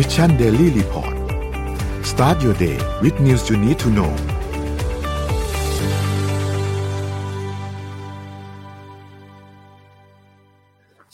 [0.00, 1.14] Mission Daily Report
[2.10, 4.12] start your day with news you need to know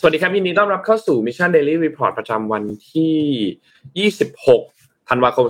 [0.00, 4.08] สวัสดีครับยินดีต้อนรับเข้าสู่ Mission Daily Report ประจำวันที่
[4.66, 5.46] 26 ธันวาคม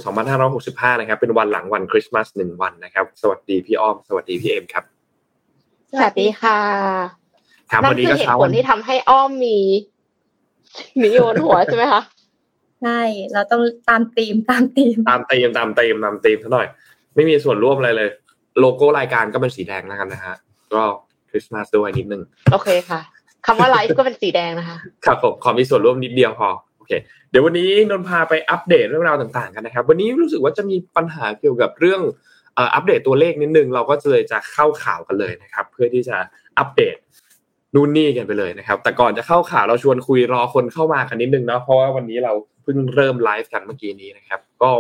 [0.49, 4.85] 2565 นะครับ เป็นวันหลังวันคริสต์มาสหนึ่งวันนะครับ สวัสดีพี่อ้อม สวัสดีพี่เอ็มครับ
[5.93, 6.59] สวัสดีค่ะ
[7.71, 9.59] ครับนั่วันนนี้คือก็เหตุเช้าผวัลนที่ทำให้อ้อมมี
[11.01, 12.03] มีโยนหัวใช่ไหมคะ
[12.85, 13.01] ใช่
[13.33, 16.67] เราต้องตามธีมตามธีม ตามเต็มตามเต็มตามเต็มซะหน่อย
[17.15, 18.11] ไม่มีส่วนร่วมอะไรเลย
[18.61, 20.35] โลโก้รายการก็เป็นสีแดงแล้วกันนะฮะ
[20.75, 20.83] ก็
[21.31, 23.01] คริสต์มาสด้วยนิดนึง โอเคค่ะ
[23.47, 26.93] คำว่าไลฟ์ก็เป็นสีแดงนะคะ ครับผม ขอมีส่วนร่วมนิดเดียวพอ โอเค
[27.31, 32.01] เดี๋ยววันนี้นนท์พาไปอัปเดตเรื่องราวต่างๆกันนะครับ วันนี้รู้สึกว่าจะมีปัญหาเกี่ยวกับเรื่อง
[32.55, 36.17] เอ่ออัปเดตตัวเลขนิดนึง เราก็เลยจะเข้าข่าวกันเลยนะครับ เพื่อที่จะ
[36.59, 36.97] อัปเดต
[37.75, 42.33] นู่นนี่กันไปเลยนะครับ แต่ก่อนจะเข้าข่าวเราชวนคุยรอคนเข้ามากันนิดนึงเนาะเพราะว่าวันนี้เรา
[42.63, 44.71] เพิ่งเริ่มไลฟ์กันเมื่อกี้นี้นะครับ ก็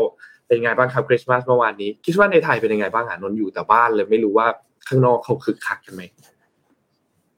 [0.46, 4.46] เป็นไงบ้างครับคริสต์มาสเมื่อวานนี้คิดว่าในไทยเป็นยังไงบ้างอะนนท์อยู่แต่บ้านเลยไม่รู้ว่า
[4.88, 6.02] ข้างนอกเขาคึกคักกันไหม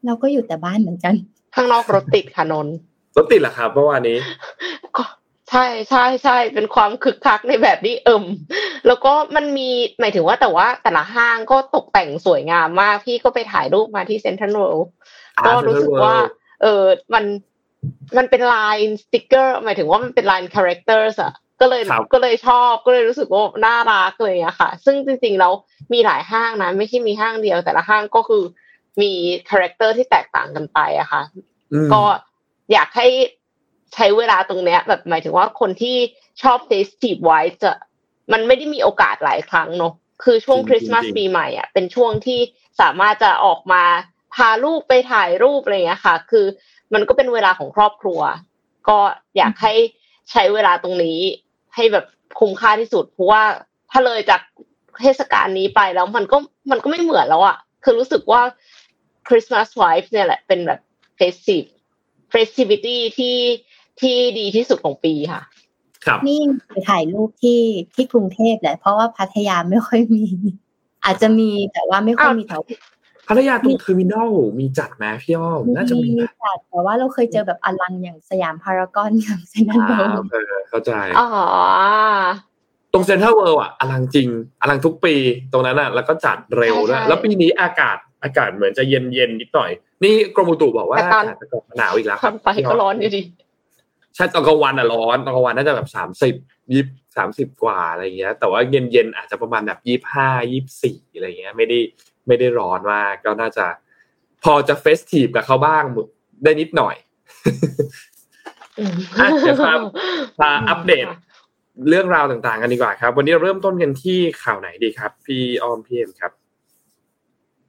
[0.07, 1.15] เราก็อยู่แต่บ้านเหมือนกัน
[1.55, 2.75] ข้างนอกรถติดค่ะนนท์
[3.17, 4.19] รถติดเหรอครับเมื่อวานนี้
[4.97, 5.05] ก็
[5.51, 8.25] ใช่ใช่ใช่เป็นความคึกคักในแบบที่เอิม
[8.87, 9.69] แล้วก็มันมี
[10.01, 14.95] หมายถึงว่าแต่ว่าแต่ละห้างก็ตกแต่งสวยงามมากพี่ก็ไปถ่ายรูปมาที่เซ็นทรัลเวิลด์อ่า
[15.47, 16.17] ก็รู้สึก Central World ว่า
[16.63, 16.85] เออ
[17.15, 17.25] มัน
[18.17, 25.53] มันเป็นลายสติกเกอร์หมายถึงว่ามันเป็นลาย character อะก็เลยครับก็เลยชอบก็เลยรู้สึกว่าน่ารักเลยอะค่ะ ซึ่งจริงๆแล้ว
[25.93, 28.43] มีหลายห้างนะไม่ใช่มีห้างเดียว แต่ละห้างก็คือ
[29.03, 29.13] มี
[29.51, 31.23] character ที่แตกต่างกันไปอะค่ะ
[31.73, 32.03] อืมก็
[32.73, 33.09] อยากให้
[33.95, 35.97] ใช้เวลาตรงเนี้ย แบบหมายถึงว่าคนที่
[36.43, 37.73] ชอบเฟสติฟไว้จะ
[38.33, 39.93] มันไม่ได้มีโอกาสหลายครั้งเนอะ
[40.25, 42.41] คือช่วงจริงๆคริสต์มาสจริงๆปีใหม่อะเป็นช่วงที่
[42.81, 43.83] สามารถจะออกมา
[44.37, 46.47] พาลูกไปถ่ายรูปอะไรอย่างเงี้ยค่ะ คือ
[46.95, 48.21] มันก็เป็นเวลาของครอบครัว
[48.89, 48.99] ก็
[49.37, 49.75] อยากให้
[50.31, 51.19] ใช้เวลาตรงนี้
[51.75, 52.07] ให้แบบ
[52.41, 53.43] คุ้มค่าที่สุด เพราะว่า
[53.91, 54.41] ถ้าเลยจาก
[55.01, 56.37] เทศกาลนี้ไปแล้วมันก็
[56.71, 58.43] มันก็ไม่เหมือนแล้วอะ คือรู้สึกว่า
[59.29, 60.81] Christmas Vibe เนี่ยแหละเป็นแบบ
[61.19, 61.69] festive
[62.33, 63.37] festivity ที่
[64.01, 65.43] ที่ดีที่สุดของปีค่ะ
[66.07, 67.61] ครับ นี่ไปถ่ายรูปที่
[67.95, 70.25] ที่กรุงเทพแหละ เพราะว่าพัทยาไม่ค่อยมี
[71.05, 72.63] อาจจะมีแต่ว่าไม่ค่อยมีแถว
[73.29, 81.29] พัทยาตรงเทอร์มินอลมีจัดไหมพี่อ้อมน่าจะมีนะจัดแต่ว่าเราเคยเจอแบบอลังอย่างสยามพารากอนอย่างเซนทรัลอ่าเวิลด์เออเข้าใจอ๋อ
[82.93, 84.29] ตรงเซ็นทรัลเวิลด์อะอลังจริง
[84.61, 85.15] อลังทุกปี
[85.53, 89.71] ตรงนั้นอะ แล้วก็จัดเร็วด้วยแล้วปีนี้อากาศอากาศเหมือนจะเย็นเย็นๆนิดหน่อย
[90.05, 93.23] นี่กรมอุตุบอกว่าอากาศจะกลับมาหนาวอีกแล้วทำไปก็ร้อนอยู่ดี
[94.15, 96.35] ใช่ตอนกลางวันอะร้อนตอนกลางวันน่าจะแบบสามสิบ
[96.73, 96.85] ยี่
[97.17, 101.79] สามสิบกว่าอะไรเงี้ย แต่ว่าเย็นเย็นๆอาจจะประมาณแบบยี่ห้ายี่สี่อะไรเงี้ย ไม่ได้
[102.27, 103.67] ไม่ได้ร้อนมากก็น่าจะ
[104.45, 105.83] พอจะเฟสทีฟกับเขาบ้าง
[106.45, 106.97] ได้นิดหน่อย
[109.21, 109.81] อะเดี๋ยวครับ
[110.41, 111.07] มาอัปเดต
[111.89, 116.33] เรื่องราวต่างๆกันดีกว่าครับ วันนี้เราเริ่มต้นกันที่ข่าวไหนดีครับ พี่ออมพี่เอ็มครับ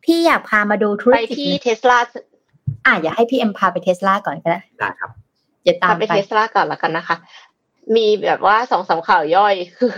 [0.03, 1.97] พี่อยากพามาดูธุรไปกิจที่หนึ่งเทสลา
[2.85, 5.11] อะอยากให้พี่เอ็มพาไปเทสลาก่อนก็ได้ได้ครับ
[5.63, 7.15] เดี๋ยวตามพาไปไปเทสลาก่อนละกันนะคะ
[7.95, 9.93] มีแบบว่าสองสามข่าวย่อยคือ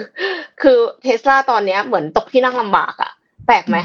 [0.61, 3.11] คือเทสลาตอนเนี้ยเหมือนตกที่นั่งลำบากอะ
[3.47, 3.77] แปลกไหม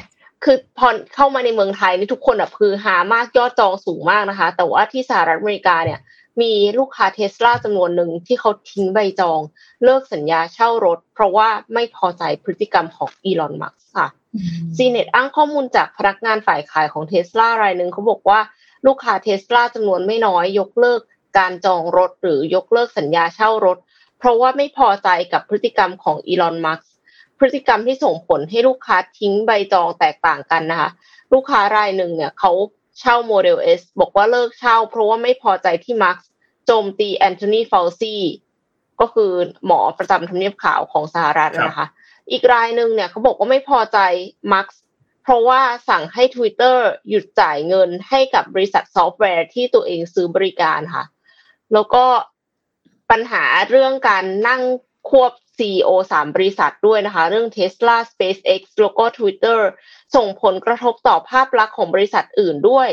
[0.44, 6.00] คือพอเข้ามาในเมืองไทยนี่ทุกคนแบบคือหามากยอดจองสูงมากนะคะ แต่ว่าที่สหรัฐอเมริกาเนี่ย
[6.42, 9.40] มีลูกค้าเทสลาจำนวนหนึ่งที่เขาทิ้งใบจอง
[9.84, 14.06] เลิกสัญญาเช่ารถ เพราะว่าไม่พอใจพฤติกรรมของอีลอนมัสก์ค่ะ
[14.76, 18.40] CNET อ้างข้อมูลจากพนักงานฝ่ายขายของเทสลารายหนึ่งเขาบอกว่า
[18.86, 21.00] ลูกค้าเทสลาจำนวนไม่น้อย ยกเลิก
[21.38, 23.78] การจองรถ หรือยกเลิกสัญญาเช่ารถ
[24.18, 26.80] เพราะว่าไม่พอใจกับพฤติกรรมของอีลอนมัสก์
[27.38, 30.90] พฤติกรรมที่ส่งผลให้ลูกค้าทิ้งใบจองแตกต่างกันนะคะ
[31.32, 32.52] ลูกค้ารายหนึ่งเนี่ยเขา
[33.00, 36.18] เช่าโมเดล S บอกว่าเลิกเช่า เพราะว่าไม่พอใจที่มัสก์
[36.66, 38.14] โจมตีแอนโทนีฟาวซี
[39.00, 39.32] ก็คือ
[39.66, 41.86] หมอประจำทำเนียบขาวของสหรัฐนะคะ
[42.30, 43.98] อีกรายหนึ่งเนี่ยเขาบอกว่าไม่พอใจ
[44.52, 44.68] มัสก์
[45.22, 46.76] เพราะว่าสั่งให้ Twitter
[47.08, 51.04] หยุดจ่ายเงินให้กับบริษัทซอฟต์แวร์ที่ตัวเองซื้อบริการค่ะ
[51.72, 52.04] แล้วก็
[53.10, 54.62] ปัญหาเรื่องการนั่ง
[55.10, 59.58] ควบ CEO สามบริษัทด้วยนะคะ เรื่อง Tesla SpaceX แล้วก็ Twitter
[60.16, 62.88] ส่งผลกระทบต่อภาพลักษณ์ของบริษัทอื่นด้วย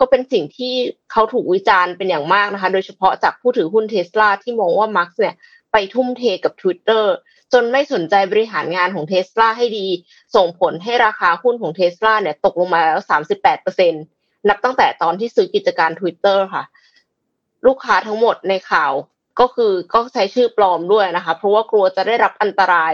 [0.00, 0.74] ก็เป็นสิ่งที่
[1.12, 5.34] เขาถูกวิจารณ์เป็นอย่างมากนะคะ โดยเฉพาะจากผู้ถือหุ้นเทสลาที่มองว่ามัสก์เนี่ย
[5.72, 7.04] ไปทุ่มเทกับ Twitter
[7.52, 9.86] จนไม่สนใจบริหารงานของเทสลาให้ดี
[10.36, 13.00] ส่งผลให้ราคาหุ้นของเทสลาเนี่ยตกลงมาแล้ว
[13.54, 13.90] 38%
[14.48, 16.64] นับตั้งแต่ตอนที่ซื้อกิจการ Twitter ค่ะ
[17.66, 18.92] ลูกค้าทั้งหมดในข่าว
[19.40, 22.92] ก็คือก็ใช้ชื่อปลอมด้วยนะคะ เพราะว่ากลัวจะได้รับอันตราย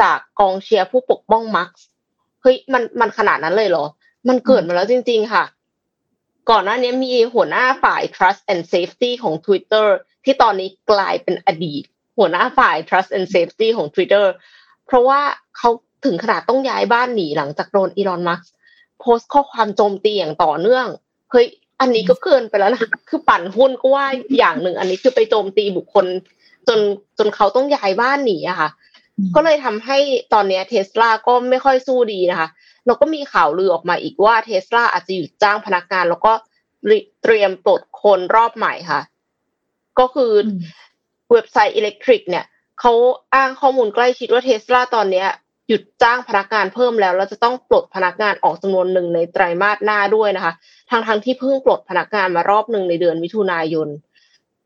[0.00, 1.70] จากกองเชียร์ผู้ปกป้องมัสก์
[2.42, 3.84] เฮ้ยมันมันขนาดนั้นเลยเหรอ
[4.28, 5.44] มันเกิดมาแล้วจริง ๆ ค่ะ
[6.50, 9.86] ก่อนหน้านี้มีหัวหน้าฝ่าย trust and safety ของ Twitter
[10.24, 11.82] ที่ตอนนี้กลายเป็นอดีต
[12.18, 14.26] หัวหน้าฝ่าย trust and safety ของ Twitter
[14.86, 15.20] เพราะว่า
[15.56, 15.70] เขา
[16.04, 18.42] ถึงขนาดต้องย้ายบ้านหนีหลังจากโดนอีลอนมัส
[19.00, 20.86] โพสต์ข้อความโจมตีอย่างต่อเนื่อง
[21.30, 21.46] เฮ้ย
[21.80, 24.06] อันนี้ก็เกินไปแล้วนะคือปั่นหุ้นก็ว่า
[24.38, 26.06] อย่างหนึ่ง อันนี้คือไปโจมตีบุคคล
[26.68, 26.78] จน
[27.18, 28.70] จนเขาต้องย้ายบ้านหนีอะค่ะ
[29.34, 29.98] ก็เลยทำให้
[30.32, 32.48] ตอนนี้เทสลาก็ไม่ค่อยสู้ดีนะคะ
[32.86, 36.32] แล้วก็มีข่าวลือออกมาอีกว่าเทสลาอาจจะหยุดจ้างพนักงาน แล้วก็
[37.22, 39.00] เตรียมปลดคนรอบใหม่ค่ะ
[39.98, 40.32] ก็คือ
[41.32, 42.44] เว็บไซต์อิเล็กทริกเนี่ย
[42.80, 42.92] เขา
[43.34, 45.28] อ้างข้อมูลใกล้ชิดว่าเทสลาตอนเนี้ย
[45.68, 50.52] หยุดจ้างพนักงานเพิ่มแล้วแล้วจะต้องปลดพนักงานออกจำนวนหนึ่งในไตรมาสหน้าด้วยนะคะ
[50.90, 53.88] ทางทางที่เพิ่งปลดพนักงานมารอบหนึ่งในเดือนมิถุนายน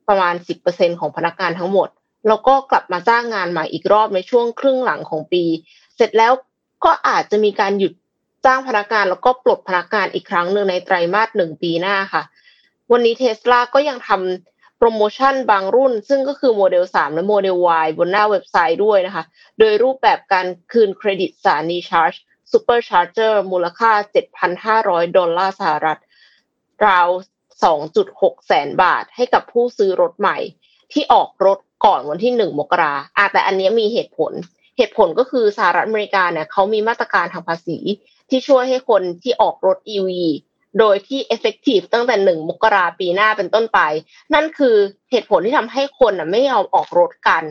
[0.08, 1.88] ประมาณสิบเปอร์เซ็นต์ของพนักงานทั้งหมด
[2.28, 5.42] แล้วก็กลับมาจ้างงานใหม่อีกรอบในช่วงครึ่งหลังของปี
[5.96, 6.32] เสร็จแล้ว
[6.84, 7.92] ก็อาจจะมีการหยุด
[8.44, 12.22] จ้างพนักงานแล้วก็ปลดพนักงานอีกครั้งหนึ่งในไตรมาสหนึ่งปีหน้าค่ะ
[12.92, 14.49] วันนี้เทสลาก็ยังทำ
[14.82, 19.24] โปรโมชั่นบางรุ่น ซึ่งก็คือโมเดล 3 และโมเดล Y บนหน้าเว็บไซต์ด้วยนะคะ
[19.58, 22.14] โดยรูปแบบการคืนเครดิตสถานีชาร์จ
[22.52, 23.92] Supercharger มูลค่า
[24.54, 25.98] 7,500 ดอลลาร์สหรัฐ
[26.86, 27.08] ราว
[27.78, 30.38] 2.6 แสนบาทให้กับผู้ซื้อรถใหม่
[30.92, 34.32] ที่ออกรถก่อนวันที่ 1 มกราอะแต่อันนี้มีเหตุผล
[34.78, 37.78] เหตุผลก็คือสหรัฐอเมริกาเนี่ยเขามีมาตรการทางภาษี
[38.30, 40.10] ที่ช่วยให้คนที่ออกรถ EV
[40.78, 43.80] โดยที่ effective ตั้งแต่หนึ่งมกราปีหน้าเป็นต้นไป
[44.34, 44.76] นั่นคือ
[45.10, 47.44] เหตุผลที่ทำให้คนอะไม่ยอมออกรถกัน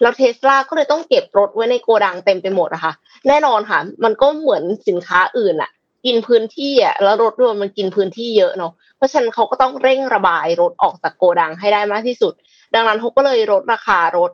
[0.00, 2.92] แล้วเทสลาก็เลยต้องเก็บรถไว้ในโกดังเต็มไปหมดอะค่ะ
[3.28, 5.70] แน่นอนค่ะ มันก็เหมือนสินค้าอื่นอะ
[6.06, 12.32] กินพื้นที่อะแล้วรถด้วยมันกินพื้นที่เยอะเนาะเพราะฉะนั้นเขาก็ต้องเร่งระบายรถออกจากโกดังให้ได้มากที่สุด
[12.74, 14.30] ดังนั้นเขาก็เลยลดราคารถ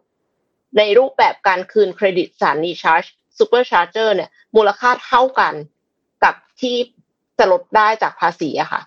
[0.78, 3.04] ในรูปแบบการคืนเครดิตสถานีชาร์จ
[3.38, 5.54] Supercharger เนี่ยมูลค่าเท่ากัน
[6.24, 6.76] กับที่
[7.40, 8.80] จะลดได้จากภาษีอะค่ะ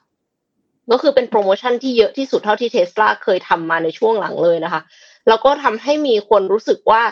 [0.91, 4.81] ก็คือเป็นโปรโมชั่นที่เยอะที่สุดเท่าที่เทสลาเคยทำมาในช่วงหลังเลยนะคะ
[5.27, 7.03] แล้วก็ทำให้มีคนรู้สึกว่า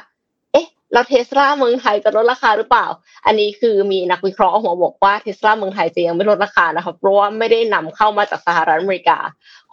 [0.51, 2.87] เอ๊ะ เราเทสลาเมืองไทยจะลดราคาหรือเปล่า
[3.25, 9.17] อันนี้คือมีนักวิเคราะห์ออกมาบอกว่าเทสลาเมืองไทยจะยังไม่ลดราคานะคะเพราะว่าไม่ได้นำเข้ามาจากสหรัฐอเมริกา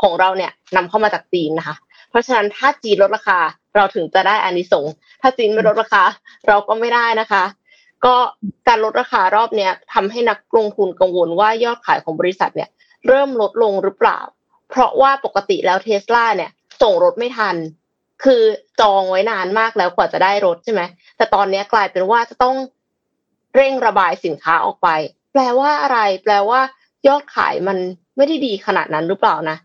[0.02, 1.76] ของเราเนี่ยนำเข้ามาจากจีนนะคะ
[2.10, 3.38] เพราะฉะนั้นถ้าจีนลดราคา
[3.76, 6.02] เราถึงจะได้อานิสงส์ถ้าจีนไม่ลดราคา
[6.48, 7.44] เราก็ไม่ได้นะคะ
[8.04, 8.16] ก็
[8.68, 12.70] การลดราคารอบเนี้ยทำให้นักลงทุนกังวลว่ายอดขายของบริษัทเนี่ย
[13.06, 14.18] เริ่มลดลงหรือเปล่า
[14.70, 16.50] เพราะว่าปกติแล้วเทสลาเนี่ย
[16.82, 17.56] ส่งรถไม่ทัน
[18.24, 18.42] คือ
[18.80, 20.82] จองไว้นานมากแล้วกว่าจะได้รถใช่ไหม
[21.16, 22.56] แต่ตอนนี้กลายเป็นว่าจะต้อง
[23.54, 24.88] เร่งระบายสินค้าออกไป
[25.32, 26.60] แปลว่าอะไร แปลว่า
[27.08, 27.78] ยอดขายมัน
[28.16, 29.56] ไม่ได้ดีขนาดนั้นหรือเปล่านะ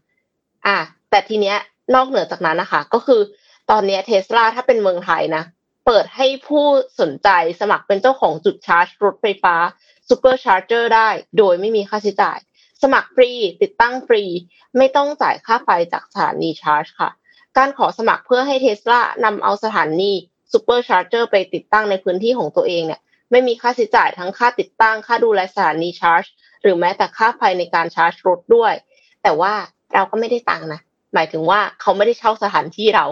[0.68, 0.78] อะ
[1.10, 1.58] แต่ทีเนี้ย
[1.96, 3.22] นอกเหนือจากนั้นนะคะ ก็คือ
[3.72, 5.44] ตอนนี้เทสลาถ้าเป็นเมืองไทยนะ
[5.86, 6.66] เปิดให้ผู้
[7.00, 7.30] สนใจ
[7.62, 9.56] สมัครเป็นเจ้าของจุดชาร์จรถไฟฟ้า
[10.10, 12.38] Supercharger ได้ โดยไม่มีค่าใช้จ่าย
[12.84, 13.32] สมัครฟรี
[13.62, 14.24] ติดตั้งฟรี
[14.78, 17.10] ไม่ต้องจ่ายค่าไฟจากสถานีชาร์จค่ะ
[17.58, 20.12] การขอสมัครเพื่อให้เทสลานำเอาสถานี
[20.52, 23.02] Supercharger ไปติดตั้งในพื้นที่ของตัวเองเนี่ย
[23.32, 26.24] ไม่มีค่าใช้จ่ายทั้งค่าติดตั้ง ค่าดูแลสถานีชาร์จ
[26.62, 28.74] หรือแม้แต่ค่าไฟในการชาร์จรถด้วย
[29.24, 29.54] แต่ว่า
[29.94, 30.82] เราก็ไม่ได้ตังค์นะ
[31.14, 33.06] หมายถึงว่าเขาไม่ได้เช่าสถานที่เรา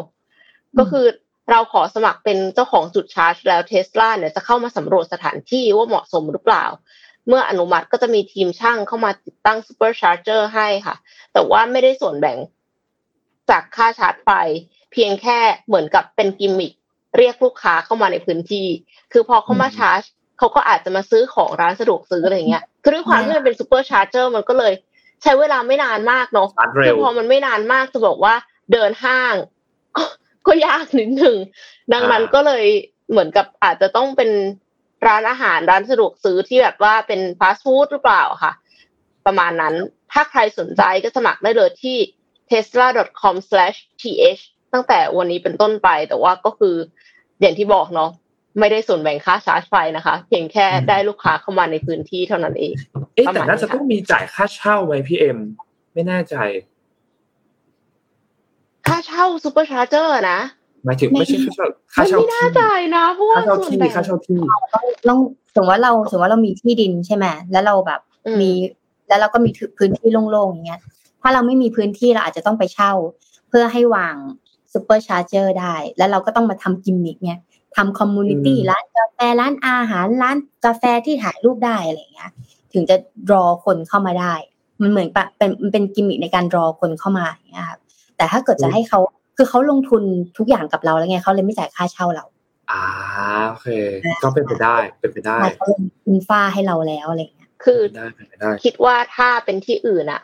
[0.77, 1.05] ก็คือ
[1.49, 6.65] เราขอสมัครเป็นเจ้าของจุดชาร์จ แล้วเทสลาเนี่ยจะเข้ามาสำรวจสถานที่ว่าเหมาะสมหรือเปล่า
[7.27, 10.95] เมื่ออนุมัติก็จะมีทีมช่างเข้ามาติดตั้ง Supercharger ให้ค่ะ
[11.33, 12.37] แต่ว่าไม่ได้ส่วนแบ่ง
[13.49, 14.29] จากค่าชาร์จไฟ
[14.91, 16.73] เพียงแค่เหมือนกับเป็นกิมมิค
[17.17, 18.67] เรียกลูกค้าเข้ามาในพื้นที่
[19.11, 20.01] คือพอเขามาชาร์จ
[20.37, 24.73] เขาก็อาจจะมาซื้อของร้านสะดวกซื้ออะไรเงี้ย คือด้วยความที่มันเป็น Supercharger มันก็เลย
[25.21, 26.47] ใช้เวลาไม่นานมากเนาะ
[26.85, 28.33] คือพอมันไม่นานมากจะบอกว่า
[28.71, 29.35] เดินห้าง
[30.47, 31.37] ก็ยากนิดหนึ่ง
[31.93, 32.65] ดังนั้นก็เลย
[33.11, 34.29] เหมือนกับอาจจะต้องเป็น
[35.07, 38.53] ร้านอาหารร้านสะดวกซื้อที่แบบว่าเป็นฟาสต์ฟู้ดหรือเปล่าค่ะ
[39.25, 39.75] ประมาณนั้น
[40.11, 41.97] ถ้าใครสนใจก็สมัครได้เลยที่
[42.49, 44.41] tesla.com/th
[44.73, 46.75] ตั้งแต่วันนี้เป็นต้นไปแต่ว่าก็คือ
[47.41, 48.09] อย่างที่บอกเนาะ
[48.59, 52.73] ไม่ได้ส่วนแบ่งค่าชาร์จไฟนะคะ เพียงแค่ได้ลูกค้าเข้ามาในพื้นที่เท่านั้นเอง
[53.15, 55.39] เอ๊ะแต่น่าจะต้องมีจ่ายค่าเช่าไหมพี่เอ็ม
[55.93, 56.35] ไม่แน่ใจ
[58.91, 60.39] ค่าเช่า Supercharger นะ
[60.85, 64.39] หมายถึงไม่ใช่ค่าเช่าค่าเช่าไม่น่าจ่ายนะเพราะว่าค่าเช่าส่วนที่แบ่งค่าเช่าที่
[65.09, 65.19] ต้อง
[65.55, 68.51] สมมติว่าเราสมมติว่าเรามีที่ดินใช่ไหมแล้วเราแบบอืมมี
[69.07, 70.81] แล้วเราก็มีพื้นที่โล่งๆอย่างเงี้ย
[71.21, 72.91] ถ้าเราไม่มีพื้นที่เราอาจจะต้องไปเช่า
[73.49, 74.15] เพื่อให้วาง
[74.73, 77.39] Supercharger ได้ แล้วเราก็ต้องมาทำกิมมิคเนี่ย
[77.75, 82.31] ทำ community อืมร้านกาแฟร้านอาหารร้านกาแฟที่ถ่ายรูปได้อะไรอย่างเงี้ย
[82.73, 82.95] ถึงจะ
[83.31, 84.33] รอคนเข้ามาได้
[84.81, 87.80] มันเหมือนปะเป็นมันเป็นกิมมิคในการรอคนเข้ามาอย่างเงี้ยครับ
[88.21, 88.99] แต่ถ้าเกิดจะให้เขา
[89.37, 90.03] คือเขาลงทุน
[90.37, 92.25] ทุกอย่างกับเราแล้วไงเขาเลยไม่จ่ายค่าเช่าเรา
[92.71, 92.83] อ่า
[93.49, 93.67] โอเค
[94.23, 100.21] ก็เป็นไปได้เป็นไปได้เขาลงอินฟ้าให้เราแล้วอะไรอย่างเงี้ยคือเป็นไปได้เป็นไปได้คิดว่าถ้าเป็นที่อื่นอะ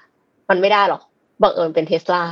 [0.50, 1.02] มันไม่ได้หรอก
[1.42, 2.24] บังเอิญเป็นเทสลา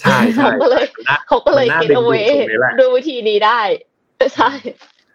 [0.00, 3.60] ใช่ใช่เขาก็เลยน่าเขาก็เลยมันน่า get ดึงดูด away ตรงนี้แหละด้วยวิธีนี้ได้
[4.36, 4.50] ใช่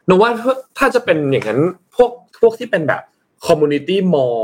[0.07, 0.29] หนูว่า
[0.77, 1.61] ถ้าจะเป็นอย่างนั้น
[1.95, 3.01] พวกพวกที่เป็นแบบ
[3.47, 4.39] community mall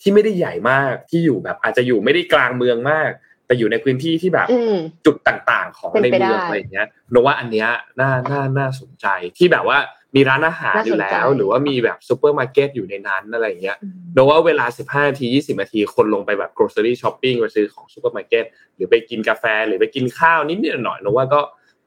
[0.00, 3.10] ที่ไม่ได้ใหญ่มากที่อยู่แบบอาจจะอยู่ไม่ได้กลางเมืองมาก
[3.46, 7.68] แต่อยู่ในพื้นที่ที่แบบอืมจุดต่างๆ ของเป็นในไปเมืองได้อะไรอย่างเงี้ยหนูว่าอันเนี้ย
[8.00, 9.06] น่าน่าน่าสนใจ
[9.38, 9.78] ที่แบบว่า
[10.16, 13.76] มีร้านอาหารน่าอยู่สนใจแล้ว หรือว่ามีแบบซูเปอร์มาร์เก็ตอยู่ในนั้นอะไรอย่างเงี้ย
[14.14, 21.40] หนูว่าเวลา 15นาที 20นาทีคนลงไปแบบ grocery shopping ไปซื้อของซูเปอร์มาร์เก็ตหรือไปกินกาแฟหรือไปกินข้าวนิดนิดหน่อยๆหนูว่าก็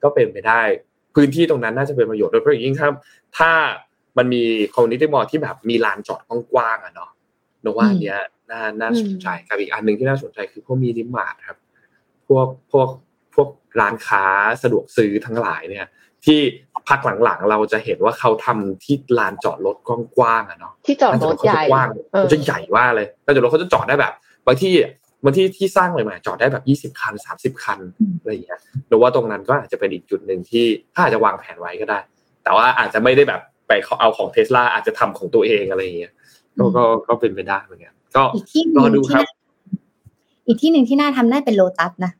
[0.03, 0.61] ก็เป็นไปได้
[1.15, 2.89] พื้นที่ตรงนั้นน่าจะเป็นประโยชน์โดยเฉพาะอย่างยิ่งถ้า
[3.37, 3.51] ถ้า
[4.17, 4.43] มันมี
[4.73, 6.21] community mall ที่แบบมีลานจอด
[6.53, 7.11] กว้างๆอะเนาะ
[7.61, 8.19] หนูว่าอันเนี้ย
[8.51, 11.57] น่าน่าสนใจกับอีกอันหนึ่งที่น่าสนใจคือพวกมินิมาร์ทครับ
[12.27, 12.87] พวกพวก
[13.35, 13.49] พวก
[13.79, 14.23] ร้านค้า
[14.63, 15.87] สะดวกซื้อทั้งหลายเนี่ย
[16.25, 16.39] ที่
[16.87, 19.77] พักหลังๆ เราจะเห็นว่าเขาทำที่ลานจอดรถ
[20.17, 24.13] กว้างๆอะเนาะที่จอดรถใหญ่กว้างเออเขาจะใหญ่ว่าเลยลานจอดรถเขาจะจอดได้แบบ
[24.47, 24.73] บางที่
[25.23, 27.79] บางที่ที่สร้างใหม่ๆจอดได้แบบยี่สิบคันสามสิบคัน
[28.19, 31.99] อะไรอย่างเงี้ยหรือว่าตรงนั้นก็อาจจะเป็นอีกจุดหนึ่งที่ถ้าอาจจะวางแผนไว้ก็ได้
[32.43, 36.13] แต่ว่าอาจจะไม่ได้แบบไปเอาของเทสลาอาจจะทำของตัวเองอะไรอย่างเงี้ย
[36.57, 39.31] ก็ก็ก็เป็นไปได้เหมือนกัน ก็อีกที่หรนึ่องดูที่ครับน่า
[40.47, 42.11] อีกที่หนึ่งที่น่าทำได้เป็นโลตัสนะ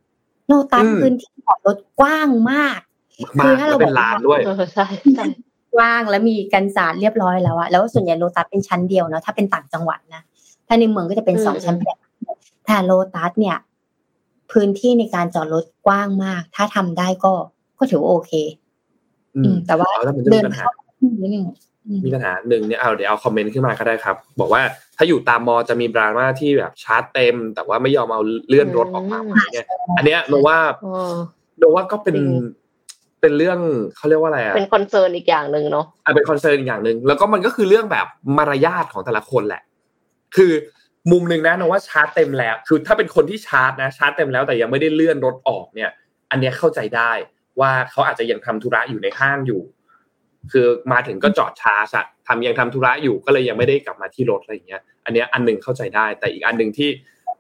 [0.48, 2.79] โลตัสอืมพื้นที่จอดรถกว้างมาก
[3.39, 5.25] มาคืกอถ้าเราแล้วเป็นร้านด้วยเออใช่ใช่
[5.75, 10.22] กว้างแล้วมีกันสาดเรียบร้อยแล้วอะแล้วส่วนใหญ่โลตัสเป็นชั้นเดียวเนาะถ้าเป็นต่างจังหวัดนะ
[10.67, 11.98] ถ้าในเมืองก็จะเป็นสองชั้นแบบ
[12.65, 13.58] แต่โลตัสเนี่ย
[14.51, 17.34] พื้นที่ในการจอดรถกว้างมาก ถ้าทำได้ก็
[17.79, 18.32] ก็ถือว่าโอเค
[19.36, 20.72] อือืมมแต่ว่าเอาแล้วมันจะเดิมีนปัญหาเข้า
[21.22, 24.62] นิดนึงอื มมีปัญหาหนึ่งเนี่ยเอาเดี๋ยวเอาคอมเมนต์ขึ้นมาก็ได้ครับ บอกว่า
[24.98, 29.67] ถ้าอยู่ตาม mall จะมีดราม่าที่แบบชาร์จเต็ม แต่ว่าไม่ยอมเอาเลื่อนรถออกมาไหมเนี่ย
[29.98, 31.13] อันเนี้ยโนว่าเออ
[31.60, 32.27] โนว่าก็เป็นจริง
[33.22, 33.60] เป็นเรื่อง
[33.96, 39.62] เขาเรียกว่าอะไรอะเป็นคอนเซิร์นอีกอย่างหนึ่งเนาะอะเป็น concern อีกอย่างหนึ่งแล้วก็มันก็คือเรื่องแบบมารยาทของแต่ละคนแหละ
[40.36, 40.51] คือ
[41.12, 45.89] มุมหนึ่งนะโนว่าชาร์จเต็มแล้ว คือถ้าเป็นคนที่ชาร์จนะชาร์จเต็มแล้วแต่ยังไม่ได้เลื่อนรถออกเนี่ย
[46.32, 47.12] อันเนี้ยเข้าใจได้
[47.60, 49.62] ว่าเขาอาจจะยังทำธุระอยู่ในห้างอยู่
[50.51, 56.89] คือมาถึงก็จอดชาร์จอะทำยังทำธุระอยู่ก็เลยยังไม่ได้กลับมาที่รถอะไรอย่างเงี้ย อันเนี้ยอันหนึ่งเข้าใจได้ แต่อีกอันหนึ่งที่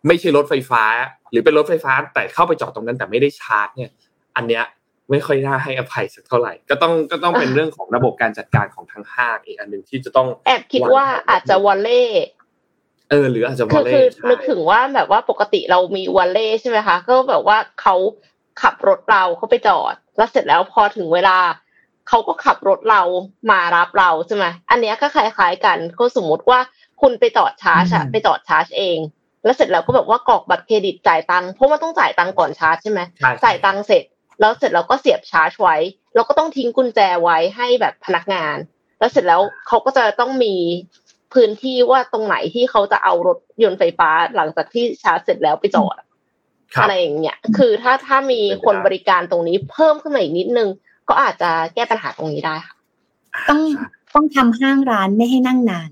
[0.07, 0.83] ไม่ใช่รถไฟฟ้า
[1.31, 3.91] หรือเป็นรถไฟฟ้า แต่เข้าไปจอดตรงนั้นแต่ไม่ได้ชาร์จ เนี่ย
[4.35, 4.63] อันเนี้ย
[5.11, 12.03] ไม่ค่อยน่าให้อภัยสักเท่าไหร่ ก็ต้องก็ต้องเป็นเรื่องของระบบการจัดการของทางห้างอีกอันหนึ่งที่จะต้องแอบคิดว่าอาจจะวอลเล่
[13.09, 17.95] เออหรืออาจจะวคืออลเล่คือใช่นึกถึงว่าแบบว่าปกติเรามีวอลเล่ใช่ไหมคะก็แบบว่าเขา
[18.61, 21.37] ขับรถเราเขาไปจอด แล้วเสร็จแล้วพอถึงเวลา
[22.07, 23.01] เขาก็ขับรถเรา
[23.51, 26.59] มารับเราใช่ไหมอันเนี้ยก็คล้ายๆกันก็สมมติว่า
[27.01, 28.97] คุณไปจอดชาร์จอะอืมไปจอดชาร์จเอง
[29.43, 34.03] แล้วเสร็จแล้วก็แบบว่ากรอกบัตรเครดิตจ่ายตังค์เพราะว่าต้องจ่ายตังค์ก่อนชาร์จใช่ไหมใช่จ่ายตังค์เสร็จ
[34.39, 35.75] แล้วเสร็จเราก็เสียบชาร์จไว้
[36.15, 38.57] เราก็ต้องทิ้งกุญแจไว้ให้แบบพนักงาน
[38.99, 40.53] แล้วเสร็จแล้วเขาก็จะต้องมี
[41.33, 45.97] พื้นที่ว่าตรงไหนที่เขาจะเอารถยนต์ไฟฟ้าหลังจากที่ชาร์จเสร็จแล้วไปจอด
[46.73, 50.69] ครับอะไรอย่างเงี้ย คือถ้าถ้ามีคนบริการตรงนี้เพิ่มขึ้นมาอีกนิดนึง
[51.09, 52.75] ก็อาจจะแก้ปัญหาตรงนี้ได้ค่ะ
[53.49, 53.61] ต้อง
[54.15, 55.89] ต้องทำห้างร้านไม่ให้นั่งนาน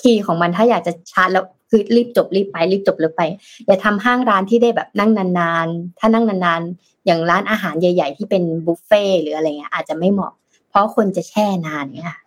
[0.00, 3.22] คีย์ของมันถ้าอยากจะชาร์จแล้วคือรีบจบรีบไปรีบจบเลยไป
[3.66, 10.32] อย่าทำห้างร้านที่ได้แบบนั่งนานๆ ถ้านั่งนานๆ อย่างร้านอาหารใหญ่ ๆ ที่เป็นบุฟเฟ่ต์หรืออะไรเงี้ยอาจจะไม่เหมาะ
[10.70, 12.18] เพราะคนจะแช่นานเงี้ย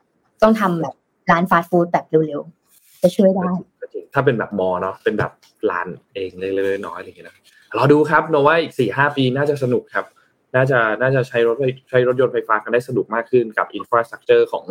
[0.41, 0.95] ต้องทำแบบ
[1.31, 5.31] ร้านฟาสต์ฟู้ดแบบเร็วๆ จะช่วยได้ก็จริงถ้าเป็นแบบ mall เนาะเป็นแบบ
[5.71, 7.37] ร้านเองเล็กๆน้อยๆอะไรอย่างเงี้ยนะ
[7.75, 10.05] เราดูครับโนว่าอีกสี่ห้าปีน่าจะสนุกครับ
[10.55, 14.65] น่าจะน่าจะใช้รถไฟใช้รถยนต์ไฟฟ้ากันได้สนุกมากขึ้นกับ infrastructure ของ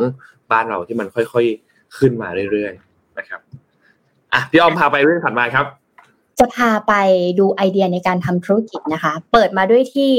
[0.53, 3.41] บ้านเราที่มันค่อยๆขึ้นมาเรื่อยๆนะครับ
[4.33, 5.67] อะพี่ออมพาไปเรื่องถัดมาครับ
[6.39, 6.93] จะพาไป
[7.39, 10.13] ดูไอเดียในการทำธุรกิจนะคะ เปิดมาด้วยที่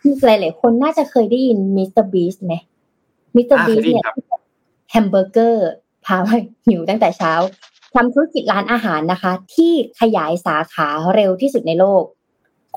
[0.00, 2.04] ที่หลายๆคนน่าจะเคยได้ยิน Mr.
[2.04, 2.54] Beast ไหม
[3.36, 4.16] มิสเตอร์อ่า Beast เคยได้ยินเนี่ยครับ
[4.90, 5.68] แฮมเบอร์เกอร์
[6.06, 6.28] พาไป
[6.66, 7.32] หิวตั้งแต่เช้า
[7.94, 12.02] ทำธุรกิจร้านอาหารนะคะ ที่ขยายสาขาเร็วที่สุดในโลก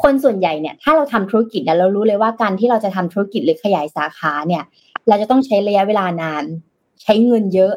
[0.03, 4.63] คนส่วนใหญ่เนี่ยถ้าเราทำธุรกิจแล้วเรารู้เลยว่าการที่เราจะทำธุรกิจหรือขยายสาขาเนี่ย
[5.07, 6.43] เราจะต้องใช้ระยะเวลานาน
[7.01, 7.73] ใช้เงินเยอะ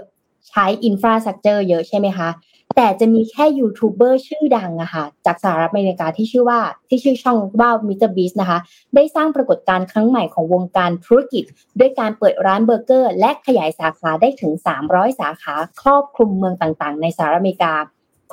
[0.48, 2.28] ใช้ infrastructure เยอะใช่ไหมคะ
[2.76, 8.10] แต่จะมีแค่ยูทูบเบอร์ชื่อดังอะค่ะจากสหรัฐอเมริกาที่ชื่อว่าที่ชื่อช่องว่า Mr.
[8.10, 8.58] Beast นะคะ
[8.94, 11.44] ได้สร้างปรากฏการณ์ครั้งใหม่ของวงการธุรกิจ
[11.78, 14.52] ด้วยการเปิดร้านเบอร์เกอร์ และขยายสาขาได้ถึง
[14.86, 17.72] 300 สาขาครอบคลุมเมืองต่างๆ ในสหรัฐอเมริกา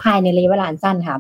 [0.02, 1.18] ภายในระยะเวลาสั้นค่ะ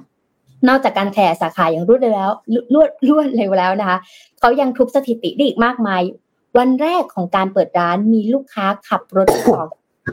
[0.67, 2.31] นอกจากการขยายสาขาอย่างรวดเร็วแล้ว
[2.73, 3.97] รวดรวดเร็วแล้วนะคะ
[4.39, 6.01] เขายังทุบสถิติได้อีกมากมาย
[6.57, 9.61] วันแรกของการเปิดร้านมีลูกค้าขับรถต่อ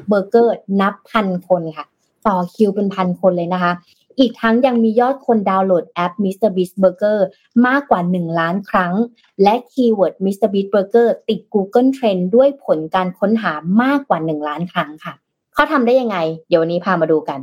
[0.08, 1.86] เบอร์เกอร์นับพันคนค่ะ
[2.26, 3.72] ต่อคิวเป็นพันคนเลยนะคะ
[4.18, 6.50] อีกทั้งยังมียอดคนดาวน์โหลดแอป Mr.
[6.56, 7.18] Beast Burger
[7.66, 8.94] มากกว่า 1 ล้านครั้ง
[9.42, 10.48] และ keyword Mr.
[10.52, 15.14] Beast Burger ติด Google Trend ด้วยผลการค้นหามากกว่า 1 ล้านครั้งค่ะ
[15.54, 17.40] เขาทำได้ยังไง เดี๋ยววันนี้พามาดูกัน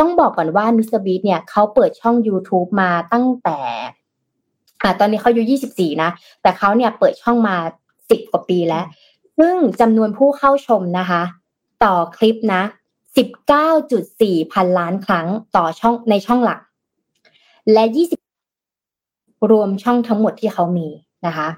[0.00, 1.00] ต้องบอกก่อนว่า Mr.
[1.06, 3.58] Beast เนี่ยเขาเปิดช่อง YouTube มาตั้งแต่
[4.82, 5.42] อ่าตอนนี้เขาอายุ
[5.74, 6.10] 24นะ
[6.42, 7.56] แต่เขาเนี่ยเปิดช่องมา
[7.98, 8.84] 10กว่าปีแล้ว
[9.38, 11.22] ซึ่งจำนวนผู้เข้าชมนะคะ
[11.84, 12.62] ต่อคลิปนะ
[13.76, 15.26] 19.4พันล้านครั้ง
[15.56, 16.60] ต่อช่องในช่องหลัก
[17.72, 17.84] และ
[18.66, 20.88] 20รวมช่องทั้งหมดที่เขามี
[21.26, 21.48] นะคะ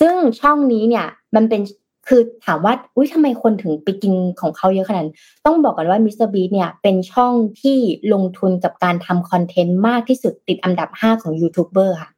[0.00, 1.60] ซึ่งช่องนี้เนี่ยมันเป็น
[2.08, 5.04] คือถามว่าอุ้ยทำไมคนถึงไปกินของเขาเยอะขนาด
[5.46, 7.78] ต้องบอกกันว่ามิสเตอร์บีเนี่ยเป็นช่องที่
[8.12, 12.10] ลงทุนกับการทำ content มากที่สุดติดอันดับ 5 ของยูทูบเบอร์ค่ะ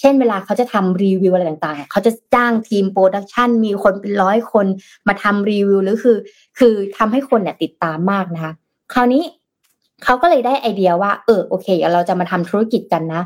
[0.00, 4.66] เช่นเวลาเขาจะทำรีวิวอะไรต่างๆ เขาจะจ้างทีม production มีคนเป็นร้อยคน
[5.08, 6.16] มาทำรีวิวหรือคือ
[6.58, 8.52] คือทำให้คนเนี่ยติดตามมากนะคะ
[8.92, 9.22] คราวนี้
[10.04, 13.22] เขาก็เลยได้ไอเดียว่า เออโอเคเราจะมาทำธุรกิจกันนะ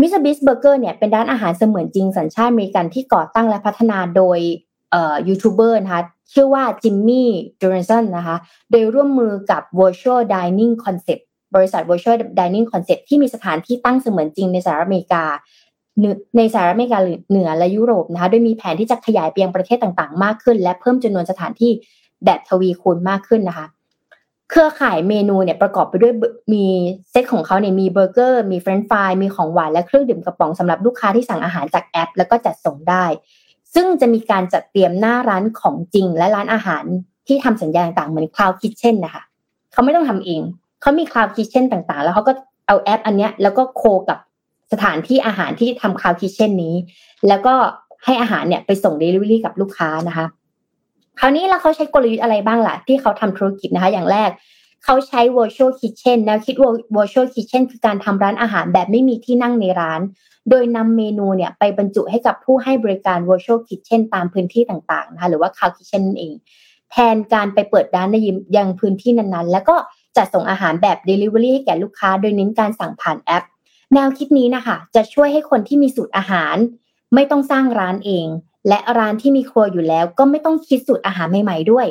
[0.00, 4.38] MrBeast Burger เนี่ยเป็นร้านอาหารเสมือนจริงสัญชาติอเมริกันที่ก่อตั้งและพัฒนาโดย
[5.28, 7.30] ยูทูบเบอร์นะคะชื่อว่าจิมมี่
[7.60, 8.36] Donaldson นะคะ
[8.70, 11.22] โดยร่วมมือกับ Virtual Dining Concepts
[11.54, 15.24] บริษัท Virtual Dining Concepts ที่มีสถานที่ตั้งเสมือนจริงในสหรัฐอเมริกา
[16.36, 16.98] ในสหรัฐอเมริกา
[17.30, 21.72] เหนือและยุโรปนะคะโดยมีแผนที่จะขยายไปยังประเทศต่างๆ มากขึ้น และเพิ่มจำนวนสถานที่
[22.24, 23.66] แบบทวีคูณมากขึ้นนะคะ
[24.50, 26.12] เครือข่ายเมนูเนี่ยประกอบไปด้วย
[26.54, 26.64] มี
[27.10, 33.04] เซตของเขาเนี่ยมีเบอร์เกอร์ มีเฟรนช์ฟรายมีของหวานและเครื่องดื่มกระป๋องสำหรับลูกค้าที่สั่งอาหารจากแอป แล้วก็จัดส่งได้
[33.74, 36.84] ซึ่งจะมีการจัดเตรียมหน้าร้านของจริงและร้านอาหาร
[37.26, 39.22] ที่ทำสัญญาต่างๆเหมือน Cloud Kitchen นะคะ
[39.72, 40.40] เขาไม่ต้องทำเอง
[40.80, 42.32] เขามี Cloud Kitchen ต่างๆ แล้วเขาก็
[42.66, 44.18] เอาแอป อันเนี้ยแล้วก็โคกับ
[44.72, 46.74] สถานที่อาหารที่ทำ Cloud Kitchen นี้
[47.28, 47.54] แล้วก็
[48.04, 50.26] ให้อาหารเนี่ยไปส่ง Delivery กับลูกค้านะคะ
[51.18, 54.30] คราวนี้แล้วเขาใช้กลยุทธ์อะไรบ้างล่ะ ที่เขาทำธุรกิจนะคะ อย่างแรก
[54.84, 56.54] เขาใช้ virtual kitchen แนวคิด
[56.96, 60.00] virtual kitchen คือการทำร้านอาหารแบบไม่มีที่นั่งในร้าน
[60.50, 66.32] โดยนำเมนูเนี่ยไปบรรจุให้กับผู้ให้บริการ virtual kitchen ตามพื้นที่ต่างๆนะคะหรือว่า cloud kitchen นั่นเอง
[66.90, 68.16] แทนการไปเปิดร้านใน
[68.56, 69.76] ยังพื้นที่นั้นๆ แล้วก็
[70.16, 73.44] จัดส่งอาหารแบบ delivery ให้แก่ลูกค้า โดยเน้นการสั่งผ่านแอป
[73.94, 76.56] แนวคิดนี้นะคะจะช่วยให้คนที่มีสูตรอาหาร
[77.14, 78.26] ไม่ต้องสร้างร้านเอง
[78.68, 81.86] และร้านที่มีครัวอยู่แล้ว ก็ไม่ต้องคิดสูตรอาหารใหม่ๆด้วย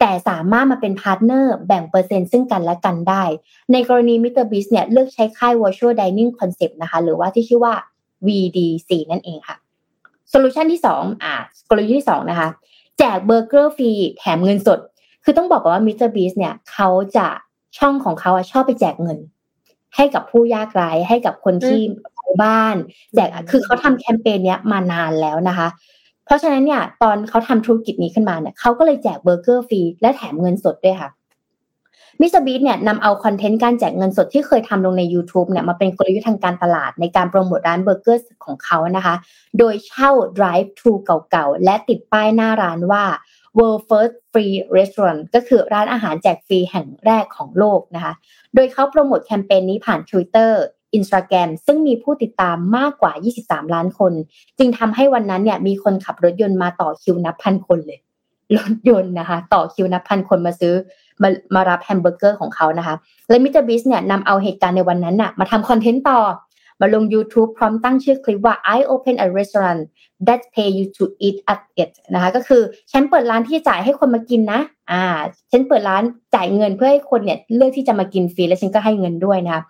[0.00, 3.24] แต่สามารถมาเป็น partner แบ่งเปอร์เซ็นต์ซึ่งกันและกันได้
[3.72, 7.74] ในกรณี MrBeast เนี่ยเลือกใช้ค่าย Virtual Dining Concepts นะคะ หรือว่าที่ชื่อว่า
[8.26, 9.56] VDC นั่นเองค่ะ
[10.30, 11.34] solution ที่สองอ่า
[11.70, 12.48] กลยุทธ์ที่สองนะคะ
[12.98, 14.78] แจกเบอร์เกอร์ฟรีแถมเงินสด
[15.24, 17.26] คือต้องบอกว่า MrBeast เนี่ยเขาจะ
[17.78, 19.18] ช่องของเขาชอบไปแจกเงิน
[19.96, 21.80] ให้กับผู้ยากไร้ให้กับคนที่
[22.42, 22.76] บ้าน
[23.14, 25.68] แจกคือเขาทำแคมเปญเนี้ยมานานแล้วนะคะ
[26.26, 31.10] เพราะฉะนั้นเนี่ยตอนเขาทำธุรกิจนี้ขึ้นมาเนี่ยเขาก็เลยแจกเบอร์เกอร์ฟรีและแถมเงินสดด้วยค่ะ
[32.20, 39.14] MrBeast เนี่ยนำเอา content การแจกเงินสดที่เคยทำลงใน YouTube เนี่ยมาเป็นกลยุทธ์ทางการตลาดในการโปรโมทร้านเบอร์เกอร์ของเขานะคะ
[39.58, 40.92] โดยเช่า drive thru
[41.30, 43.04] เก่าๆ และติดป้ายหน้าร้านว่า
[43.58, 48.12] world's first free restaurant ก็คือร้านอาหารแจกฟรีแห่งแรกของโลกนะคะ
[48.54, 50.50] โดยเขา promote campaign นี้ผ่าน Twitter
[50.98, 54.12] Instagram ซึ่งมีผู้ติดตามมากกว่า 23 ล้านคน
[54.58, 58.00] จึงทำให้วันนั้นเนี่ยมีคนขับรถยนต์มาต่อคิวนับพันคนเลย
[58.56, 60.74] รถยนต์นะคะ ต่อคิวนับพันคนมาซื้อ
[61.22, 62.94] มามารับแฮมเบอร์เกอร์ของเขานะคะ
[63.28, 66.20] และ MrBeast เนี่ยนำเอาเหตุการณ์ในวันนั้นน่ะมาทำ content ต่อ
[66.80, 69.82] มาลง YouTube พร้อมตั้งชื่อคลิปว่า I open a restaurant
[70.26, 74.60] that pay you to eat at it นะคะก็คือฉันเปิดร้านที่จ่ายให้คนมากินนะ
[74.92, 75.04] อ่า
[75.50, 76.02] ฉันเปิดร้าน
[76.34, 79.62] จ่ายเงินเพื่อให้คนเนี่ยเลือกที่จะมากินฟรีและฉันก็ให้เงินด้วยนะคะ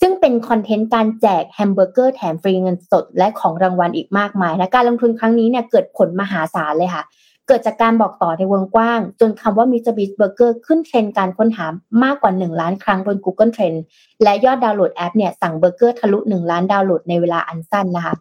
[0.00, 7.04] ซึ่งเป็น content การแจกแฮมเบอร์เกอร์แถมฟรีเงินสด และของรางวัลอีกมากมายนะการลงทุนครั้งนี้เนี่ยเกิดผลมหาศาลเลยค่ะ
[7.46, 11.66] เกิดจากการบอกต่อในวงกว้าง จนคำว่า MrBeast Burger ขึ้นเทรนด์การค้นหา
[12.02, 13.78] มากกว่า 1 ล้านครั้งบน Google Trends
[14.22, 18.14] และยอดดาวน์โหลดแอปเนี่ยสั่งเบอร์เกอร์ทะลุ 1 ล้านดาวน์โหลดในเวลาอันสั้นนะคะ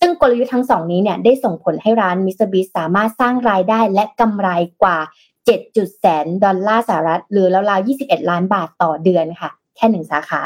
[0.00, 4.48] ซึ่งกลยุทธ์ทั้งสองนี้เนี่ยได้ส่งผลให้ร้าน MrBeast สามารถสร้างรายได้และกำไร
[4.82, 4.98] กว่า
[5.46, 10.40] 7แสนดอลลาร์สหรัฐ หรือราวๆ 21 ล้านบาทต่อเดือนค่ะ แค่หนึ่งสาขา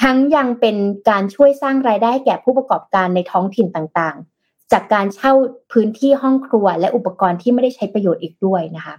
[0.00, 0.76] ทั้งยังเป็น
[1.10, 5.32] การช่วยสร้างรายได้แก่ผู้ประกอบการในท้องถิ่นต่างๆ จากการเช่า
[5.72, 8.94] พื้นที่ห้องครัว และอุปกรณ์ที่ไม่ได้ใช้ประโยชน์อีกด้วยนะคะ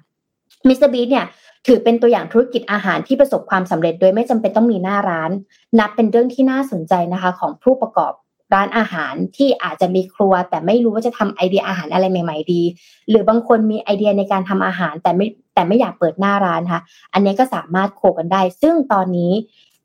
[0.67, 1.25] มิสเตอร์บีเนี่ย
[1.67, 5.31] ถือเป็นตัวอย่างธุรกิจอาหารที่ประสบความสำเร็จโดยไม่จำเป็นต้องมีหน้าร้าน
[5.79, 8.13] นับเป็นเรื่องที่น่าสนใจนะคะของผู้ประกอบ
[8.53, 12.61] ร้านอาหารที่อาจจะมีครัว แต่ไม่รู้ว่าจะทำไอเดียอาหารอะไรใหม่ ๆ ดี
[13.09, 16.81] หรือบางคนมีไอเดียในการทำอาหารแต่ไม่แต่ไม่อยากเปิดหน้าร้านค่ะ
[17.13, 19.31] อันนี้ก็สามารถโคกันได้ ซึ่งตอนนี้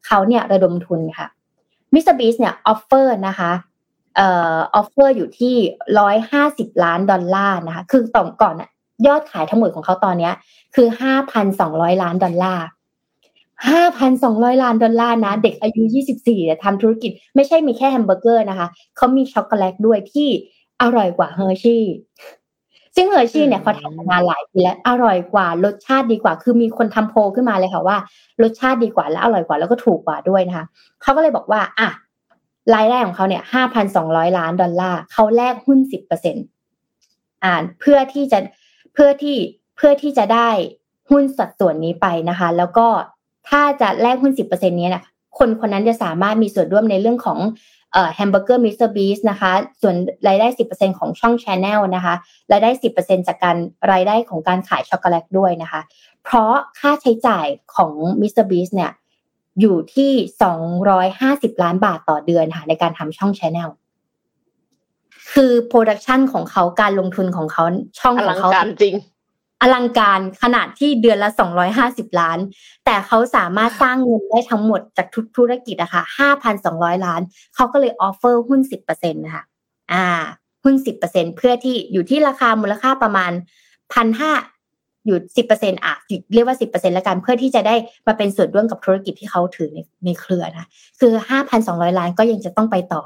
[0.06, 1.26] เขาเนี่ยระดมทุนค่ะ
[1.94, 3.52] MrBeast เนี่ย offer นะคะ
[4.16, 5.54] เอ่อ offer อยู่ที่
[5.98, 8.70] ร้อยห้าสิบล้านดอลลาร์นะคะ คือต่อก่อนอะ
[9.06, 10.32] ยอดขายทั้งหมดของเขาตอนเนี้ย
[10.74, 12.66] คือห้าพันสองร้อยล้านดอลลาร์
[13.68, 20.28] ห้าพันสองร้อยล้านดอลลาร์นะ เด็กอายุยี่สิบสี่ทำธุรกิจไม่ใช่มีแค่แฮมเบอร์เกอร์นะคะ เขามีช็อกโกแลตด้วยที่
[20.82, 21.84] อร่อยกว่า Hershey's
[22.96, 27.96] ซึ่ง Hershey's เนี่ยเขาทำงานหลายปีแล้วอร่อยกว่ารสชาติดีกว่า คือมีคนทำโพขึ้นมาเลยค่ะว่า
[28.42, 30.66] รสชาติดีกว่าและอร่อยกว่าแล้วก็ถูกกว่าด้วยนะคะ
[31.02, 31.88] เขาก็เลยบอกว่าอะ
[32.74, 36.36] รายได้ของเขาเนี่ยห้าพันสองร้อยล้านดอลลาร์เขาแลกหุ้นสิบเปอร์เซ็นต์
[37.44, 38.38] อ่าเพื่อที่จะ
[38.94, 39.36] เพื่อที่
[39.76, 40.48] เพื่อที่จะได้
[41.10, 42.86] หุ้นสัดส่วนนี้ไปนะคะ แล้วก็
[43.48, 45.04] ถ้าจะแลกหุ้นสิบเปอร์เซ็นต์นี้เนี่ย
[45.38, 47.81] คนคนนั้นจะสามารถมีส่วนร่วมในเรื่องของเอ่อ
[48.14, 49.52] แฮมเบอร์เกอร์ MrBeast นะคะ
[49.82, 49.94] ส่วน
[50.28, 52.14] รายได้สิบเปอร์เซ็นต์ของช่อง channel นะคะ
[52.52, 53.56] รายได้สิบเปอร์เซ็นต์จากการ
[53.92, 55.80] รายได้ของการขายช็อกโกแลตด้วยนะคะ
[56.24, 58.90] เพราะค่าใช้จ่ายของ MrBeast เนี่ย
[59.60, 60.12] อยู่ที่
[60.88, 63.70] 250 ล้านบาทต่อเดือนค่ะในการทำช่อง channel
[65.32, 67.64] คือ production ของเขาการลงทุนของเขา
[68.00, 68.50] ช่องของเขา
[68.82, 68.94] จริง
[69.62, 71.30] อลังการขนาดที่เดือนละ
[71.74, 72.38] 250 ล้าน
[72.84, 76.02] แต่เขาสามารถสร้างเงินได้ทั้งหมดจากทุกธุรกิจอะค่ะ
[76.54, 77.20] 5,200 ล้าน
[77.54, 79.44] เขาก็เลย offer หุ้น 10%นะคะ
[79.92, 80.04] อ่า
[80.64, 80.74] หุ้น
[81.06, 83.32] 10%เพื่อที่อยู่ที่ราคามูลค่าประมาณ
[83.92, 84.32] พันห้า
[85.06, 85.18] อยู่
[85.52, 85.94] 10%อะ
[86.34, 87.74] เรียกว่า 10%แล้วกันเพื่อที่จะได้
[88.06, 90.66] มาเป็นส่วนร่วมกับธุรกิจที่เขาถือในในเครือนะ
[91.00, 91.12] คือ
[91.56, 93.02] 5,200 ล้านก็ยังจะต้องไปต่อ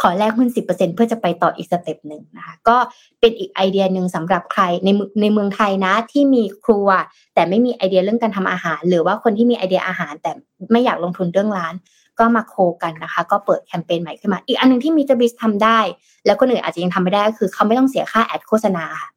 [0.00, 2.76] ขอแลกหุ้น 10%เพื่อจะไปต่ออีก step หนึ่งนะคะก็
[3.20, 6.88] เป็นอีกไอเดียหนึ่งสำหรับใครในเมืองในเมืองไทยนะที่มีครัว
[7.34, 10.30] แต่ไม่มีไอเดียเรื่องการทำอาหาร หรือว่าคนที่มีไอเดียอาหาร แต่
[10.72, 11.74] ไม่อยากลงทุนเรื่องร้าน
[12.18, 15.78] ก็มา co กันนะคะ ก็เปิดแคมเปญใหม่ขึ้นมา อีกอันหนึงที่ MrBeast ทำได้
[16.26, 19.10] แล้วคนอื่นอาจจะยังทำไม่ได้ก็คือ เขาไม่ต้องเสียค่า ad โฆษณาค่ะ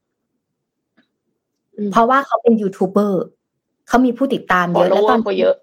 [1.75, 3.23] อืมเพราะว่าเขาเป็นยูทูบเบอร์
[3.87, 5.55] เขามีผู้ติดตามฟเยออะลโลแล้วเวตออนร์ก็เยอะ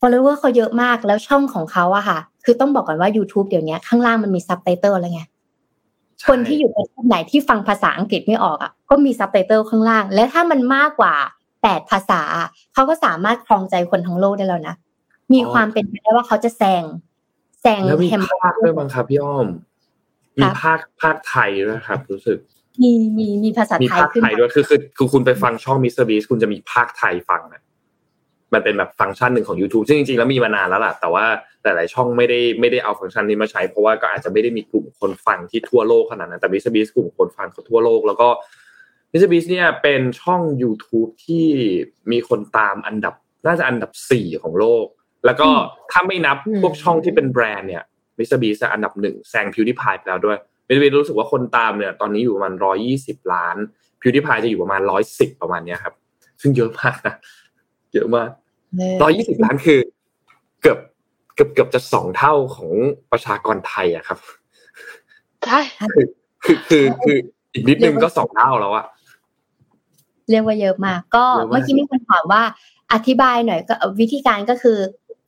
[0.00, 5.22] follower เขาเยอะมากแล้วช่องของเขาอะค่ะ คือต้องบอกก่อนว่า YouTube เดี๋ยวนี้ข้างล่างมันมีซับไตเติลแล้วไง
[6.18, 11.14] ใช่คนที่อยู่ประเทศไหนที่ฟังภาษาอังกฤษไม่ออกอะก็มีซับไตเติลข้างล่าง และถ้ามันมากกว่า
[11.62, 12.22] แปดภาษา
[12.74, 14.74] เขาก็สามารถครองใจคนทั้งโลกได้แล้วนะ
[15.32, 16.84] มีความเป็นไปได้ว่าเขาจะแซง
[17.62, 19.46] แซงแล้วมีไทยพากย์ด้วยบ้างครับพี่อ้อม
[20.38, 22.38] มีครับพากย์พากย์ไทยด้วยครับ รู้สึก
[22.82, 27.62] มีมีมีภาษามีไทยพากย์ขึ้นไทยมาด้วยคือคือคือคุณไปฟังช่อง MrBeast คุณจะมีพากย์ไทยฟังอะ
[28.54, 31.24] มันเป็นแบบฟังก์ชันหนึ่งของ YouTube ซึ่งจริงๆแล้วมีมานานแล้วล่ะ แต่ว่า
[31.62, 38.28] หลายๆช่องไม่ได้ไม่ได้เอาฟังก์ชันนี้มาใช้ เพราะว่าก็อาจจะไม่ได้มีกลุ่มคนฟังที่ทั่วโลกขนาดนั้นแต่ MrBeast กลุ่มคนฟังเขาทั่วโลก แล้วก็
[39.12, 41.46] MrBeast เนี่ยเป็นช่อง YouTube ที่
[42.12, 43.14] มีคนตามอันดับ
[43.46, 44.86] น่าจะอันดับสี่ของโลก
[45.26, 45.48] แล้วก็
[45.92, 47.84] ถ้าไม่นับอืมพวกช่องที่เป็นแบรนด์เนี่ย
[48.18, 53.56] MrBeast อันดับหนึ่งแซง PewDiePie ไปแล้วด้วยมิสเตอร์บีรู้สึกว่าคนตามเนี่ยตอนนี้อยู่ประมาณร้อยยี่สิบล้าน
[54.00, 55.94] PewDiePie จะอยู่ประมาณร้อยสิบประมาณเนี้ยครับ
[56.40, 57.14] ซึ่งเยอะมากนะ
[57.94, 58.30] เยอะมาก
[59.02, 59.78] ร้อยยี่สิบล้านคือ
[60.60, 60.78] เกือบ
[61.34, 62.70] เกือบเกือบจะสองเท่าของ
[63.12, 64.18] ประชากรไทยอะครับ
[65.46, 65.60] ใช่
[65.94, 66.06] คือ
[66.44, 67.16] คือคือคือ
[67.52, 68.86] อีกนิดนึงก็สองเท่าแล้วอะ
[70.30, 72.42] เรียกว่าเยอะมากก็เยอะมากเมื่อกี้มีคนถามว่า
[72.92, 74.78] อธิบายหน่อยก็เอ่อวิธีการก็คือ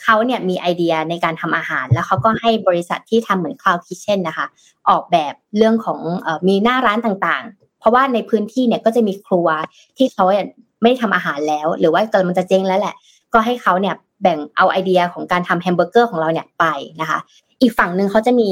[0.03, 4.47] เขาเนี่ยมีไอเดียในการทำอาหาร แล้วเขาก็ให้บริษัทที่ทำเหมือน Cloud Kitchen นะคะ
[4.89, 9.49] ออกแบบเรื่องของเอ่อมีหน้าร้านต่างๆ เพราะว่าในพื้นที่เนี่ยก็จะมีครัว
[9.97, 10.47] ที่เขาเนี่ย
[10.81, 12.95] ไม่ได้ทำอาหารแล้ว หรือว่ากำลังจะเจ๊งแล้วแหละ
[13.35, 16.65] ก็ให้เขาเนี่ยแบ่งเอาไอเดียของการทำแฮมเบอร์เกอร์ของเราเนี่ยไป
[17.01, 17.19] นะคะ
[17.61, 18.51] อีกฝั่งหนึ่งเขาจะมี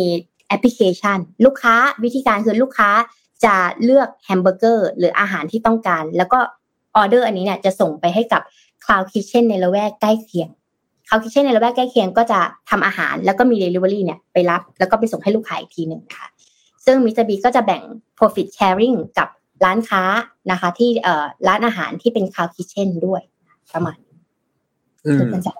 [0.48, 2.90] แอปพลิเคชัน ลูกค้าวิธีการคือลูกค้า
[3.44, 6.38] จะเลือกแฮมเบอร์เกอร์หรืออาหารที่ต้องการ แล้วก็
[6.96, 8.42] ออเดอร์อันนี้เนี่ยจะส่งไปให้กับ
[8.84, 10.48] Cloud Kitchen ในละแวกใกล้เคียง
[11.06, 12.40] Cloud Kitchen ในละแวกใกล้เคียงก็จะ
[12.70, 16.28] ทำอาหารแล้วก็มี delivery เนี่ยไปรับ แล้วก็ไปส่งให้ลูกค้าอีกทีหนึ่งนะคะ
[16.84, 17.82] ซึ่งมิสเตอร์บีก็จะแบ่ง
[18.18, 19.28] profit sharing กับ
[19.64, 20.02] ร้านค้า
[20.50, 20.90] นะคะที่
[21.48, 23.22] ร้านอาหารที่เป็น Cloud Kitchen ด้วย
[23.74, 23.96] ประมาณ
[25.04, 25.52] นี้อืมคือมันจะ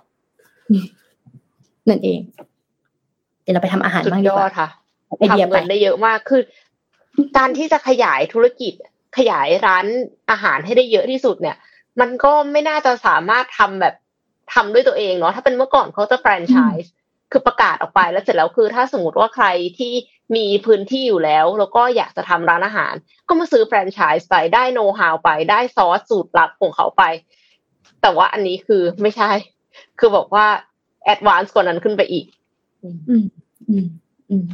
[1.89, 2.19] นั่นเอง
[3.43, 4.67] เดี๋ยวเราไปทำอาหารสุดบ้างดียกอว่าดค่ะ
[5.17, 6.41] ไอเดียทำไปเงินได้เยอะมากคือ
[7.37, 8.73] การที่จะขยายธุรกิจ
[9.17, 9.85] ขยายร้าน
[10.31, 11.57] อาหารให้ได้เยอะที่สุดเนี่ย
[11.99, 13.95] มันก็ไม่น่าจะสามารถทำแบบ
[14.53, 16.91] ทำด้วยตัวเองเนาะถ้าเป็นเมื่อก่อนเขาจะแฟรนไชส์
[17.31, 19.47] คือประกาศออกไปแล้วเสร็จแล้วคือ ถ้าสมมติว่าใคร
[19.79, 19.93] ที่
[20.35, 22.93] มีพื้นที่อยู่แล้ว แล้วก็อยากจะทำร้านอาหาร
[23.27, 27.03] ก็มาซื้อแฟรนไชส์ไปได้โน้ตฮาวไปได้ซอสสูตรลับของเขาไป
[28.01, 29.31] แต่ว่าอันนี้คือไม่ใช่
[29.99, 30.45] คือบอกว่า
[31.05, 32.25] advance กว่านั้นขึ้นไปอีก
[32.83, 33.25] อืม
[33.69, 33.87] อืม
[34.29, 34.45] อืม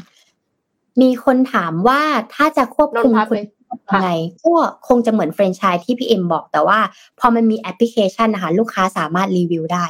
[1.02, 2.02] มีคนถามว่า
[2.36, 4.10] ถ้าจะควบคุมนนท์พาคุไปณยังไง
[4.44, 4.54] ก็
[4.88, 6.80] คงจะเหมือนแฟรนไชส์ที่พี่เอ็มบอกแต่ว่า
[7.20, 9.86] พอมันมีแอปพลิเคชันนะคะลูกค้าสามารถรีวิวได้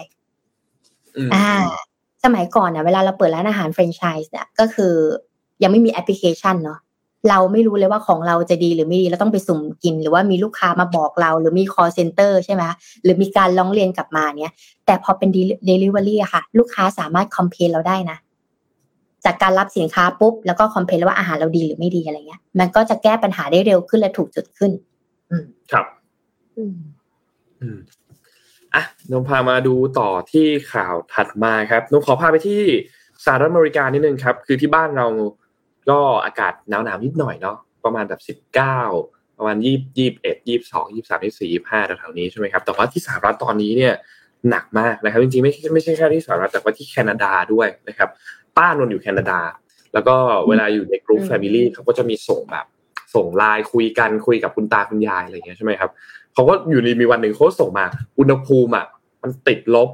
[1.18, 1.50] อืมอ่า
[2.24, 4.94] สมัยก่อนเนี่ยเวลาเราเปิดร้านอาหารแฟรนไชส์เนี่ยก็คือ
[5.64, 6.80] ยังไม่มีแอปพลิเคชันเนาะ
[7.30, 12.64] เราไม่รู้เลยว่าของเราจะดีหรือไม่ดีเราต้องไปสุ่มกิน หรือว่ามีลูกค้ามาบอกเรา หรือมี call center ใช่ไหม
[13.04, 14.54] หรือมีการร้องเรียนกลับมาเนี่ย
[14.86, 15.30] แต่พอเป็น
[15.70, 18.18] delivery อะค่ะ ลูกค้าสามารถคอมเพลนเราได้นะ
[19.26, 24.72] จากการรับสินค้าปุ๊บแล้วก็คอมเพลนว่าอาหารเราดีหรือไม่ดีอะไรเงี้ย มันก็จะแก้ปัญหาได้เร็วขึ้นและถูกจุดขึ้น
[25.72, 25.86] ครับ
[26.58, 26.76] อืม
[27.62, 27.78] อืม
[28.76, 32.62] อะนงพามาดูต่อที่ข่าวถัดมาครับนนขอพาไปที่
[33.26, 35.08] สหรัฐอเมริกานิดนึงครับ คือที่บ้านเรา
[35.90, 38.80] ก็อากาศหนาวหนาวๆนิดหน่อยเนาะประมาณแบบสิบเก้า
[39.38, 43.94] ประมาณยี่ยี่เอ็ดยี่สองยี่สามยี่สี่ยี่ห้าแถวๆนี้ใช่ไหมครับแต่ว่าที่สหรัฐตอนนี้เนี่ย
[44.50, 48.10] หนักมากนะครับ จริงๆไม่ใช่ไม่ใช่แค่ที่สหรัฐแต่ว่าที่แคนาดาด้วยนะครับ
[48.58, 49.40] ป้านนอยู่แคนาดา
[49.94, 50.16] แล้วก็
[50.48, 52.66] เวลาอยู่ในกลุ่ม family เขาก็จะมีส่งแบบ
[53.16, 55.92] ส่งไลน์คุยกันคุยกับคุณตาคุณยายอะไรอย่างเงี้ยใช่ไหมครับ
[56.34, 57.86] เขาก็อยู่ในมีวันหนึ่งเขาส่งมา
[58.20, 58.86] อุณหภูมิอะ
[59.22, 59.90] มันติดลบ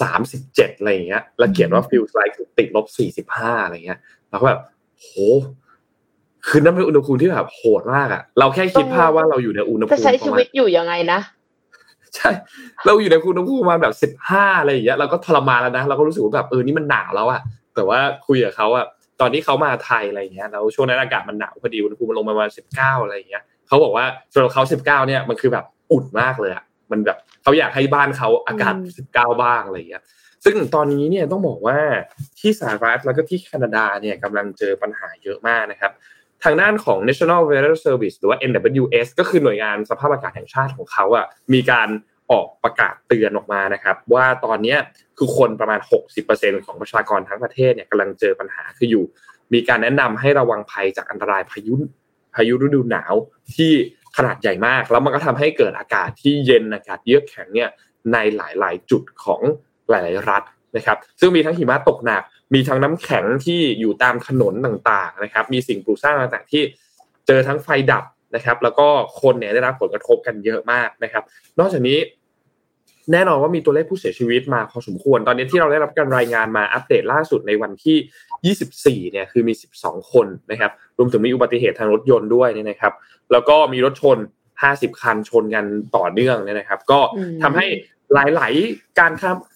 [0.00, 3.98] สามสิบเจ็ดอะไรอย่างเงี้ยแล้วเขียนว่า feels like ติดลบสี่สิบห้าอะไรเงี้ย
[4.30, 4.60] แล้วก็แบบ
[5.02, 5.12] โห
[6.48, 11.20] คือนั่นเป็นอุณหภูมิที่แบบโหดมากอะเราแค่คิดภาพว่าเราอยู่ในอุณหภูมิจะใช้ชีวิตอยู่ยังไงนะ
[12.16, 12.30] ใช่
[12.86, 17.40] เราอยู่ในอุณหภูมิประมาณแบบสิบห้าอะไรอย่างเงี้ยเราก็ทรมานแล้วนะเราก็รู้สึกว่าแบบเออนี่มันหนาวแล้วอะ
[17.74, 18.84] แต่ว่าคุยกับเขาอะ
[19.20, 30.02] ตอนที่เขามาไทยอะไรอย่างเงี้ยแล้วช่วงนั้นอากาศมันหนาวพอดีอุณหภูมิมันลงมาประมาณสิบเก้าอะไรอย่างเงี้ยเขาบอกว่าสำหรับเขาสิบเก้าเนี่ยมันคือแบบอุ่นมากเลยอะมันแบบเขาอยากให้บ้านเขาอากาศสิบเก้าบ้างอะไรอย่างเงี้ย
[30.44, 31.78] ซึ่งตอนนี้เนี่ยต้องบอกว่า
[32.40, 35.92] ที่สหรัฐแล้วก็ที่แคนาดาเนี่ยกำลังเจอปัญหาเยอะมากนะครับ
[36.44, 41.88] ทางด้านของ National Weather Service หรือว่า NWS ก็คือหน่วยงานสภาพอากาศแห่งชาติของเขาอะมีการ
[42.30, 44.76] ออกประกาศเตือนออกมานะครับ ว่าตอนนี้
[45.18, 45.80] คือคนประมาณ
[46.22, 49.04] 60%ของประชากรทั้งประเทศเนี่ยกำลังเจอปัญหาคืออยู่
[49.52, 51.74] มีการแนะนำให้ระวังภัยจากอันตรายพายุ
[52.34, 53.14] พายุฤดูหนาว
[53.54, 53.72] ที่
[54.16, 57.70] ขนาดใหญ่มาก แล้วมันก็ทำให้เกิดอากาศที่เย็นอากาศเยือกแข็งเนี่ย
[58.12, 59.42] ในหลาย ๆ จุดของ
[59.90, 60.42] หลาย ๆ รัฐ
[60.76, 62.22] นะครับ ซึ่งมีทั้งหิมะตกหนัก
[62.54, 66.62] มีทั้งน้ำแข็งที่อยู่ตามถนนต่าง ๆ นะครับ มีสิ่งปลูกสร้างต่าง ๆ ที่
[67.26, 68.86] เจอทั้งไฟดับนะครับ แล้วก็
[69.20, 71.22] คนเนี่ยได้รับผลกระทบกันเยอะมากนะครับ
[71.58, 71.98] นอกจากนี้
[73.12, 82.92] แน่นอนว่ามีตัวเลขผู้เสียชีวิตมาพอสมควร ตอนนี้ที่เราได้รับการรายงานมาอัปเดตล่าสุดในวันที่ 24 เนี่ยคือมี 12 คนนะครับ รวมถึงมีอุบัติเหตุทางรถยนต์ด้วยเนี่ยนะครับ
[83.32, 84.18] แล้วก็มีรถชน
[84.60, 85.64] 50 คันชนกัน
[85.96, 87.00] ต่อเนื่องเนี่ยนะครับ ก็
[87.42, 87.66] ทำให้
[88.14, 89.12] หลาย ๆ การ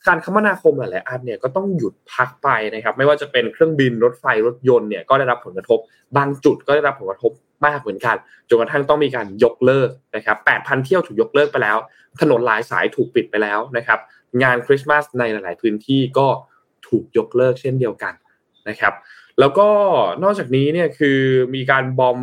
[0.06, 5.78] การคมนาคมหลายๆอันเนี่ยก็ต้องหยุดพักไปนะครับ ไม่ว่าจะเป็นเครื่องบินรถไฟรถยนต์เนี่ยก็ได้รับผลกระทบ
[6.16, 7.32] บางจุดก็ได้รับผลกระทบ
[7.66, 8.16] มากเหมือนกัน
[8.48, 11.76] จนกระทั่งต้องมีการยกเลิกนะครับ8,000 เที่ยวถูกยกเลิกไปแล้ว
[12.20, 13.98] ถนนหลายสายถูกปิดไปแล้วนะครับ
[14.42, 16.26] งานคริสต์มาสในหลาย ๆ พื้นที่ก็
[16.88, 18.14] ถูกยกเลิกเช่นเดียวกัน
[18.68, 18.94] นะครับ
[19.40, 19.68] แล้วก็
[20.22, 21.20] นอกจากนี้เนี่ยคือ
[21.54, 22.18] มีการบอม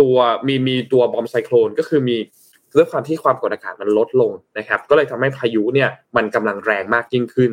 [0.00, 2.16] ตัวมีมีตัวบอมไซโคลนก็คือมี
[2.76, 7.50] ด้วยความที่ความกดอากาศมันลดลงนะครับ ก็เลยทำให้พายุเนี่ยมันกำลังแรงมากยิ่งขึ้น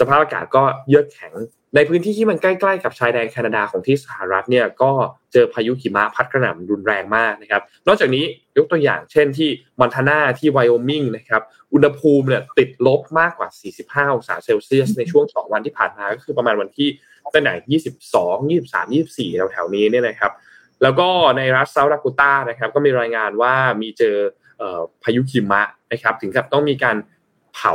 [0.00, 1.34] สภาพอากาศก็เยือกแข็ง
[1.74, 4.92] ในพื้นที่ที่มันใกล้ๆกับชายแดนแคนาดาของที่สหรัฐเนี่ยก็
[5.32, 8.24] เจอพายุหิมะพัดกระหน่ำรุนแรงมากนะครับ นอกจากนี้
[8.58, 9.48] ยกตัวอย่างเช่นที่
[9.78, 13.48] มอนทานาที่ไวโอมิงนะครับอุณหภูมิเนี่ยติดลบมากกว่า
[14.06, 16.88] 45 องศาเซลเซียส ในช่วง 2 วันที่ผ่านมาก็คือประมาณวันที่
[17.34, 17.80] ตั้งแต่
[18.50, 20.32] 22 23 24แถวๆนี้เนี่ยนะครับ
[20.82, 24.16] แล้วก็ในรัฐเซาท์ดากูตานะครับก็มีรายงานว่ามีเจอ
[25.02, 25.62] พายุหิมะ
[25.92, 26.96] นะครับ ถึงกับต้องมีการ
[27.54, 27.74] เผา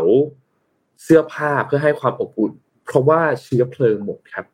[1.03, 2.51] เสื้อผ้าเพื่อให้ความอบอุ่น
[2.85, 4.45] เพราะว่าเชื้อเพลิงหมดครับ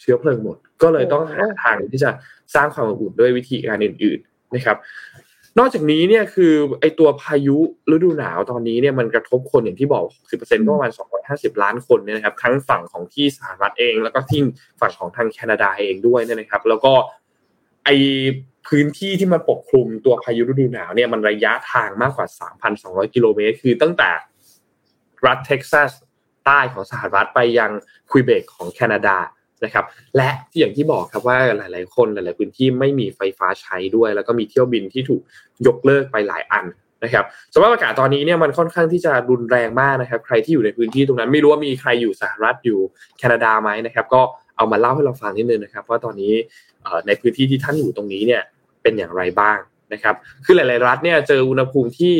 [0.00, 2.10] เชื้อเพลิงหมด ก็เลยต้องหาทางที่จะ
[2.54, 4.76] สร้างความอบอุ่นด้วยวิธีการอื่น ๆนะครับ
[5.58, 7.58] นอกจากนี้เนี่ยคือไอตัวพายุ
[7.92, 10.04] ฤดูหนาวตอนนี้เนี่ยมันกระทบคนอย่างที่บอก
[10.38, 10.92] 60%ก็ประมาณ
[11.26, 14.40] 250 ล้านคนเนี่ยนะครับ ทั้งฝั่งของที่สหรัฐเอง แล้วก็ที่
[14.80, 16.92] ฝั่งของทางแคนาดาเองด้วยเนี่ยนะครับ แล้วก็
[17.84, 17.90] ไอ
[18.68, 22.26] พื้นที่ที่มันปกคลุมตัวพายุฤดูหนาวเนี่ยมันระยะทางมากกว่า
[22.70, 24.10] 3,200 กิโลเมตร คือตั้งแต่
[25.26, 25.90] รัฐเท็กซัส
[26.46, 27.70] ใต้ของสหรัฐไปยัง
[28.10, 29.16] ควิเบกของแคนาดา
[29.64, 29.84] นะครับ
[30.16, 35.22] และที่อย่างที่บอกครับว่าหลาย ๆ คนหลาย ๆ พื้นที่ไม่มีไฟฟ้าใช้ด้วย แล้วก็มีเที่ยวบินที่ถูก
[35.66, 36.64] ยกเลิกไปหลายอัน
[37.04, 42.78] นะครับสภาพอากาศตอนนี้เนี่ยมันค่อนข้างที่จะรุนแรงมากนะครับ ใครที่อยู่ในพื้นที่ตรงนั้น ไม่รู้ว่ามีใครอยู่สหรัฐอยู่
[43.18, 44.22] แคนาดาไหมนะครับ ก็
[44.56, 46.34] เอามาเล่าให้เราฟังนิดนึงนะครับ ว่าตอนนี้
[47.06, 48.42] ในพื้นที่ที่ท่านอยู่ตรงนี้เนี่ย
[48.82, 49.58] เป็นอย่างไรบ้าง
[49.92, 50.14] นะครับ
[50.44, 52.14] คือหลาย ๆ รัฐเนี่ยเจออุณหภูมิที่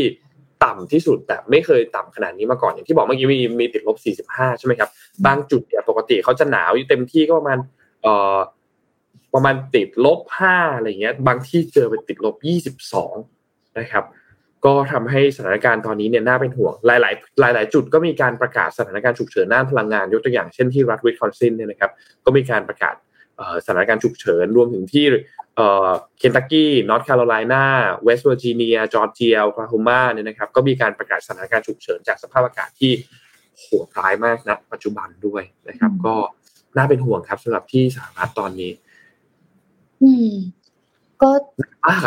[0.65, 3.97] ต่ำที่สุดแต่ไม่เคยต่ำขนาดนี้มาก่อนอย่างที่บอกเมื่อกี้มีมีติดลบ
[4.33, 4.91] 45 ใช่ไหมครับ
[5.27, 7.59] บางจุดเนี่ยปกติเขาจะหนาวอยู่เต็มที่ก็ประมาณ
[8.03, 8.39] เอ่อ
[9.35, 10.21] ประมาณติดลบ
[10.51, 12.37] 5 อะไรเงี้ย บางที่เจอไปติดลบ
[13.07, 14.05] 22 นะครับ
[14.65, 21.91] ก็ทำให้สถานการณ์ตอนนี้เนี่ยน่าเป็นห่วง หลาย ๆ หลาย ๆ จุดก็มีการประกาศสถานการณ์ฉุกเฉินด้านพลังงานยกตัวอย่างเช่นที่รัฐวิสคอนซินเนี่ยนะครับ
[22.25, 22.95] ก็มีการประกาศ
[23.65, 25.07] สถานการณ์ฉุกเฉินรวมถึงที่
[25.57, 27.65] เเคนตักกี้นอร์ทแคโรไลนา
[28.05, 32.93] เวสต์เวอร์จิเนียจอร์เจียโอคลาโฮมาเนี่ยนะครับก็มีการประกาศสถานการณ์ฉุกเฉินจากสภาพอากาศที่
[33.59, 36.15] โหดร้ายมากนะปัจจุบันด้วยนะครับ ก็
[36.77, 38.73] น่าเป็นห่วงครับสำหรับที่สหรัฐตอนนี้
[40.03, 40.33] อืม
[41.23, 41.31] ก็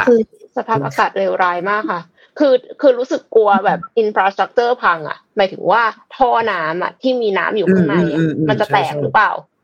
[0.07, 0.19] คือ
[0.57, 2.01] สภาพอากาศเลวร้ายมากค่ะ
[2.39, 5.83] คือคือรู้สึกกลัวแบบ infrastructure พัง อะ หมายถึงว่า
[6.15, 7.95] ท่อน้ำอะ ที่มีน้ำอยู่ข้างใน
[8.49, 9.54] มันจะแตกหรือเปล่าอืม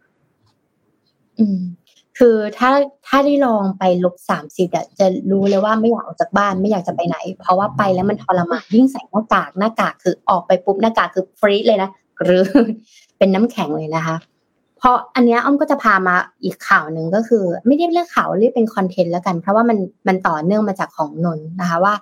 [2.20, 2.72] คือถ้า
[3.08, 11.90] ถ้าได้ลองไปลบสามสิบอะจะรู้เลยว่าไม่อยากออกจากบ้านไม่อยากจะไปไหน เพราะว่าไปแล้วมันทรมานยิ่งใส่หน้ากากหน้ากากคือออกไปปุ๊บหน้ากากคือฟรีเลยนะ
[12.24, 12.44] หรือ
[13.18, 14.16] เป็นน้ำแข็งเลยนะคะ
[14.78, 19.78] เพราะอันนี้อ้อมก็จะพามาอีกข่าวหนึ่งก็คือ ไม่ได้เรียกข่าวเรียกเป็นคอนเทนต์แล้วกัน เพราะว่ามัน
[20.08, 21.94] มันต่อเนื่องมาจากของนนนะคะว่า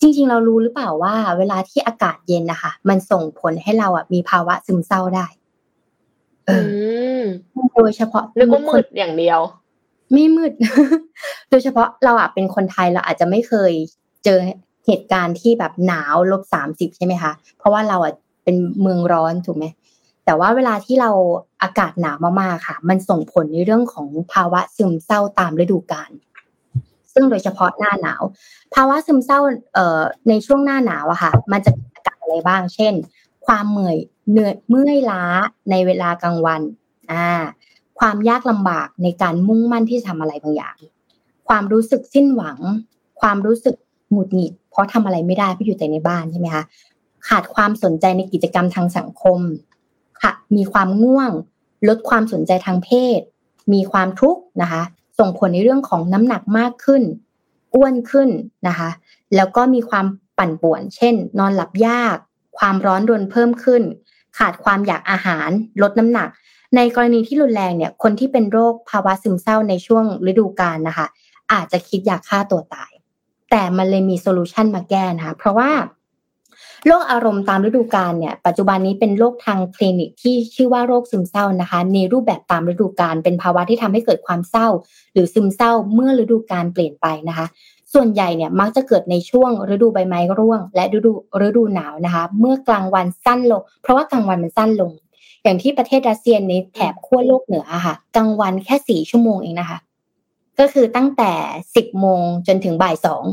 [0.00, 5.26] จริง ๆ เรารู้หรือเปล่าว่า เวลาที่อากาศเย็นนะคะมันส่งผลให้เราอะมีภาวะซึมเศร้าได้
[6.48, 6.52] เอ
[7.20, 7.22] อ
[7.74, 9.40] โดยเฉพาะนึกว่ามืดอย่างเดียว
[10.12, 10.52] ไม่มืด
[11.50, 13.72] โดยเฉพาะเราอะเป็นคนไทยเราอาจจะไม่เคย
[14.24, 14.38] เจอ
[14.86, 18.12] เหตุการณ์ที่แบบหนาวลบสามสิบใช่ไหมคะ เพราะว่าเราอะ
[18.44, 19.66] เป็นเมืองร้อนถูกไหม
[20.24, 21.10] แต่ว่าเวลาที่เรา
[21.62, 26.10] อากาศหนาวมากๆค่ะ มันส่งผลในเรื่องของภาวะซึมเศร้าตามฤดูกาล
[27.12, 28.22] ซึ่งโดยเฉพาะหน้าหนาว
[28.74, 29.38] ภาวะซึมเศร้า
[29.74, 32.94] เอ่อในช่วงหน้าหนาวอะค่ะ มันจะอาการอะไรบ้าง เช่น
[33.46, 33.96] ความเมื่อย
[34.30, 35.22] เหนื่อยเมื่อยล้า
[35.70, 36.62] ในเวลากลางวัน
[37.12, 37.26] อ่า
[37.98, 40.76] ความยากลำบากในการมุ่งมั่นที่จะทำอะไรบางอย่าง
[41.48, 42.58] ความรู้สึกสิ้นหวัง
[43.20, 43.76] ความรู้สึก
[44.10, 46.64] หงุดหงิด เพราะทำอะไรไม่ได้เพราะอยู่แต่ในบ้านใช่ไหมคะ
[47.28, 49.40] ขาดความสนใจในกิจกรรมทางสังคม
[50.22, 51.30] ค่ะมีความง่วง
[51.88, 53.20] ลดความสนใจทางเพศ
[53.72, 54.82] มีความทุกข์นะคะ
[55.18, 57.02] ส่งผลในเรื่องของน้ำหนักมากขึ้น
[57.74, 58.28] อ้วนขึ้น
[58.68, 58.90] นะคะ
[59.36, 60.06] แล้วก็มีความ
[60.38, 62.16] ปั่นป่วน เช่น นอนหลับยาก
[62.58, 63.82] ความร้อนรนเพิ่มขึ้น
[64.38, 65.50] ขาดความอยากอาหาร
[65.82, 66.28] ลดน้ำหนัก
[66.76, 71.06] ในกรณีที่รุนแรงเนี่ยคนที่เป็นโรคภาวะซึมเศร้าในช่วงฤดูกาลนะคะ
[71.52, 72.90] อาจจะคิดอยากฆ่าตัวตาย
[73.50, 75.70] แต่มันเลยมี solution มาแก้นะคะเพราะว่า
[76.86, 84.68] โรคอารมณ์ตามฤดูกาลเนี่ยปัจจุบันนี้เป็นโรคทางคลินิกที่ชื่อว่าโรคซึมเศร้านะคะในรูปแบบตามฤดูกาลเป็นภาวะที่ทำให้เกิดความเศร้า
[85.12, 87.46] หรือซึมเศร้าเมื่อฤดูกาลเปลี่ยนไปนะคะ
[87.94, 91.12] ส่วนใหญ่เนี่ยมักจะเกิดในช่วงฤดูใบไม้ร่วง และฤดู
[91.46, 94.90] ฤดูหนาวนะคะ เมื่อกลางวันสั้นลง เพราะว่ากลางวันมันสั้นลง
[95.42, 99.78] อย่างที่ประเทศรัสเซียในแถบขั้วโลกเหนือค่ะ กลางวันแค่สี่ชั่วโมงเองนะคะ
[100.58, 101.32] ก็คือตั้งแต่
[101.76, 103.24] สิบโมงจนถึงบ่ายสอง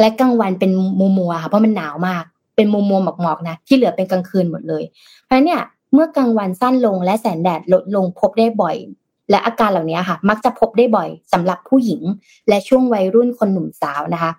[0.00, 2.24] และกลางวันเป็นมัวมัวค่ะเพราะมันหนาวมาก
[2.56, 4.82] เป็นมุมมัวหมอกๆนะที่เหลือเป็นกลางคืนหมดเลย
[5.24, 5.60] เพราะเนี่ย
[5.94, 8.76] เมื่อกลางวันสั้นลงและแสงแดดลดลงพบได้บ่อย
[9.30, 12.02] และอาการเหล่านี้ค่ะ มักจะพบได้บ่อยสำหรับผู้หญิง
[12.48, 14.32] และช่วงวัยรุ่นคนหนุ่มสาวนะคะ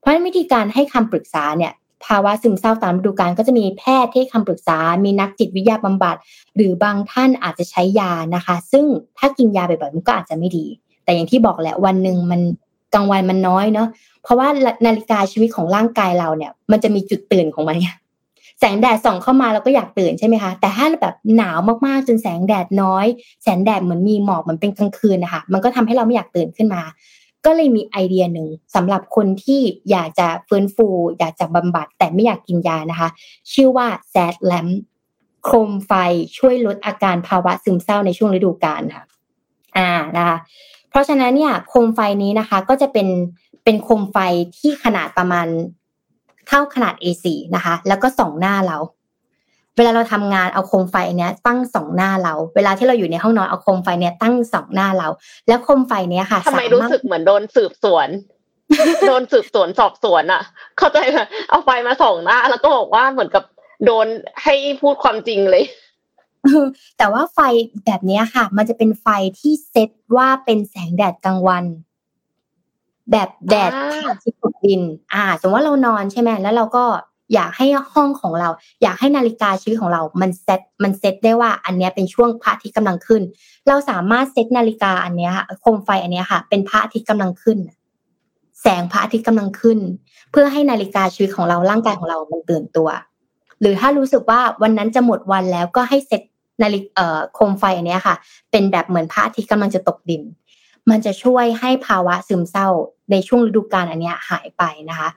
[0.00, 1.72] เพราะวิธีการให้คำปรึกษาเนี่ย
[2.06, 6.16] ภาวะซึมเศร้าตามฤดูกาลก็จะมีแพทย์ให้คำปรึกษา มีนักจิตวิทยาบำบัด
[6.56, 8.84] หรือบางท่านอาจจะใช้ยานะคะ ซึ่ง
[9.18, 10.66] ถ้ากินยาบ่อยๆมันก็อาจจะไม่ดี
[11.04, 12.40] แต่อย่างที่บอกแหละวันหนึ่งมัน
[12.94, 13.88] กลางวันมันน้อยเนาะ
[14.22, 14.48] เพราะว่า
[14.86, 17.96] นาฬิกาชีวิตของร่างกายเราเนี่ย มันจะมีจุดตื่นของมันเนี่ย
[18.64, 23.06] แสงแดดส่องเข้ามาเราก็อยากตื่นใช่ไหมคะ แต่ถ้าแบบหนาวมากๆจนแสงแดดน้อย
[23.42, 26.82] แสงแดดเหมือนมีหมอกเหมือนเป็นกลางคืนนะคะมันก็ทำให้เราไม่อยากตื่นขึ้นมา
[27.44, 33.08] ก็เลยมีไอเดียหนึ่งสำหรับคนที่อยากจะฟื้นฟู อยากจะบำบัดแต่ไม่อยากกินยานะคะ
[33.52, 34.68] ชื่อว่าแซดแลม
[35.44, 35.92] โคมไฟ
[36.38, 39.04] ช่วยลดอาการภาวะซึมเศร้าในช่วงฤดูกาลค่ะ
[39.76, 40.36] อ่านะคะ
[40.90, 43.08] เพราะฉะนั้นเนี่ยโคมไฟนี้นะคะ ก็จะเป็น
[43.64, 44.16] เป็นโคมไฟ
[44.58, 45.46] ที่ขนาดประมาณ
[46.48, 48.78] เท่าขนาด A4 นะคะ แล้วก็สองหน้าเรา
[49.76, 55.08] เวลาเราทำงานเอาโคมไฟเนี้ยตั้งสองหน้าเรา เวลาที่เราอยู่ในห้องนอนเอาโคมไฟเนี้ยตั้งสองหน้าเรา
[55.48, 58.08] แล้วโคมไฟเนี้ยค่ะทำไมรู้สึกเหมือนโดนสืบสวน
[59.08, 60.42] โดนสืบสวนสอบสวนอะ
[60.78, 61.18] เข้าใจไหม
[61.50, 63.44] เอาไฟมาสองหน้า แล้วก็บอกว่าเหมือนกับ
[63.84, 64.06] โดน
[64.42, 65.64] ให้พูดความจริงเลย
[66.98, 67.38] แต่ว่าไฟ
[67.86, 69.06] แบบนี้ค่ะ มันจะเป็นไฟ
[69.38, 71.64] ที่เซตว่าเป็นแสงแดดกลางวัน
[73.12, 73.72] แบบแดด
[74.22, 74.80] ที่ตกดิน
[75.14, 76.84] อ่า สมมติว่าเรานอนใช่ไหมแล้วเราก็
[77.34, 78.48] อยากให้ห้องของเรา
[78.82, 83.22] อยากให้นาฬิกาชีวิตของเรา มันเซตมันเซตได้ว่า อันนี้เป็นช่วงพระอาทิตย์กำลังขึ้น
[83.68, 87.58] เราสามารถเซตนาฬิกาอันนี้ค่ะโคมไฟอันนี้ค่ะ เป็นพระอาทิตย์กำลังขึ้น
[88.62, 89.78] แสงพระอาทิตย์กำลังขึ้น
[90.32, 92.88] เพื่อให้นาฬิกาชีวิตของเราร่างกายของเรา มันตื่นตัว
[93.60, 96.22] หรือถ้ารู้สึกว่าวันนั้นจะหมดวันแล้วก็ให้เซต
[96.62, 98.14] นาฬิกาโคมไฟอันนี้ค่ะ
[98.50, 100.22] เป็นแบบเหมือนพระอาทิตย์กำลังจะตกดิน
[100.90, 102.68] มันจะช่วยให้ภาวะซึมเศร้า
[103.10, 105.08] ในช่วงฤดูกาลอันนี้หายไปนะคะ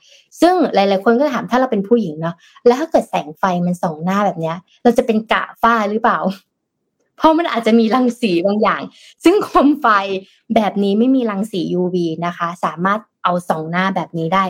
[0.41, 6.19] ซึ่งหลาย ๆ คนก็ถามถ้าเราเป็นผู้หญิงเนาะแล้วถ้าเกิดแสงไฟมันส่องหน้าแบบเนี้ย เราจะเป็นกะฝ้าหรือเปล่า
[7.17, 8.81] เพราะมันอาจจะมีรังสีบางอย่าง
[9.23, 9.87] ซึ่งคมไฟ
[10.55, 14.43] แบบนี้ไม่มีรังสี UV นะคะ สามารถเอาส่องหน้าแบบนี้ได้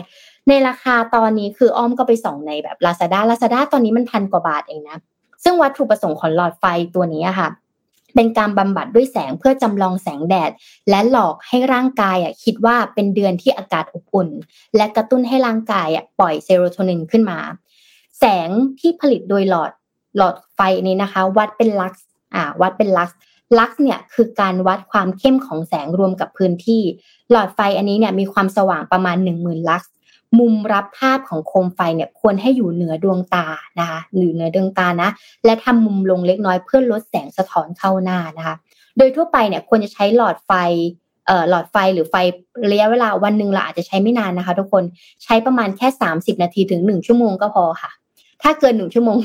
[0.48, 4.98] ในราคาตอนนี้คืออ้อมก็ไปส่องในแบบ Lazada Lazada ตอนนี้มันพันกว่าบาทเองนะ
[5.44, 7.48] ซึ่งวัตถุประสงค์ของหลอดไฟตัวนี้ค่ะ
[8.16, 10.50] เป็นการบำบัดด้วยแสงเพื่อจำลองแสงแดด
[10.90, 14.28] และหลอกให้ร่างกายอะคิดว่าเป็นเดือนที่อากาศอบอุ่น
[14.76, 17.38] และกระตุ้นให้ร่างกายอะปล่อยเซโรโทนินขึ้นมา
[18.18, 18.48] แสง
[18.80, 19.70] ที่ผลิตโดยหลอด
[20.16, 23.18] หลอดไฟนี้นะคะ วัดเป็นลักซ์อ่าวัดเป็นลักซ์
[23.58, 26.82] ลักซ์เนี่ยคือการวัดความเข้มของแสงรวมกับพื้นที่
[27.30, 29.90] หลอดไฟอันนี้เนี่ยมีความสว่างประมาณ 1 0,000 ลักซ์
[30.38, 33.46] มุมรับภาพของโคมไฟเนี่ยควรให้อยู่เหนือดวงตา
[33.80, 35.10] นะคะหรือเหนือดวงตานะ
[35.44, 38.54] และทำมุมลงเล็กน้อยเพื่อลดแสงสะท้อนเข้าหน้านะคะ
[38.98, 40.52] โดยทั่วไปเนี่ยควรจะใช้หลอดไฟ
[41.26, 42.14] เอ่อหลอดไฟหรือไฟ
[42.72, 44.82] ระยะเวลาวันหนึ่งเราอาจจะใช้ไม่นานนะคะ ทุกคน
[45.24, 47.90] ใช้ประมาณแค่สามสิบนาทีถึงหนึ่งชั่วโมงก็พอค่ะ
[48.42, 49.18] ถ้าเกินหนึ่งชั่วโมง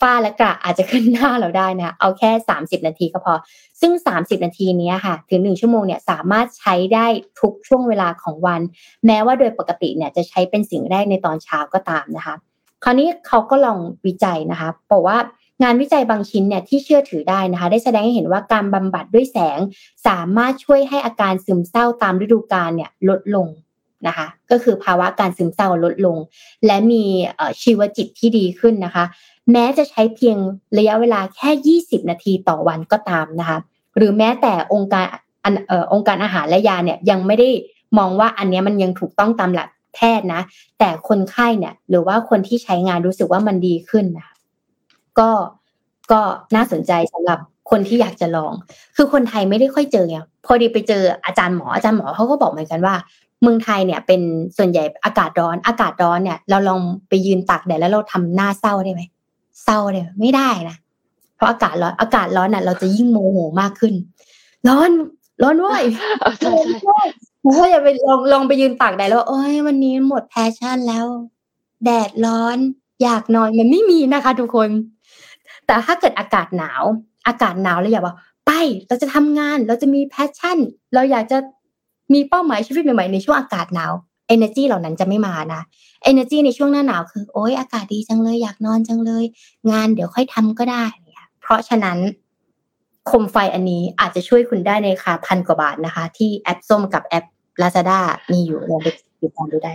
[0.00, 3.34] ฝ้าและกระอาจจะขึ้นหน้าเราได้นะ เอาแค่สามสิบนาทีก็พอ
[3.80, 7.06] ซึ่งสามสิบนาทีนี้ค่ะ ถึงหนึ่งชั่วโมงเนี่ยสามารถใช้ได้
[7.40, 8.60] ทุกช่วงเวลาของวัน
[9.06, 12.34] แม้ว่าโดยปกติเนี่ยจะใช้เป็นสิ่งแรกในตอนเช้าก็ตามนะคะ
[12.84, 15.18] คราวนี้เขาก็ลองวิจัยนะคะบอกว่า
[15.62, 19.58] งานวิจัยบางชิ้นเนี่ยที่เชื่อถือได้นะคะ ได้แสดงให้เห็นว่าการบำบัดด้วยแสง
[20.06, 23.48] สามารถช่วยให้อาการซึมเศร้าตามฤดูกาลเนี่ยลดลง
[24.06, 26.16] นะคะก็คือภาวะการซึมเศร้าลดลง
[26.66, 27.04] และมี
[27.62, 29.04] ชีวจิตที่ดีขึ้นนะคะ
[29.52, 30.36] แม้จะใช้เพียง
[30.78, 33.58] ระยะเวลาแค่ 20 นาทีต่อวันก็ตามนะคะ
[33.96, 35.06] หรือแม้แต่องค์การ
[35.92, 37.48] องค์การอาหารและยาเนี่ยยังไม่ได้
[37.98, 40.40] มองว่าอันนี้มันยังถูกต้องตามหลักแพทย์นะ
[40.78, 44.28] แต่คนไข้เนี่ย หรือว่าคนที่ใช้งานรู้สึกว่ามันดีขึ้นนะ
[45.18, 45.30] ก็
[46.12, 46.20] ก็
[46.56, 47.38] น่าสนใจสำหรับ
[47.70, 48.52] คนที่อยากจะลอง
[48.96, 52.94] คือคนไทยไม่ได้ค่อยเจอไงพอดีไปเจออาจารย์หมออาจารย์หมอเขาก็บอกเหมือนกันว่า
[53.42, 54.20] เมืองไทยเนี่ย เป็น
[54.56, 59.02] ส่วนใหญ่อากาศร้อน อากาศร้อนเนี่ย เราลองไปยืนตากแดดแล้วเราทำหน้าเศร้าได้ไหม
[59.64, 60.76] เศร้าได้ไม่ได้นะ
[61.36, 63.94] เพราะอากาศร้อนอากาศร้อนน่ะ เราจะยิ่งโมโหมากขึ้น
[64.68, 64.90] ร้อน
[65.42, 65.82] ร้อนด้วย
[66.40, 67.00] ใช่ใช่
[67.56, 71.06] ถ้าอย่าไปลองลองไปยืนตากแดดแล้วโอ้ยวันนี้หมด passion แล้ว
[71.84, 72.56] แดดร้อน
[73.02, 74.68] อยากนอนมันไม่มีนะคะ ทุกคน
[75.66, 76.82] แต่ถ้าเกิดอากาศหนาว
[77.26, 78.14] อากาศหนาวแล้วอยากว่า
[78.46, 78.50] ไป
[78.88, 80.58] เราจะทำงาน เราจะมี passion
[80.94, 81.38] เราอยากจะ
[82.12, 83.92] มีเป้าหมายชีวิตใหม่ๆในช่วงอากาศหนาว
[84.34, 85.62] energy เหล่านั้นจะไม่มานะ
[86.10, 89.24] energy ในช่วงหน้าหนาวคือ โอ้ยอากาศดีจังเลยอยากนอนจังเลย
[89.70, 90.84] งานเดี๋ยวค่อยทำก็ได้
[91.40, 91.98] เพราะฉะนั้น
[93.10, 97.24] คมไฟอันนี้อาจจะช่วยคุณได้ในราคาพันกว่าบาทนะคะ ที่แอปส้มกับแอป
[97.62, 98.00] Lazada
[98.32, 98.88] มีอยู่ลองไป
[99.20, 99.72] ติดตามดูได้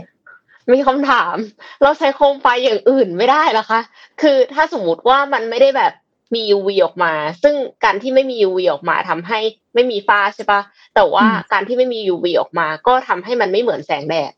[0.73, 1.35] มีคำถาม
[1.81, 3.81] เราใช้โคมไฟอย่างอื่นไม่ได้หรอคะ
[4.21, 5.93] คือถ้าสมมติว่ามันไม่ได้แบบ
[6.35, 9.39] มี UV ออกมา ซึ่งการที่ไม่มี UV ออกมาทำให้
[9.75, 10.61] ไม่มีฟ้าใช่ปะ
[10.95, 14.31] แต่ว่าการที่ไม่มี UV ออกมา ก็ทำให้มันไม่เหมือนแสงแดด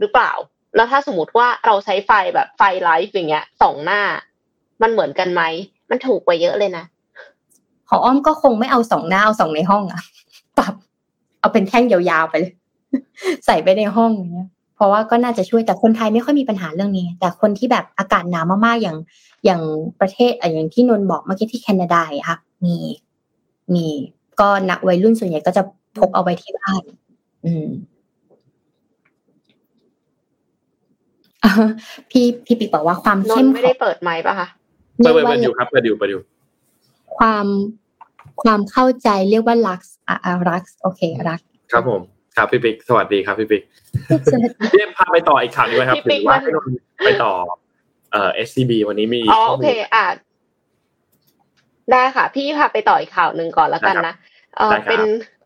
[0.00, 0.32] หรือเปล่า
[0.76, 4.00] แล้วถ้าสมมติว่าเราใช้ไฟแบบไฟไลฟ์อย่างเงี้ยสองหน้า
[4.82, 5.42] มันเหมือนกันไหม
[5.90, 6.84] มันถูกกว่าเยอะเลยนะ
[7.88, 10.02] ของอ้อมก็คงไม่เอาสองหน้าเอาสองในห้องอะ
[10.58, 10.74] ปรับ
[11.40, 12.52] เอาเป็นแท่งยาวๆไปเลย
[13.46, 18.96] ใส่ไปในห้องอย่างเงี้ยเพราะว่าก็น่าจะช่วยแต่คนไทยไม่ค่อยมีปัญหาเรื่องนี้ แต่คนที่แบบอากาศหนาวมากๆอย่าง
[19.44, 19.60] อย่าง
[20.00, 22.76] ประเทศอย่างที่นนบอกเมื่อกี้ที่แคนาดาค่ะมี
[23.74, 23.86] มี
[24.40, 25.62] ก็นักวัยรุ่นส่วนใหญ่ก็จะ
[25.98, 26.82] พกเอาไว้ที่บ้าน
[27.44, 27.66] อืม
[32.10, 34.48] พี่พี่ปิ๊กบอกว่าความเข้มไม่ได้เปิดไมค์ป่ะคะ
[35.02, 36.20] เปิดเปิดอยู่ครับเปิดอยู่เปิดอยู่
[37.18, 37.46] ความ
[38.42, 40.16] ความเข้าใจเรียกว่ารักอะ
[40.50, 41.40] รักโอเครัก
[41.72, 42.00] ครับผม
[42.36, 43.62] ครับพี่ปิ๊กสวัสดีครับพี่ปิ๊ก
[44.74, 46.68] เรียกพาไปต่ออีกข่าวด้วยครับหรือว่าให้นน
[47.04, 47.32] ไปต่อ
[48.12, 50.04] เอ่อ SCB วันนี้มีอ๋อโอเคอะ
[51.92, 54.14] ได้ค่ะ พี่พาไปต่ออีกข่าวหนึ่งก่อนแล้วกันนะ
[54.56, 55.00] เออเป็น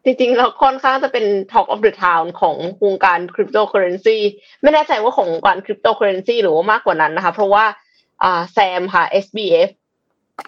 [0.04, 4.18] จริงๆเราค่อนข้างจะเป็น Talk of the Town ของวงการคริปโตเคอเรนซี
[4.62, 7.64] ไม่แน่ใจว่าของวงการคริปโตเคอเรนซีหรือว่ามากกว่านั้นนะคะ เพราะว่า
[8.52, 9.70] แซมค่ะ SBF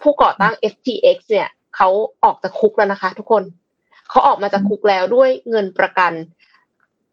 [0.03, 1.89] ผู้ก่อตั้ง FTX เนี่ยเขา
[2.25, 3.43] ออกจากคุกแล้วนะคะ ทุกคน
[4.09, 6.13] เขาออกมาจากคุกแล้วด้วยเงินประกัน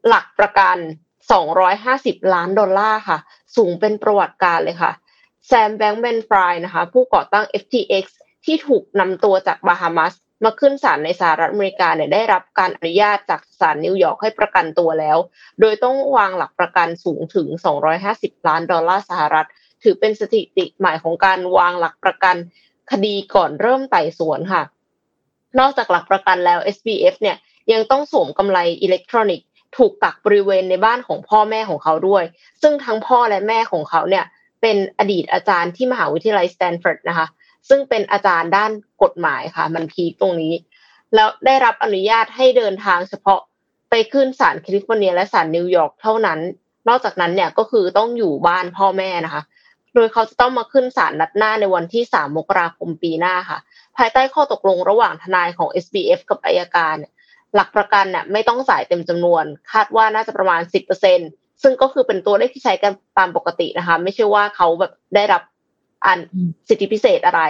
[0.08, 0.78] หลักประกัน
[1.56, 3.18] 250 ล้านดอลลาร์ค่ะ
[3.56, 4.92] สูงเป็นประวัติการณ์เลยค่ะ
[5.48, 8.06] Sam Bankman-Fried นะคะ ผู้ก่อตั้ง FTX
[8.46, 10.14] ที่ถูกนำตัวจากบาฮามัส
[10.44, 15.18] มาขึ้นศาลในสหรัฐอเมริกาเนี่ยได้รับการอนุญาตจากศาลนิวยอร์กให้ประกันตัวแล้ว
[15.60, 17.48] โดยต้องวางหลักประกันสูงถึง
[17.98, 19.48] 250 ล้านดอลลาร์สหรัฐ
[19.84, 22.36] ถือเป็นสถิติใหม่ของการวางหลักประกัน
[22.92, 24.64] คดีก่อนเริ่มไต่สวนค่ะ
[25.60, 27.38] นอกจากหลักประกันแล้ว SBF เนี่ย
[27.72, 32.24] ยังต้องสวมกำไลอิเล็กทรอนิกส์ถูกกักบริเวณในบ้านของพ่อแม่ของเขาด้วย
[32.62, 34.26] ซึ่งทั้งพ่อและแม่ของเขาเนี่ย
[34.62, 37.28] เป็นอดีตอาจารย์ที่มหาวิทยาลัยสแตนฟอร์ดนะคะ
[37.70, 38.72] ซึ่งเป็นอาจารย์ด้าน
[39.04, 40.54] กฎหมายค่ะ มัน peak ตรงนี้
[41.16, 43.40] แล้วได้รับอนุญาตให้เดินทางเฉพาะ
[43.90, 46.40] ไปขึ้นศาลแคลิฟอร์เนียและศาลนิวยอร์กเท่านั้น
[46.90, 49.44] นอกจากนั้นเนี่ยก็คือต้องอยู่บ้านพ่อแม่นะคะ
[49.96, 53.60] โดยเขาจะต้องมาขึ้นศาลนัดหน้าในวันที่ 3 มกราคมปีหน้าค่ะ
[53.98, 56.96] ภายใต้ข้อตกลงระหว่างทนายของ SBF กับอัยการ
[57.56, 60.62] หลักประกันเนี่ยไม่ต้องจ่ายเต็มจำนวน คาดว่าน่าจะประมาณ
[61.12, 65.42] 10%ซึ่งก็คือเป็นตัวเลขที่ใช้กันตามปกตินะคะ ไม่ใช่ว่าเขาแบบได้รับ
[66.06, 66.18] อัน
[66.68, 67.42] สิทธิพิเศษอะไร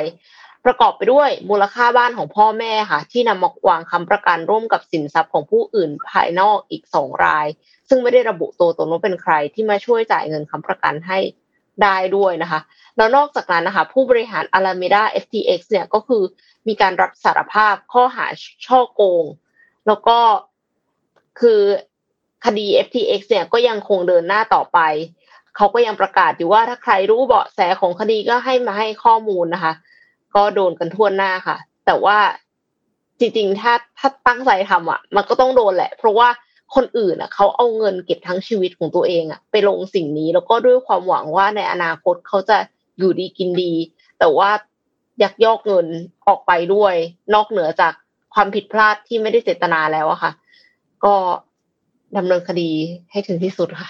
[0.66, 7.48] ประกอบไปด้วยมูลค่าบ้านของพ่อแม่ค่ะ ที่นำมาวางคำประกันร่วมกับสินทรัพย์ของผู้อื่นภายนอกอีกสองราย
[7.90, 11.20] ซึ่งไม่ได้ระบุตัวตนว่าเป็นใครที่มาช่วยจ่ายเงินคำประกันให้
[11.84, 12.60] ได้ด้วยนะคะ
[12.98, 16.24] แล้วนอกจากนั้นนะคะ ผู้บริหาร Alameda FTX เนี่ยก็คือ
[16.68, 18.26] มีการรับสารภาพข้อหา
[18.68, 19.26] ช่อโกง
[19.88, 20.18] แล้วก็
[21.40, 21.62] คือ
[22.46, 24.80] คดี FTX เนี่ยก็ยังคงเดินหน้าต่อไป
[25.60, 29.74] เขาก็ยังประกาศอยู่ว่าถ้าใครรู้เบาะแสของคดีก็ให้มาให้ข้อมูลนะคะ
[30.36, 32.18] ก็โดนกันทั่วหน้าค่ะ แต่ว่า
[33.20, 36.28] จริงๆ ถ้าถ้าตั้งใจทำอะ มันก็ต้องโดนแหละ เพราะว่า
[36.76, 42.58] คนอื่นอะ เขาเอาเงินเก็บทั้งชีวิตของตัวเองอะ ไปลงสิ่งนี้ แล้วก็ด้วยความหวังว่าในอนาคตเขาจะ
[42.98, 43.74] อยู่ดีกินดี
[44.20, 44.50] แต่ว่า
[45.24, 45.88] ยักยอกเงิน
[46.28, 46.94] ออกไปด้วย
[47.34, 47.94] นอกเหนือจาก
[48.34, 50.32] ความผิดพลาดที่ไม่ได้เจตนาแล้วอะค่ะ
[51.06, 51.16] ก็
[52.18, 52.70] ดำเนินคดี
[53.12, 53.90] ให้ถึงที่สุดค่ะ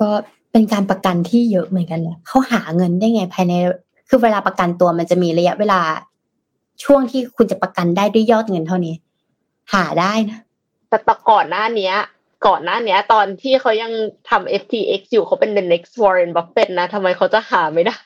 [0.00, 0.10] ก็
[0.52, 3.52] เป็เป็นการประกันที่เยอะเหมือนกันนะเขาหาเงินได้ไงภายใน
[4.08, 5.80] คือเวลาประกันตัวมันจะมีระยะเวลา
[6.84, 8.94] ช่วงที่คุณจะประกันได้ด้วยยอดเงินเท่านี้
[9.72, 10.38] หาได้นะ
[10.88, 11.94] แต่ต่ก่อนหน้าเนี้ย
[12.46, 13.92] ก่อนหน้าเนี้ย ตอนที่เขายัง
[14.30, 17.96] ทำ FTX อยู่เขาเป็น the next Warren Buffett นะทำไมเขาจะหาไม่ได้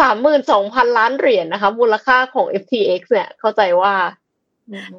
[0.00, 3.92] สามหมื่นสองพันล้านเหรียญนะคะ มูลค่าของ FTX เนี่ยเข้าใจว่า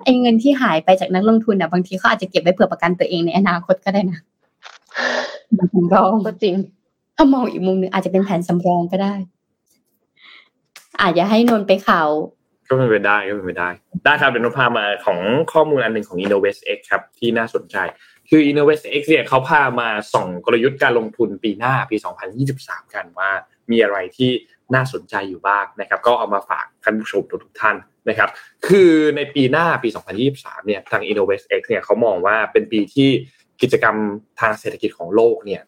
[0.03, 4.19] ไอ้เงินที่หายไปจากนักลงทุนอะบางทีเขาอาจจะเก็บไว้เผื่อประกันตัวเองในอนาคตก็ได้นะ
[5.73, 6.55] สำรองก็จริง
[7.15, 9.13] ถ้ามองอีกมุมหนึ่งอาจจะเป็นแผนสำรองก็ได้
[11.01, 12.09] อาจจะให้นนไปข่าว
[12.69, 13.69] ก็เป็นไปได้ก็เป็นไปได้
[14.05, 15.19] ได้ครับเดี๋ยวนพามาของ
[15.53, 17.77] ข้อมูลอันหนึ่งของ InnovestX ครับ ที่น่าสนใจ
[18.29, 21.97] คือ InnovestX เนี่ยเขาพามาส่องกลยุทธ์การลงทุนปีหน้าปี
[22.45, 23.29] 2023 กันว่า
[23.71, 24.31] มีอะไรที่
[24.75, 27.75] น่าสนใจอยู่บ้างนะครับ ก็เอามาฝากท่านผู้ชมทุกท่าน
[28.09, 28.29] นะครับ
[28.67, 29.89] คือในปีหน้าปี
[30.27, 33.09] 2023 เนี่ยทาง InnovestX เนี่ยเขามองว่าเป็นปีที่
[33.61, 33.95] กิจกรรม
[34.39, 35.61] ทางเศรษฐกิจของโลกเนี่ย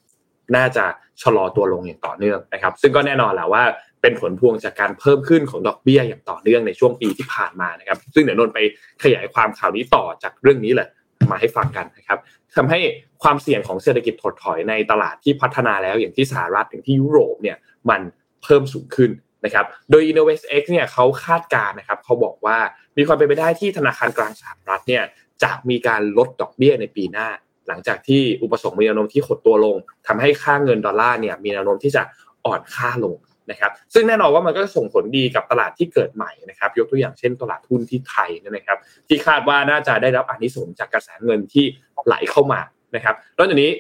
[0.56, 0.86] น่าจะ
[1.22, 3.64] ชะลอตัวลงอย่างต่อเนื่องนะครับ ซึ่งก็แน่นอนแหละว่า
[4.02, 8.60] เป็นผลพวงจากการเพิ่มขึ้นของดอกเบี้ยอย่างต่อเนื่องในช่วงปีที่ผ่านมานะครับ ซึ่งเดี๋ยวนนไป
[9.04, 10.88] ขยายความข่าวนี้ต่อจากเรื่องนี้เลย
[11.32, 12.20] มาให้ฟังกันนะครับ
[12.56, 12.80] ทำให้
[13.24, 17.58] ความเสี่ยงของเศรษฐกิจถดถอยในตลาดที่พัฒนาแล้วอย่างที่สหรัฐอย่างที่ยุโรปเนี่ย
[17.90, 18.02] มัน
[18.44, 19.12] เพิ่มสูงขึ้น
[19.46, 22.58] นะครับ โดย InnovestX เนี่ยเขาคาดการณ์นะครับเขาบอกว่า
[22.98, 25.04] มีความเป็นไปได้ที่ธนาคารกลางสหรัฐเนี่ย
[25.44, 27.28] จะมีการลดดอกเบี้ยในปีหน้า
[27.70, 29.76] หลังจากที่อุปสงค์มีแนวโน้มที่หดตัวลง
[30.08, 32.02] ทำให้ค่าเงินดอลลาร์เนี่ยมีแนวโน้มที่จะ
[32.46, 33.16] อ่อนค่าลง
[33.52, 41.66] นะครับซึ่งแน่นอนว่ามันก็ส่งผลดีกับตลาดที่เกิดใหม่นะครับยกตัวอย่างเช่นตลาดหุ้นที่ไทยนะครับ ที่คาดว่าน่าจะได้รับอานิสงส์จากกระแสเงินที่
[42.06, 42.60] ไหลเข้ามา
[42.96, 43.72] นะครับนอกจากนี้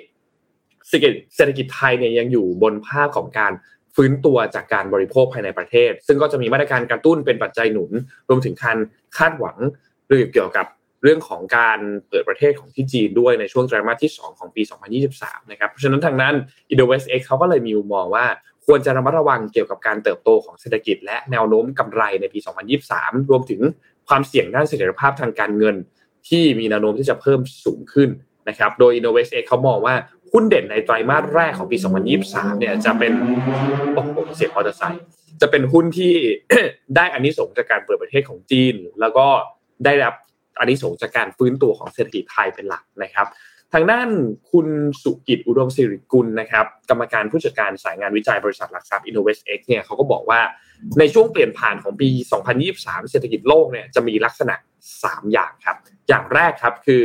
[0.87, 3.53] เศรษฐกิจเศรษฐกิจไทยเนี่ยยังอยู่บนภาพของการ
[3.95, 7.91] ฟื้นตัวจากการบริโภคภายในประเทศ ซึ่งก็จะมีมาตรการกระตุ้นเป็นปัจจัยหนุน
[8.29, 8.77] รวมถึงการ
[9.17, 9.57] คาดหวัง
[10.07, 10.65] เรื่องเกี่ยวกับ
[11.03, 11.79] เรื่องของการ
[12.09, 14.61] เปิดประเทศของที่จีนด้วยในช่วงไตรมาสที่ 2 ของปี
[15.05, 16.35] 2023 นะครับ เพราะฉะนั้นทางนั้น
[16.73, 18.25] i n d o w e s t X เขาก็เลยมีมุมมองว่า
[18.65, 22.39] ควรจะระมัดระวังเกี่ยวกับการเติบโตของเศรษฐกิจ และแนวโน้มกำไรในปี
[22.85, 23.61] 2023 รวมถึง
[24.07, 25.75] ความเสี่ยงด้านเสถียรภาพทางการเงิน
[26.29, 28.09] ที่มีแนวโน้มที่จะเพิ่มสูงขึ้น
[28.49, 29.95] นะครับ โดย i n n o v a t X เขามองว่า
[30.31, 31.77] หุ้นเด่นในไตรมาสแรกของปี
[32.17, 33.13] 2023 เนี่ยจะเป็น
[33.93, 35.03] โอ้โหเสียงมอเตอร์ไซค์
[35.41, 36.13] จะเป็นหุ้นที่
[36.95, 39.27] ได้อานิสงส์จากการเปิดประเทศของจีน แล้วก็
[39.85, 40.13] ได้รับ
[40.60, 43.28] อานิสงส์จากการฟื้นตัวของเศรษฐกิจไทยเป็นหลักนะครับ
[43.74, 44.10] ทางด้าน
[44.51, 44.68] คุณ
[45.03, 50.41] สุกิจอุดมศิริกุลนะครับกรรมการผู้จัดการสายงานวิจัยบริษัทหลักทรัพย์ InnovestX เนี่ยเขาก็บอกว่า
[50.99, 52.10] ในช่วงเปลี่ยนผ่านของปี
[52.60, 54.55] 2023 เศรษฐกิจโลกเนี่ยจะมีลักษณะ
[54.93, 55.78] 3 อย่างครับ
[56.10, 57.03] อย่างแรกครับคือ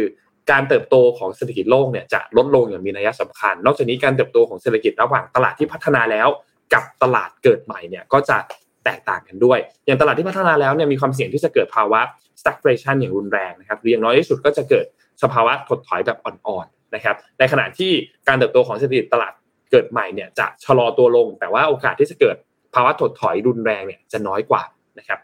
[0.51, 6.29] การเติบโตของเศรษฐกิจโลกเนี่ยจะลดลงอย่างมีนัยสำคัญ นอกจากนี้การเติบโตของเศรษฐกิจระหว่างตลาดที่พัฒนาแล้ว
[6.75, 8.37] กับตลาดเกิดใหม่เนี่ยก็จะ
[8.85, 12.01] แตกต่างกันด้วย อย่างตลาดที่พัฒนาแล้วเนี่ยมีความเสี่ยงที่จะเกิดภาวะ
[12.41, 14.87] stagflation อย่างรุนแรงนะครับหรืออย่างน้อยที่สุดก็จะเกิด
[15.23, 17.93] สภาวะถดถอยแบบอ่อนๆนะครับ ในขณะที่
[18.29, 19.33] การเติบโตของเศรษฐกิจตลาด
[19.71, 22.37] เกิดใหม่เนี่ยจะชะลอตัวลง แต่ว่าโอกาสที่จะเกิด
[22.75, 24.63] ภาวะถดถอยรุนแรงเนี่ยจะน้อยกว่า
[24.99, 25.19] นะครับ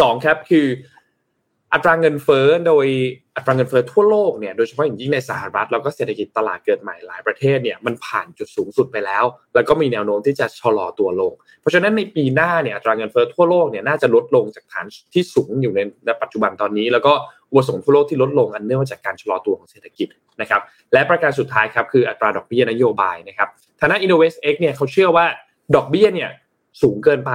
[0.00, 0.66] สองครับคือ
[1.74, 2.86] อัตราเงินเฟ้อโดย
[3.36, 17.12] อัตราเงินเฟ้อทั่วโลกเนี่ยโดยเฉพาะอย่างยิ่งในสหรัฐแล้วก็เศรษฐกิจตลาดเกิดใหม่หลายประเทศเนี่ยมันผ่านจุดสูงสุดไปแล้ว แล้วก็มีแนวโน้มที่จะชะลอตัวลง เพราะฉะนั้นในปีหน้าเนี่ยอัตราเงินเฟ้อทั่วโลกเนี่ยน่าจะลดลงจากฐานที่สูงอยู่ในปัจจุบันตอนนี้ แล้วก็
[17.50, 20.08] อุปสงค์ทั่วโลกที่ลดลงอันเนื่องมาจากการชะลอตัวของเศรษฐกิจ
[20.40, 20.60] นะครับ
[20.92, 23.48] และประการสุดท้ายครับคืออัตราดอกเบี้ยนโยบายนะครับ
[23.80, 25.26] ทางด้าน InnovestX เนี่ยเขาเชื่อว่า
[25.74, 26.30] ดอกเบี้ยเนี่ย
[26.82, 27.32] สูงเกินไป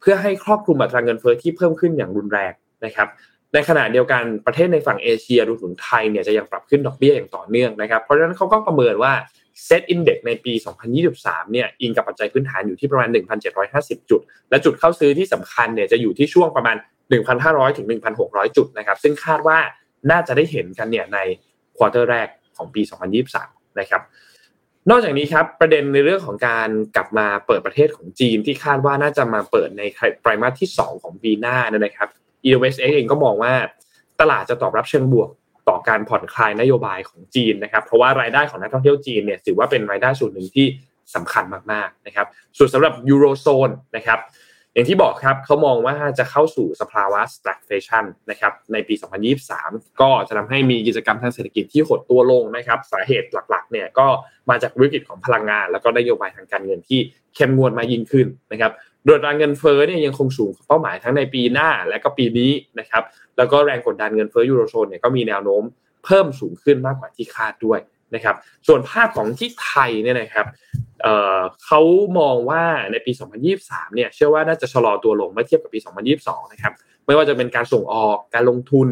[0.00, 2.52] เพื่อให้ครอบคลุมอัตราเงินเฟ้อที่เพิ่มขึ้นอย่างรุนแรง
[2.84, 3.08] นะครับ
[3.54, 9.12] ในขณะเดียวกันประเทศในฝั่งเอเชียรวมถึงไทยเนี่ยจะยังปรับขึ้นดอกเบี้ยอย่างต่อเนื่องนะครับ เพราะฉะนั้นเขาก็ประเมินว่า
[9.64, 10.52] เซตอินเด็กในปี
[11.02, 13.08] 2023 เนี่ยอิงกับปัจจัยพื้นฐานอยู่ที่ประมาณ
[13.60, 16.76] 1,750 จุด และจุดเข้าซื้อที่สำคัญเนี่ยจะอยู่ที่ช่วงประมาณ
[17.26, 17.86] 1,500 ถึง
[18.22, 19.58] 1,600 จุดนะครับ ซึ่งคาดว่า
[20.10, 21.18] น่าจะได้เห็นกันเนี่ยใน
[21.76, 22.82] ควอเตอร์แรกของปี
[23.30, 24.02] 2023 นะครับ
[24.90, 29.82] นอกจากนี้ครับประเด็นในเรื่องของการกลับมาเปิดประเทศของจีนที่คาดว่าน่าจะมาเปิดใน
[30.20, 32.08] ไตรมาสที่ 2 ของปีหน้านะครับ
[32.46, 33.52] EOS เองก็มองว่า
[34.20, 35.30] ตลาดจะตอบรับเชิงบวก
[35.68, 40.66] ต่อการผ่อนคลายนโยบายของจีนนะครับ เพราะว่ารายได้ของนักท่องเที่ยวจีนเนี่ยถือว่าเป็นรายได้ส่วนหนึ่งที่
[41.14, 42.26] สำคัญมากๆนะครับ
[42.58, 44.18] ส่วนสำหรับยูโรโซนนะครับ
[44.74, 48.94] อย่างที่บอกครับเขามองว่าจะเข้าสู่สภาวะ stagflation นะครับในปี
[49.46, 54.06] 2023 ก็จะทำให้มีกิจกรรมทางเศรษฐกิจที่หดตัวลงนะครับ สาเหตุหลักๆเนี่ยก็
[54.50, 57.00] มาจากวิกฤตของพลังงาน แล้วก็นโยบายทางการเงินที่
[57.34, 58.72] เข้มงวดมายิ่งขึ้นนะครับ
[59.06, 63.02] โดยการเงินเฟ้อเนี่ยยังคงสูงเป้าหมายทั้งในปีหน้าและก็ปีนี้นะครับ
[63.36, 65.62] แล้วก็แรงกดดันเงินเฟ้อยูโรโซนเนี่ยก็มีแนวโน้ม
[66.04, 67.80] เพิ่มสูงขึ้นมากกว่าที่คาดด้วย
[68.14, 68.36] นะครับ
[68.66, 70.46] ส่วนภาพของที่ไทยเนี่ยนะครับ
[71.02, 71.80] เเขา
[72.18, 73.12] มองว่าในปี
[73.52, 75.80] 2023 เนี่ยเชื่อว่าน่าจะชะลอตัวลงเมื่อเทียบกับปี
[76.16, 76.72] 2022 นะครับ
[77.06, 78.86] ไม่ว่าจะเป็นการส่งออก การลงทุน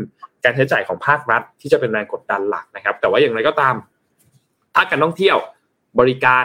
[0.44, 3.74] การใช้จ่ายของภาครัฐ ที่จะเป็นแรงกดดันหลักนะครับ แต่ว่าอย่างไรก็ตาม
[4.74, 5.36] ภาคการท่องเที่ยว
[6.00, 6.44] บริการ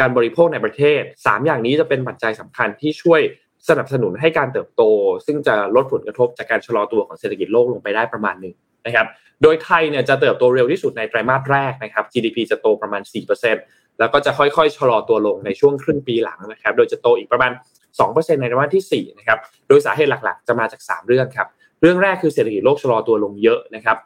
[0.00, 3.20] การบริโภคในประเทศ 3 อย่างนี้จะเป็นปัจจัยสำคัญที่ช่วย
[3.68, 4.82] สนับสนุนให้การเติบโต
[5.26, 8.54] ซึ่งจะลดผลกระทบจากการชะลอตัวของเศรษฐกิจโลกลงไปได้ประมาณหนึ่ง
[8.86, 9.06] นะครับ
[9.42, 13.02] โดยไทยเนี่ยจะเติบโตเร็วที่สุดในไตรมาสแรกนะครับ GDP จะโตประมาณ
[13.50, 17.52] 4%แล้วก็จะค่อยๆ ชะลอตัวลงในช่วงครึ่งปีหลังนะครับ โดยจะโตอีกประมาณ
[17.96, 19.38] 2%ในไตรมาสที่4นะครับ
[19.68, 21.48] โดยสาเหตุหลักๆ จะมาจาก 3 เรื่องครับ
[21.80, 23.96] เรื่องแรกคือเศรษฐกิจโลกชะลอตัวลงเยอะนะครับ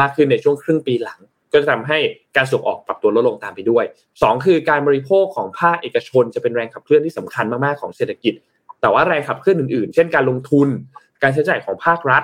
[0.00, 1.20] มากขึ้นในช่วงครึ่งปีหลัง
[1.54, 1.98] ก็จะทำให้
[2.36, 3.84] การส่งออกปรับตัวลดลงตามไปด้วย
[4.14, 8.34] 2 คือการบริโภคของภาคเอกชนจะเป็นแรงขับเคลื่อนที่สำคัญมากๆของเศรษฐกิจ
[8.80, 10.68] แต่ว่าแรงขับเคลื่อนอื่นๆ เช่นการลงทุน
[11.22, 12.22] การใช้จ่ายของภาครัฐ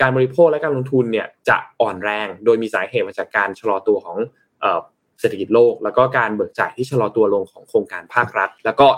[0.00, 4.18] การบริโภคและการลงทุนเนี่ยจะอ่อนแรง โดยมีสาเหตุมาจากการชะลอตัวของ
[5.20, 8.88] เศรษฐกิจโลก แล้วก็การเบิกจ่ายที่ชะลอตัวลงของโครงการภาครัฐ แล้วก็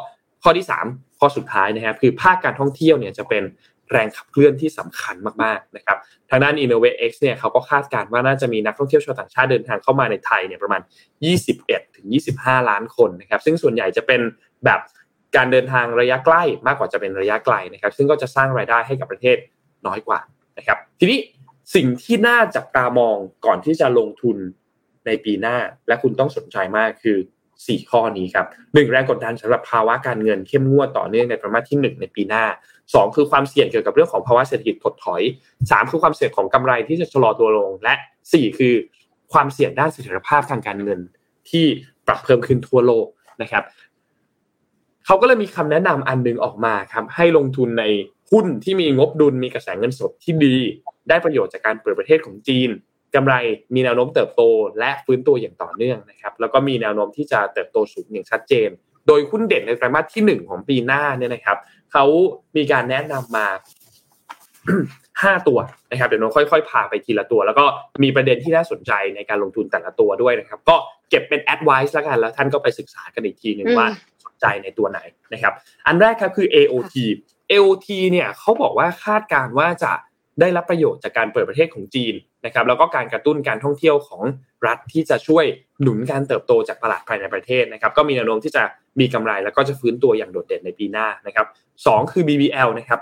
[0.42, 3.42] ข้อที่ 3 ข้อสุดท้ายนะครับคือภาคการท่องเที่ยวเนี่ยจะเป็น
[3.92, 5.98] แรงขับเคลื่อนที่สำคัญมากๆนะครับ
[6.30, 10.80] ทางด้าน Innovate X เนี่ยเขาก็คาดการณ์ว่าน่าจะมีนักท่องเที่ยวชาวต่างชาติเดินทางเข้ามาในไทยเนี่ยประมาณ
[11.76, 14.20] 21-25 ล้านคนนะครับซึ่งส่วนใหญ่จะเป็น
[14.64, 14.80] แบบ
[15.36, 19.36] การเดินทางระยะใกล้มากกว่าจะเป็นระยะไกลนะครับซึ่งก็จะสร้างรายได้ให้กับประเทศ
[19.86, 20.20] น้อยกว่า
[20.58, 21.18] นะครับทีนี้
[21.74, 23.16] สิ่งที่น่าจับตามอง
[23.46, 24.36] ก่อนที่จะลงทุน
[25.06, 25.56] ในปีหน้า
[25.88, 27.16] และคุณต้องสนใจมากคือ
[27.66, 32.44] 4 ข้อนี้ครับหนึ่งแรงกดดันสำหรับภาวะการเงินเข้มงวดต่อเนื่องในไตรมาสที่ 1 ในปีหน้า
[32.80, 35.22] 2 คือความเสี่ยงเกี่ยวกับเรื่องของภาวะเศรษฐกิจถดถอย
[35.56, 37.94] 3 คือความเสี่ยงของกำไรที่จะชะลอตัวลง และ
[38.26, 38.74] 4 คือ
[39.32, 41.00] ความเสี่ยงด้านเสถียรภาพทางการเงิน
[41.50, 41.64] ที่
[42.06, 43.06] ปรับเพิ่มขึ้นทั่วโลก
[43.42, 43.64] นะครับ
[45.06, 47.84] เขาก็เลยมีคำแนะนำอันนึงออกมาครับให้ลงทุนใน
[48.30, 50.56] หุ้นที่มีงบดุลมีกระแสเงินสดที่ดี
[51.08, 52.70] ได้ประโยชน์จากการเปิดประเทศของจีน
[53.14, 53.34] กำไร
[53.74, 54.42] มีแนวโน้มเติบโต
[54.78, 58.68] และฟื้นตัวอย่างต่อเนื่องนะครับแล้วก็มีแนวโน้มที่จะเติบโตสูงอย่างชัดเจน
[59.06, 61.58] โดยหุ้นเด่นในไตรมาสที่ 1 ของปีหน้าเนี่ยนะครับ
[61.92, 62.04] เขา
[62.56, 63.46] มีการแนะนำมา
[64.62, 65.58] 5ตัว
[65.90, 67.64] นะครับเดี๋ยวเราค่อยๆพาไปทีละตัว แล้วก็
[68.02, 70.76] มีประเด็นที่น่าสนใจในการลงทุนแต่ละตัวด้วยนะครับ ก็
[71.10, 73.86] เก็บเป็นแอดไวซ์แล้วกันแล้วท่านก็ไปศึกษากันอีกทีหนึ่งว่า
[74.24, 75.00] สนใจในตัวไหน
[75.32, 75.54] นะครับ
[75.86, 76.94] อันแรกครับคือ AOT
[77.52, 79.92] AOT เนี่ยเขาบอกว่าคาดการว่าจะ
[80.40, 82.14] ได้รับประโยชน์จากการเปิดประเทศของจีน
[82.46, 84.22] นะครับแล้วก็การกระตุ้นการท่องเที่ยวของ
[84.66, 85.44] รัฐที่จะช่วย
[85.82, 88.62] หนุนการเติบโตจากตลาดภายในประเทศนะครับก็มีแนวโน้มที่จะ
[89.00, 91.46] มีกำไรแล้วก็จะฟื้นตัวอย่างโดดเด่นในปีหน้านะครับ
[91.86, 93.00] สองคือ BBL นะครับ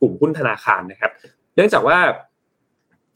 [0.00, 1.10] กลุ่มหุ้นธนาคารนะครับ
[1.56, 1.98] เนื่องจากว่า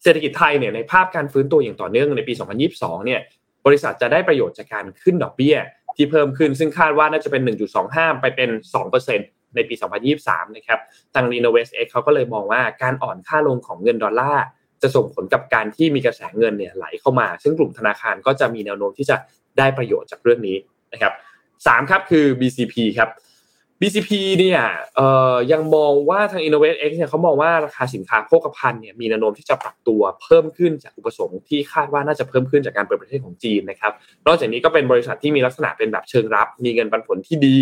[0.02, 2.34] เศรษฐกิจไทยเนี่ยในภาพการฟื้นตัวอย่างต่อเนื่องในปี
[2.70, 3.20] 2022 เนี่ย
[3.66, 5.56] บริษัทจะได้ประโยชน์จากการขึ้นดอกเบี้ย
[5.96, 7.42] ที่เพิ่มขึ้นซึ่งคาดว่าน่าจะเป็น
[7.82, 8.50] 1.25 ไปเป็น
[8.94, 9.74] 2% ในปี
[10.16, 10.80] 2023 นะครับ
[11.14, 14.44] ทาง Innovest X เขาก็เลยมองว่าการอ่อนค่าลงของเงินดอลลาร์
[14.82, 19.16] จะส่งผลกับการที่มีกระแสเงินเนี่ยไหลเข้ามา ซึ่งกลุ่มธนาคารก็จะมีแนวโน้มที่จะ
[19.58, 20.56] ได้ประโยชน์จากเรื่องนี้
[20.92, 21.12] นะครับ
[21.66, 23.10] สามครับคือ BCP ครับ
[23.80, 24.60] BCP เนี่ย
[25.52, 33.92] ยังมองว่าทาง Innovate X เนี่ยเขามองว่าราคาสินค้าโภคภัณฑ์เนี่ยมีแนวโน้มที่จะปรับตัวเพิ่มขึ้นจากอุปสงค์ที่คาดว่าน่าจะเพิ่มขึ้นจากการเปิดประเทศของจีนนะครับ
[34.26, 37.56] นอกจากนี้ก็เป็นบริษัทที่มีลักษณะเป็นแบบเชิงรับ มีเงินปันผลที่ดี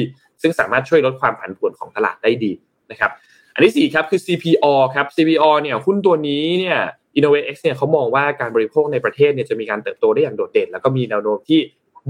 [0.45, 2.53] ซึ่งสามารถช่วยลดความผันผวนของตลาดได้ดี
[2.91, 3.11] นะครับ
[3.55, 6.79] อันที่4ครับคือ CPO ครับ CPO เนี่ยหุ้นตัวนี้เนี่ย
[7.19, 11.61] Innovate X เนี่ยเขามองว่าการบริโภคในประเทศเนี่ยจะมีการเติบโตได้อย่างโดดเด่น แล้วก็มีแนวโน้มที่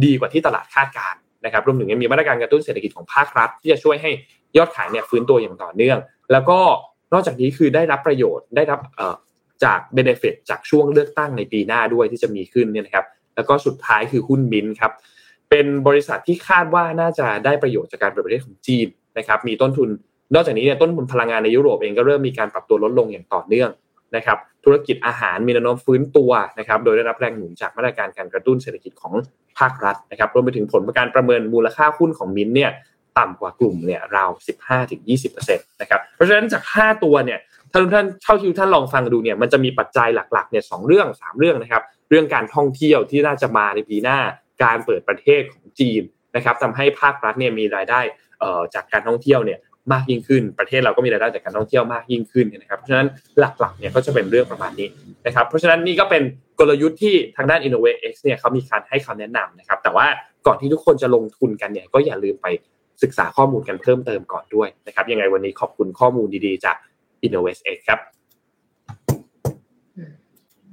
[0.05, 1.14] ดีกว่าที่ตลาดคาดการ
[1.45, 4.11] นะครับรวมถึงยังมีมาตรการกระตุ้นเศรษฐกิจของภาครัฐ ที่จะช่วยให้
[4.57, 5.99] ยอดขายเนี่ยฟื้นตัวอย่างต่อเนื่อง
[6.32, 6.59] แล้วก็
[7.12, 8.80] นอกจากนี้คือได้รับประโยชน์ได้รับ
[9.64, 13.07] จากเบเนฟิตจากช่วงเลือกตั้งในปีหน้าด้วยที่จะมีขึ้นเนี่ยนะครับ
[13.37, 14.93] แล้วก็สุดท้ายคือหุ้นมินครับ
[15.57, 18.86] เป็นบริษัทที่คาดว่าน่าจะได้ประโยชน์จากการเปิดประเทศของจีน
[19.18, 19.88] นะครับมีต้นทุน
[20.34, 23.70] นอกจากนี้เนี่ยต้นทุนพลังงานในยุโรปเองก็เริ่มมีการปรับตัวลดลงอย่างต่อเนื่อง
[24.16, 29.12] นะครับธุรกิจอาหารมีแนวโน้มฟื้นตัวนะครับโดยได้รับแรงหนุนจากมาตรการการกระตุ้นเศรษฐกิจของ
[29.59, 32.70] ภาครัฐนะครับรวมไปถึงผลการประเมินมูลค่าหุ้นของมินเนี่ย
[33.18, 34.30] ต่ำกว่ากลุ่มเนี่ยราว
[34.90, 37.38] 15-20%นะครับเพราะฉะนั้นจาก 5 ตัวเนี่ย
[37.72, 44.18] ท่านทุกท่านเช่าที่ท่านลองฟังดูเนี่ยมันจะมีปัจจัยหลักๆเนี่ยสเรื่อง 3 เรื่องนะครับเรื่องการท่องเที่ยวที่น่าจะมาในปีหน้า
[44.62, 46.02] การเปิดประเทศของจีน
[46.36, 48.00] นะครับทำให้ภาครัฐเนี่ยมีรายได้
[48.74, 49.59] จากการท่องเที่ยวเนี่ย
[49.92, 54.88] มากยิ่งขึ้น ประเทศเราก็มีรายได้จากการท่องเที่ยวมากยิ่งขึ้นนะครับ เพราะฉะนั้นหลักๆเนี่ยก็จะเป็นเรื่องประมาณนี้
[55.26, 56.22] นะครับ เพราะฉะนั้นนี่ก็เป็น
[56.59, 60.07] กลยุทธ์ที่ทางด้าน Innovate X เนี่ยเขามีการให้คำแนะนำนะครับ แต่ว่า
[60.46, 62.46] ก่อนที่ทุกคนจะลงทุนกันเนี่ยก็อย่าลืมไป
[63.02, 66.76] ศึกษาข้อมูลกันเพิ่มเติมก่อนด้วยนะครับ ยังไงวันนี้ขอบคุณข้อมูลดีๆจาก
[67.26, 68.00] Innovate X ครับ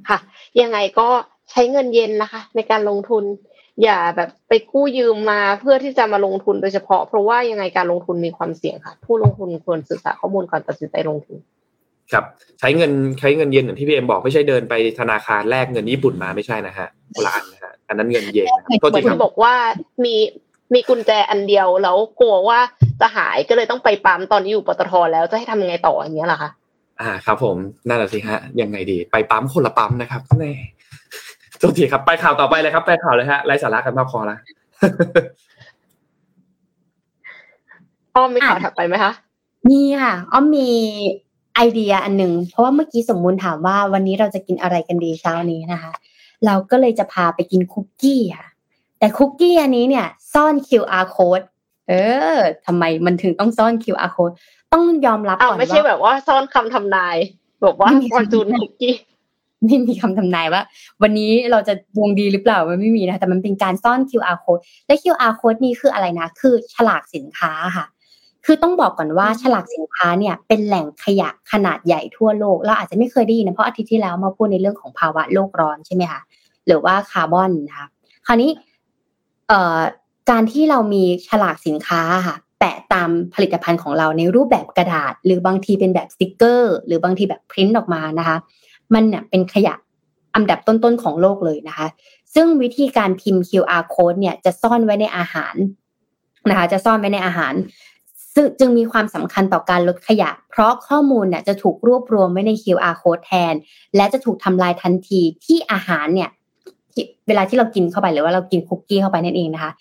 [0.09, 0.17] ค่ะ
[0.61, 1.07] ยังไงก็
[1.51, 3.23] ใช้เงินเย็นนะคะ ในการลงทุน
[3.84, 11.38] อย่าแบบไปกู้ยืมมาเพื่อที่จะมาลงทุนโดยเฉพาะ เพราะว่ายังไงการลงทุนมีความเสี่ยงค่ะ ผู้ลงทุนควรศึกษาข้อมูลก่อนตัดสินใจลงทุน
[12.11, 12.25] ครับ
[12.59, 18.47] ใช้เงินใช้เงินเย็นอย่างที่พี่เอ็มบอกไม่ใช่เดินไปธนาคารแลกเงินญี่ปุ่นมาไม่ใช่นะฮะคนละอันนะฮะอันนั้นเงินเย็น
[18.79, 19.53] โทษทีครับบอกว่า
[20.05, 20.15] มี
[20.73, 22.59] มีกุญแจอันเดียวแล้วกลัวว่า
[23.01, 26.51] จะหายก็เลยต้องไปปั๊มตอนนี้อยู่ปตทแล้วจะให้ทำยังไงต่ออย่างเงี้ยเหรอคะ
[27.01, 27.55] อ่าครับผม
[27.88, 30.53] นั่นแหละสิฮะยังไงดี ไปปั๊มคนละปั๊มนะครับแน่
[31.62, 34.38] โทษทีครับ ไปข่าวต่อไปเลยครับ ไปข่าวเลยฮะไร้สาระกันมากพอละ
[38.16, 39.12] อ้อมมีข่าวถัดไปไหมคะ
[39.70, 40.70] มีค่ะ อ้อมมี
[41.55, 45.91] ไอเดียอันหนึ่งเพราะว่าเมื่อกี้สมมูลถามว่าวันนี้เราจะกินอะไรกันดีเช้านี้นะคะ
[46.45, 48.47] เราก็เลยจะพาไปกินคุกกี้ค่ะ
[48.99, 51.45] แต่คุกกี้อันนี้เนี่ย ซ่อน QR code
[51.89, 51.93] เอ
[52.36, 54.34] อทำไมมันถึงต้องซ่อน QR code
[54.74, 57.18] ต้องยอมรับอ้าก่วอนไม่ใช่ว่าแบบว่าซ่อนคำทำนาย
[57.66, 58.95] บอกว่าไม่มีฟอร์จูนคุกกี้
[59.66, 60.62] ไม่มีคำทำนายว่า
[61.01, 67.86] วันนี้เราจะดวงดีหรือเปล่ามันไม่มีนะแต่มันเป็นการซ่อน QR code และ QR code นี่คืออะไรนะ คือฉลากสินค้าค่ะ
[68.45, 76.22] คือต้องบอกก่อนว่าอืมฉลากสินค้าเนี่ยเป็นแหล่งขยะขนาดใหญ่ทั่วโลกเราอาจจะไม่เคยได้ยินนะเพราะอาทิตย์ที่แล้วมาพูดในเรื่องของภาวะโลกร้อนใช่ไหมคะ
[76.68, 77.88] หรือว่าคาร์บอนนะคะ
[78.26, 78.49] คราวนี้
[79.47, 79.80] เอ่อ
[80.30, 88.38] การที่เรามีฉลากสินค้าค่ะแปะตามผลิตภัณฑ์ของเราในรูปแบบกระดาษ หรือบางทีเป็นแบบสติกเกอร์ หรือบางทีแบบพริ้นออกมานะคะ
[88.93, 89.73] มันเนี่ยเป็นขยะ
[90.35, 91.87] อันดับต้นๆของโลกเลยนะคะ
[92.33, 95.55] ซึ่งวิธีการพิมพ์ QR code เนี่ยจะซ่อนไว้ในอาหาร
[96.49, 97.53] นะคะ จะซ่อนไว้ในอาหาร
[98.33, 103.53] ซึ่งจึงมีความสำคัญต่อการลดขยะ เพราะข้อมูลเนี่ยจะถูกรวบรวมไว้ใน QR code แทน
[103.95, 106.29] และจะถูกทำลายทันทีที่อาหารเนี่ย
[107.27, 109.71] เวลาที่เรากินเข้าไปหรือว่าเรากินคุกกี้เข้าไปนั่นเองนะคะ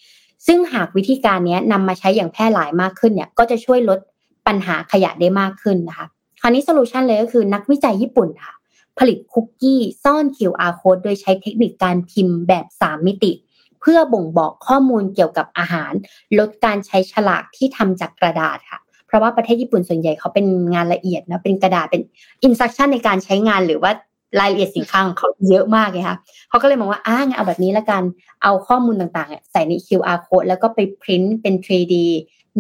[0.47, 3.99] ซึ่งหากวิธีการนี้นำมาใช้อย่างแพร่หลายมากขึ้นเนี่ย ก็จะช่วยลด
[4.47, 6.07] ปัญหาขยะได้มากขึ้นนะคะ
[6.41, 8.53] คราวนี้โซลูชันเลยก็คือนักวิจัยญี่ปุ่นค่ะ
[8.99, 13.33] ผลิตคุกกี้ซ่อน QR code โดยใช้เทคนิคการพิมพ์แบบ 3 มิติ
[13.81, 15.93] เพื่อบ่งบอกข้อมูลเกี่ยวกับอาหาร
[16.39, 22.03] ลดการใช้ฉลากที่ทำจากกระดาษค่ะเพราะว่าประเทศญี่ปุ่นส่วนใหญ่เขาเป็นงานละเอียดนะเป็นกระดาษเป็น
[22.45, 23.93] อินสตรัคชั่นในการใช้งานหรือว่า
[24.41, 26.17] รายละเอียดสินค้าของเขาเยอะมากเลยค่ะ
[26.49, 28.03] เขาก็เลยมองว่าอ่างเอาแบบนี้ละกัน
[28.43, 31.95] เอาข้อมูลต่างๆ ใส่ใน QR code แล้วก็ไปพิมพ์เป็น 3D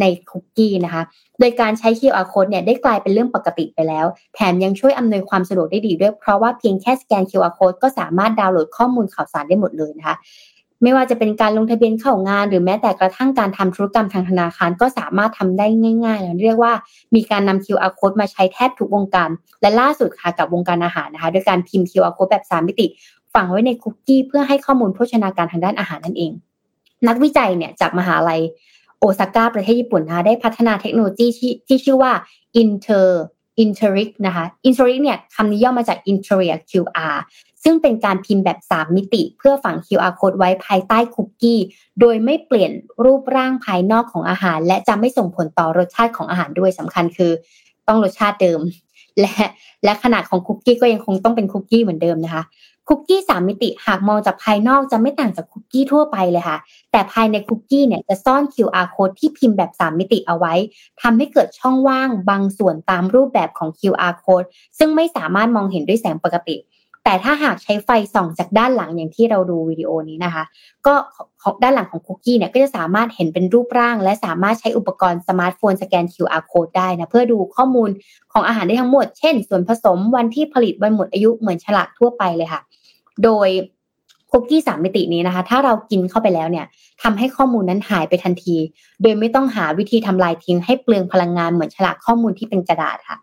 [0.01, 1.03] ในคุกกี้นะคะ
[1.40, 10.16] โดยการใช้ QR code เนี่ยได้กลายเป็นเรื่องปกติไปแล้ว แถมยังช่วยอำนวยความสะดวกได้ดีด้วย เพราะว่าเพียงแค่สแกน QR code ก็สามารถดาวน์โหลดข้อมูลข่าวสารได้หมดเลยนะคะ
[10.82, 15.66] ไม่ว่าจะเป็นการลงทะเบียนเข้างาน หรือแม้แต่กระทั่งการทำธุรกรรมทางธนาคารก็สามารถทำได้
[16.05, 16.72] ง่ายๆแล้วเรียกว่า
[17.14, 19.30] มีการนำ QR code มาใช้แทบทุกวงการ
[19.61, 22.86] และล่าสุดค่ะกับวงการอาหารนะคะ ด้วยการพิมพ์ QR code แบบ 3 มิติ
[23.34, 26.32] ฝังไว้ในคุกกี้เพื่อให้ข้อมูลโภชนาการทางด้านอาหารนั่นเอง
[27.09, 28.40] นักวิจัยเนี่ยจากมหาลัย
[29.01, 32.12] โอซาก้าประเทศญี่ปุ่นนะคะได้พัฒนาเทคโนโลยีที่ที่ชื่อว่า
[32.62, 33.09] Inter
[33.62, 37.16] Interic นะคะ Interic เนี่ยคำนี้ย่อมาจาก Interior QR
[37.64, 41.61] ซึ่งเป็นการพิมพ์แบบ 3 มิติเพื่อฝัง QR code ไว้ภายใต้คุกกี้
[42.01, 42.72] โดยไม่เปลี่ยน
[43.05, 47.32] รูปร่างภายนอกของอาหาร และจะไม่ส่งผลต่อรสชาติของอาหารด้วยสำคัญคือ
[47.88, 48.61] ต้องรสชาติเดิม
[49.20, 49.34] และ
[49.84, 52.42] และขนาดของคุกกี้ก็ยังคงต้องเป็นคุกกี้เหมือนเดิมนะคะ
[52.93, 56.59] คุกกี้สามมิติหากมองจากภายนอกจะไม่ต่างจากคุกกี้ทั่วไปเลยค่ะ
[56.93, 60.55] แต่ภายในคุกกี้เนี่ยจะซ่อน QR code ที่พิมพ์แบบ 3 มิติเอาไว้
[61.03, 64.47] ทำให้เกิดช่องว่างบางส่วนตามรูปแบบของ QR code
[64.78, 66.57] ซึ่งไม่สามารถมองเห็นด้วยแสงปกติ
[67.05, 70.45] แต่ถ้าหากใช้ไฟส่องจากด้านหลังอย่างที่เราดูวิดีโอนี้นะคะ
[70.86, 70.95] ก็
[71.62, 77.91] ด้านหลังของคุกกี้เนี่ยก็จะสามารถเห็นเป็นรูปร่าง และสามารถใช้อุปกรณ์สมาร์ทโฟนสแกน QR code ได้นะเพื่อดูข้อมูล
[78.32, 82.61] ของอาหารได้ทั้งหมด เช่น ส่วนผสมวันที่ผลิตวันหมดอายุเหมือนฉลากทั่วไปเลยค่ะ
[83.25, 83.49] โดย
[84.31, 86.66] คุกกี้สามมิตินี้นะคะ ถ้าเรากินเข้าไปแล้วเนี่ย
[87.03, 88.57] ทำให้ข้อมูลนั้นหายไปทันที
[89.03, 93.16] โดยไม่ต้องหาวิธีทำลายทิ้งให้เปลืองพลังงานเหมือนฉลากข้อมูลที่เป็นกระดาษค่ะ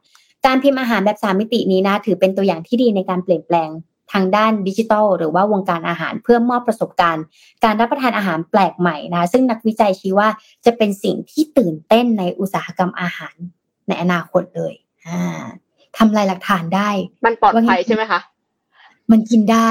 [0.45, 3.69] การพิมพ์อาหารแบบสามมิตินี้นะ ถือเป็นตัวอย่างที่ดีในการเปลี่ยนแปลง
[4.13, 7.23] ทางด้านดิจิทัลหรือว่าวงการอาหารเพื่อมอบประสบการณ์
[7.63, 10.27] การรับประทานอาหารแปลกใหม่นะคะซึ่งนักวิจัยชี้ว่า
[10.65, 13.35] จะเป็นสิ่งที่ตื่นเต้นในอุตสาหกรรมอาหาร
[13.87, 14.73] ในอนาคตเลย
[15.07, 15.43] อ่า
[15.97, 16.89] ทำลายหลักฐานได้
[17.25, 18.19] มันปลอดภัยใช่ไหมคะ
[19.11, 19.69] มันกินได้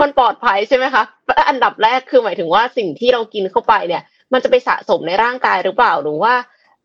[0.00, 1.02] มันปลอดภัยใช่ไหมคะ
[1.48, 4.02] อันดับแรกคือหมายถึงว่าสิ่งที่เรากินเข้าไปเนี่ย
[4.32, 6.34] มันจะไปสะสมในร่างกายหรือเปล่าหรือว่า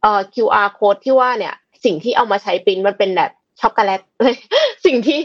[0.02, 3.32] เอ่อ QR code ที่ว่าเนี่ย สิ่งที่เอามาใช้ปริ้นมันเป็นแบบ
[3.62, 4.02] ช็อกโกแลต
[4.86, 5.20] สิ่งที่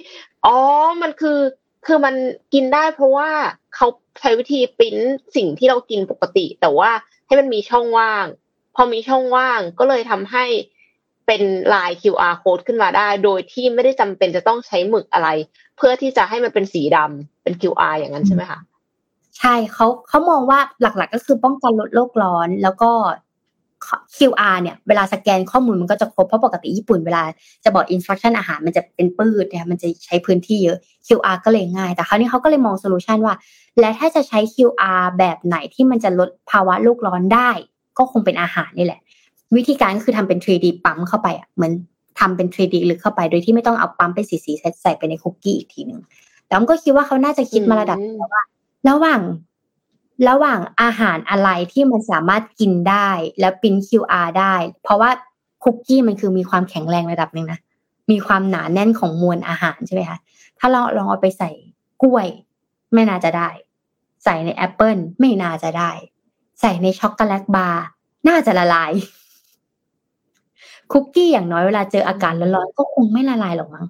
[0.46, 0.56] อ๋อ
[1.02, 1.38] มันคือ
[1.86, 2.14] คือมัน
[2.54, 3.30] กินได้เพราะว่า
[3.74, 3.86] เขา
[4.20, 4.96] ใช้วิธีปริ้น
[5.36, 6.90] สิ่งที่เรากินปกติ แต่ว่า
[7.26, 8.26] ให้มันมีช่องว่าง
[8.74, 10.44] พอมีช่องว่างก็เลยทำให้
[11.26, 11.42] เป็น
[11.74, 15.28] ลาย QR code ขึ้นมาได้ โดยที่ไม่ได้จำเป็นจะต้องใช้หมึกอะไร
[15.76, 18.60] เพื่อที่จะให้มันเป็นสีดำเป็น QR อย่างนั้นใช่ไหมคะ
[19.38, 22.90] ใช่เขาเขามองว่าหลักๆ ก็คือป้องกันลดโลกร้อน แล้วก็
[24.16, 27.22] QR เนี่ย เวลาสแกนข้อมูลมันก็จะครบเพราะปกติญี่ปุ่นเวลา
[27.64, 33.34] จะบอก instruction อาหารมันจะเป็นปืดเนี่ยมันจะใช้พื้นที่เยอะ QR ก็เลยง่าย แต่คราวนี้เขาก็เลยมองโซลูชันว่า
[33.80, 37.50] และถ้าจะใช้ QR แบบไหนที่มันจะลดภาวะโลกร้อนได้
[37.98, 39.00] ก็คงเป็นอาหารนี่แหละ
[39.56, 41.72] วิธีการก็คือทำเป็น 3D ปั๊มเข้าไปอะเหมือน
[42.18, 46.00] ทำเป็น 3D ลึกเข้าไป โดยที่ไม่ต้องเอาปั๊มเป็นสีๆใส่ไปในคุกกี้อีกทีหนึ่ง
[46.48, 48.42] แล้วก็คิดว่าเขาน่าจะคิดมาระดับแล้วว่า
[48.88, 49.20] ระหว่าง
[50.28, 53.08] ระหว่างอาหารอะไรที่มันสามารถกินได้
[53.40, 55.10] แล้วปริ้น QR ได้ เพราะว่า
[55.64, 57.60] คุกกี้มันคือมีความแข็งแรงระดับหนึ่งนะ
[58.10, 60.18] มีความหนาแน่นของมวลอาหารใช่ไหมคะ
[60.58, 61.50] ถ้าเราลองเอาไปใส่
[62.02, 62.26] กล้วย
[62.94, 63.48] ไม่น่าจะได้
[64.24, 65.90] ใส่ในแอปเปิลไม่น่าจะได้
[66.60, 67.84] ใส่ในช็อกโกแลตบาร์
[68.28, 68.92] น่าจะละลาย
[70.92, 73.86] คุกกี้อย่างน้อยเวลาเจออากาศร้อนๆก็คงไม่ละลายหรอกมั้ง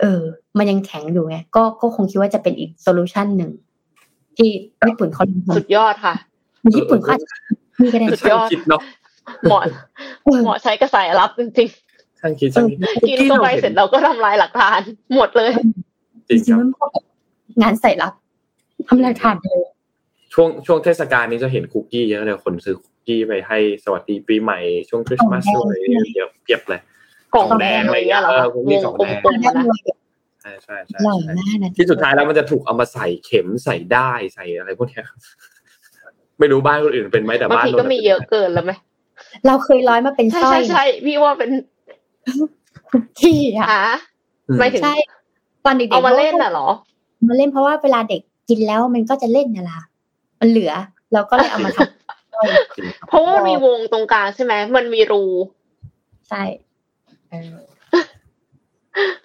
[0.00, 0.20] เออ
[0.58, 3.50] มันยังแข็งอยู่ไงก็ก็คงคิดว่าจะเป็นอีก solution หนึ่ง
[4.36, 4.50] ที่
[4.88, 5.24] ญี่ปุ่นเขา
[5.56, 6.14] สุดยอดค่ะ
[6.76, 7.14] ญี่ปุ่นเขา
[7.80, 8.82] มีก็ได้สุดยอดเนาะ
[9.44, 9.62] เหมาะ
[10.42, 12.78] เหมาะใช้กับสายลับจริงๆช่างคิดช่างคิด
[13.08, 14.80] กินเข้าไปเสร็จเราก็ทำลายหลักฐาน
[15.14, 15.50] หมดเลย
[16.28, 18.12] จริงๆงานสายลับ
[18.88, 19.60] ทำลายหลักฐานเลย
[20.32, 25.78] ช่วงช่วงเทศกาลนี้จะเห็นคุกกี้เยอะเลยคนซื้อคุ กกี้ไปให้สวัสดีปีใหม่ช่วงคริสต์มาสเลย
[26.16, 26.80] เยอะเพียบเลย
[27.34, 29.54] กล่องแดงอะไรเงี้ยเหรอคุกกี้กล่องแดง
[30.42, 30.98] ใช่ใช่ใช่
[31.76, 35.00] ที่สุดท้ายแล้วมันจะถูกเอามาใส่เข็มใส่ได้ใส่อะไรพวกนี้
[36.38, 38.72] ไม่รู้บ้านคนอื่นเป็นไหมแต่บ้านเราก็มีเยอะเกินแล้วไหม
[39.46, 41.50] เราเคยร้อยมาเป็นสร้อยใช่ใช่พี่ว่าเป็น
[42.88, 43.82] คุกกี้อะ
[44.58, 44.94] ไม่ถึงใช่
[45.64, 46.68] ตอนเด็กๆเอามาเล่นน่ะหรอ
[47.28, 49.80] มาเล่นเพราะว่าเวลาเด็กกินแล้วมันก็จะเล่นน่ะล่ะ
[50.40, 50.72] มันเหลือ
[51.12, 52.01] เราก็เลยเอามาทำ
[53.08, 55.24] เพราะว่ามีวงตรงกลางใช่ไหมมันมีรู
[56.28, 56.42] ใช่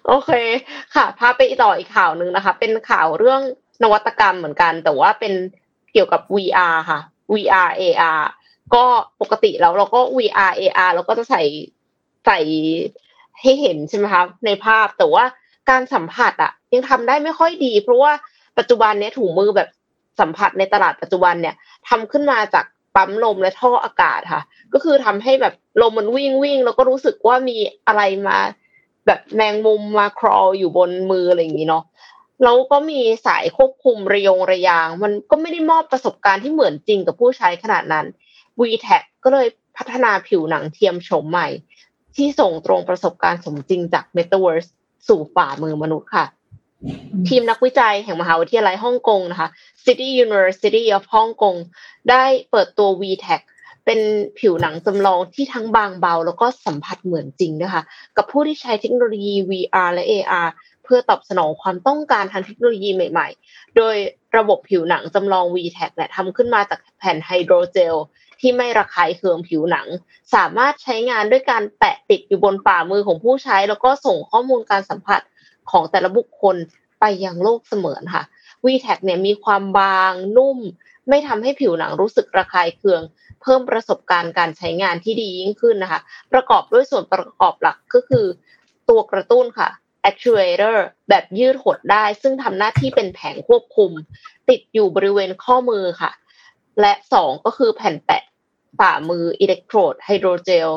[0.06, 0.30] โอเค
[0.94, 3.42] ค่ะพาไปต่ออีกข่าวหนึ่งนะคะ เป็นข่าวเรื่อง
[3.82, 5.32] นวัตกรรมเหมือนกัน แต่ว่าเป็น
[5.92, 7.00] เกี่ยวกับ VR ค่ะ
[7.34, 8.22] VR AR
[8.74, 8.84] ก็
[9.20, 11.42] ปกติแล้วเราก็ VR AR เราก็จะใส่
[12.26, 12.38] ใส่
[13.40, 15.24] ให้เห็นใช่ไหมคะในภาพแต่ว่า
[15.70, 18.12] การสัมผัสอะยังทำได้ไม่ค่อยดี เพราะว่า
[18.58, 19.68] ปัจจุบันเนี้ยถุงมือแบบ
[20.20, 21.54] สัมผัสในตลาดปัจจุบันเนี่ย
[21.88, 22.64] ทำขึ้นมาจาก
[22.98, 24.42] ปั๊มลมและท่ออากาศค่ะ
[24.72, 28.38] ก็คือทำให้แบบลมมันวิ่งวิ่งแล้วก็รู้สึกว่ามีอะไรมา
[29.06, 31.84] แบบแมงมุมมาครออยู่บนมืออะไรอย่างนี้เนาะ
[32.44, 38.06] แล้วก็มีสายควบคุมระยงระยาง มันก็ไม่ได้มอบประสบการณ์ที่เหมือนจริงกับผู้ใช้ขนาดนั้น
[38.60, 39.46] v t a c ก็เลย
[39.76, 41.48] พัฒนาผิวหนังเทียมโฉมใหม่
[42.16, 44.68] ที่ส่งตรงประสบการณ์สมจริงจาก Metaverse
[45.08, 46.24] สู่ฝ่ามือมนุษย์ค่ะ
[47.28, 49.48] ทีมนักวิจัยแห่งมหาวิทยาลัยฮ่องกงนะคะ
[49.84, 51.58] City University of Hong Kong
[52.10, 53.42] ได้เปิดตัว VTech
[53.84, 54.00] เป็น
[54.38, 57.82] ผิวหนังจำลองที่ทั้งบางเบา แล้วก็สัมผัสเหมือนจริงนะคะ
[58.16, 60.48] กับผู้ที่ใช้เทคโนโลยี VR และ AR
[60.84, 63.96] เพื่อตอบสนองความต้องการทางเทคโนโลยีใหม่ๆ โดย
[64.36, 67.94] ระบบผิวหนังจำลอง VTech เนี่ยทำขึ้นมาจากแผ่นไฮโดรเจล
[68.40, 69.86] ที่ไม่ระคายเคืองผิวหนัง
[70.34, 75.20] สามารถใช้งานด้วยการแปะติดอยู่บนฝ่ามือของผู้ใช้ แล้วก็ส่งข้อมูลการสัมผัส
[75.70, 76.56] ของแต่ละบุคคล
[77.00, 78.24] ไปยังโลกเสมือนค่ะ
[78.64, 80.58] VTAC เนี่ยมีความบางนุ่ม
[81.08, 83.02] ไม่ทำให้ผิวหนังรู้สึกระคายเคือง
[83.42, 86.00] เพิ่มประสบการณ์การใช้งานที่ดียิ่งขึ้นนะคะ
[86.32, 88.26] ประกอบด้วยส่วนประกอบหลักก็คือ
[88.88, 89.68] ตัวกระตุ้นค่ะ
[90.10, 90.76] actuator
[91.08, 93.90] แบบยืดหดได้ ซึ่งทำหน้าที่เป็นแผงควบคุม
[94.48, 96.10] ติดอยู่บริเวณข้อมือค่ะ
[96.80, 98.22] และสองก็คือแผ่นแปะ
[98.78, 100.68] ฝ่ามืออิเล็กโทรดไฮโดรเจล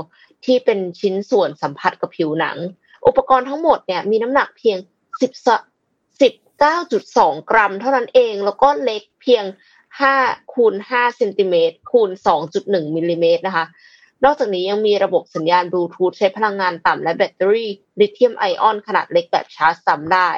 [0.46, 2.58] ที่เป็นชิ้นส่วนสัมผัสกับผิวหนัง
[3.08, 4.78] อุปกรณ์ทั้งหมดเนี่ยมีน้ำหนักเพียง
[5.22, 5.32] 10
[6.22, 9.43] 19.2 กรัม เท่านั้นเอง แล้วก็เล็กเพียง
[9.99, 12.10] 5 คูณ 5 เซนติเมตร คูณ
[12.54, 13.66] 2.1 มิลลิเมตรนะคะ
[14.24, 20.30] นอกจากนี้ยังมีระบบสัญญาณบลูทูธใช้พลังงานต่ำและแบตเตอรี่ลิเธียมไอออนขนาดเล็กแบบชาร์จซ้ำได้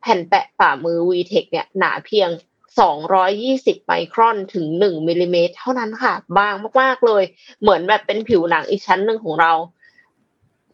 [0.00, 2.28] แผ่นแปะฝ่ามือ VTech เนี่ยหนาเพียง
[3.08, 7.24] 220 ไมครอนถึง 1มิลลิเมตรเท่านั้นค่ะ บางมาก ๆ เลย
[7.60, 9.52] เหมือนแบบเป็นผิวหนังอีกชั้นหนึ่งของเรา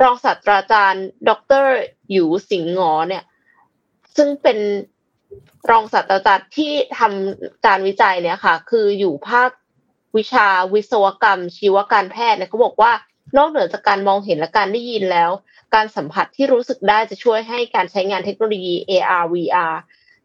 [0.03, 1.30] รองศาสตราจารย์ ด
[1.64, 1.66] ร
[2.11, 3.24] หยูสิงห์งอเนี่ย
[4.16, 4.59] ซึ่งเป็น
[5.70, 9.51] รองศาสตราจารย์ที่ทำการวิจัยเนี่ยค่ะ คืออยู่ภาค
[10.16, 12.92] วิชาวิศวกรรม ชีวการแพทย์เนี่ยเขาบอกว่า
[13.36, 15.30] นอกเหนือจากการมองเห็นและการได้ยินแล้ว
[15.74, 19.74] การสัมผัสที่รู้สึกได้จะช่วยให้การใช้งานเทคโนโลยี AR VR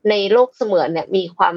[0.09, 1.55] ในโลกเสมือนเนี่ยมีความ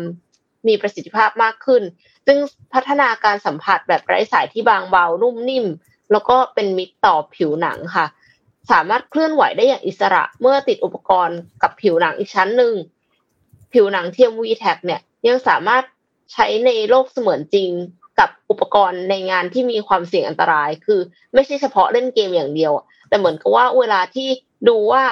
[0.68, 1.82] มีประสิทธิภาพมากขึ้น
[2.26, 2.38] ซึ่ง
[2.74, 5.66] พัฒนาการสัมผัสแบบไร้สายที่บางเบา นุ่มนิ่ม
[6.14, 8.06] แล้วก็เป็นมิตรต่อผิวหนังค่ะ
[8.70, 12.74] สามารถเคลื่อนไหวได้อย่างอิสระเมื่อติดอุปกรณ์กับผิวหนังอีกชั้นหนึ่ง
[13.72, 15.82] ผิวหนังเทียม VTAC เนี่ยยังสามารถ
[16.32, 17.70] ใช้ในโลกเสมือนจริง
[18.18, 21.00] กับอุปกรณ์ในงานที่มีความเสี่ยงอันตราย คือ
[21.34, 22.72] ไม่ใช่เฉพาะเล่นเกมอย่างเดียว
[23.08, 24.28] แต่เหมือนกับว่าเวลาที่
[24.68, 25.02] ดูว่า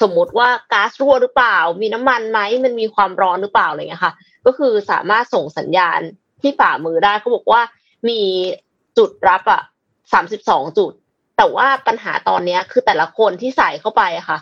[0.00, 4.14] สมมติว่าก๊าซรั่วหรือเปล่า มีน้ำมันไหมมันมีความร้อนหรือเปล่าอะไรเงี้ยค่ะ
[4.46, 6.00] ก็คือสามารถส่งสัญญาณ
[6.40, 7.62] ที่ฝ่ามือได้เขาบอกว่า
[8.08, 8.20] มี
[8.98, 9.62] จุดรับอะ
[10.12, 10.92] สามสิบสองจุด
[11.36, 14.38] แต่ว่าปัญหาตอนนี้คือแต่ละคนที่ใส่เข้าไปค่ะ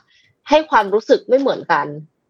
[0.49, 1.87] ให้ความรู้สึกไม่เหมือนกัน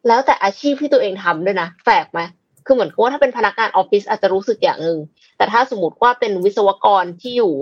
[0.09, 2.21] แล้วแต่อาชีพที่ตัวเองทำด้วยนะแปลกไหม
[2.67, 4.99] คือเหมือนกับว่าถ้าเป็นพนักงานออฟฟิศอาจจะรู้สึกอย่างหนึ่ง
[5.37, 7.55] แต่ถ้าสมมติว่าเป็นวิศวกรที่อยู่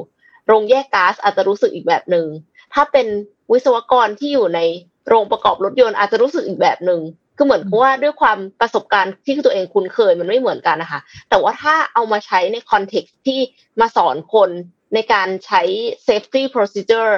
[0.46, 2.26] โรงแยกก๊าซอาจจะรู้สึกอีกแบบหนึ่ง
[2.74, 3.06] ถ้าเป็น
[3.52, 4.60] วิศวกรที่อยู่ใน
[5.08, 7.00] โรงประกอบรถยนต์อาจจะรู้สึกอีกแบบหนึ่ง
[7.36, 11.00] คือเหมือนกับว่าด้วยความประสบการณ์ที่ตัวเองคุ้นเคยมันไม่เหมือนกันนะคะ
[11.30, 13.38] แต่ว่าถ้าเอามาใช้ในคอนเท็กซ์ที่
[13.80, 14.50] มาสอนคน
[14.94, 15.62] ในการใช้
[16.06, 17.12] safety procedure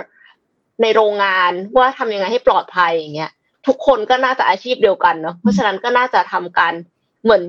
[0.82, 3.32] ในโรงงานว่าทำยังไงให้ปลอดภัยอย่างเงี้ย
[3.66, 6.74] ทุกคนก็น่าจะอาชีพเดียวกันเนาะเพราะฉะนั้นก็น่าจะทำการ
[7.24, 7.42] เหมือน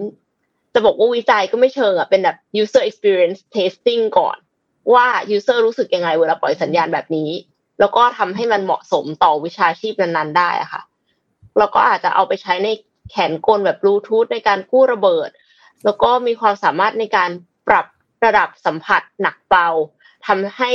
[0.73, 4.37] จะบอกว่าวิจัยก็ไม่เชิงอะเป็นแบบ user experience testing ก่อน
[4.93, 5.05] ว่า
[5.35, 7.29] user รู้สึกยังไงเวลาปล่อยสัญญาณแบบนี้
[7.79, 10.81] แล้วก็ทำให้มันเหมาะสมต่อวิชาชีพนั้นๆได้อะค่ะ
[11.57, 12.69] แล้วก็อาจจะเอาไปใช้ใน
[13.09, 15.29] แขนกลแบบบลูทูธในการกู้ระเบิด
[15.85, 17.29] แล้วก็มีความสามารถในการ
[17.67, 17.85] ปรับ
[18.25, 19.67] ระดับสัมผัสหนักเบา
[20.27, 20.71] ทำให้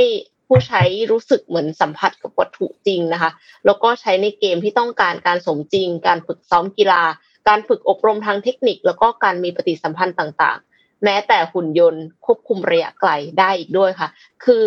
[0.47, 3.31] ผู้ใช้รู้สึกเหมือนสัมผัสกับวัตถุจริงนะคะ
[3.67, 7.03] แล้วก็ใช้ในเกมที่ต้องการการสมจริง การฝึกซ้อมกีฬา
[7.49, 14.09] การฝึกอบรมทางเทคนิค แล้วก็การมีปฏิสัมพันธ์ต่างๆ แม้แต่หุ่นยนต์ควบคุมระยะไกลได้อีกด้วยค่ะ
[14.45, 14.65] คือ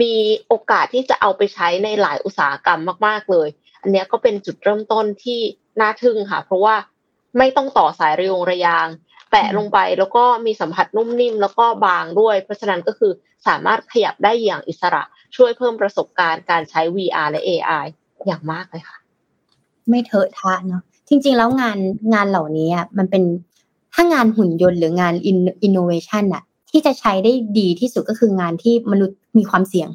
[0.00, 0.14] มี
[0.46, 3.48] โอกาสที่จะเอาไปใช้ในหลายอุตสาหกรรมมากๆเลย
[3.82, 5.40] อันนี้ก็เป็นจุดเริ่มต้นที่
[5.80, 6.74] น่าทึ่งค่ะ เพราะว่า
[7.38, 8.88] ไม่ต้องต่อสายระยงระยาง
[9.30, 13.12] แปะลงไปแล้วก็มีสัมผัสนุ่มนิ่มแล้วก็บางด้วย เพราะฉะนั้นก็คือ
[13.46, 15.02] สามารถขยับได้อย่างอิสระ
[15.36, 17.84] ช่วยเพิ่มประสบการณ์การใช้ VR และ AI
[18.26, 18.98] อย่างมากเลยค่ะ
[19.88, 21.78] ไม่เถอะทะเนาะจริง ๆ แล้วงาน
[22.14, 23.22] งานเหล่านี้มันเป็น
[23.94, 29.88] ถ้างานหุ่นยนต์หรืองานอินโนเวชันอะที่จะใช้ได้ดีที่สุดก็คืองานที่มนุษย์มีความเสี่ยง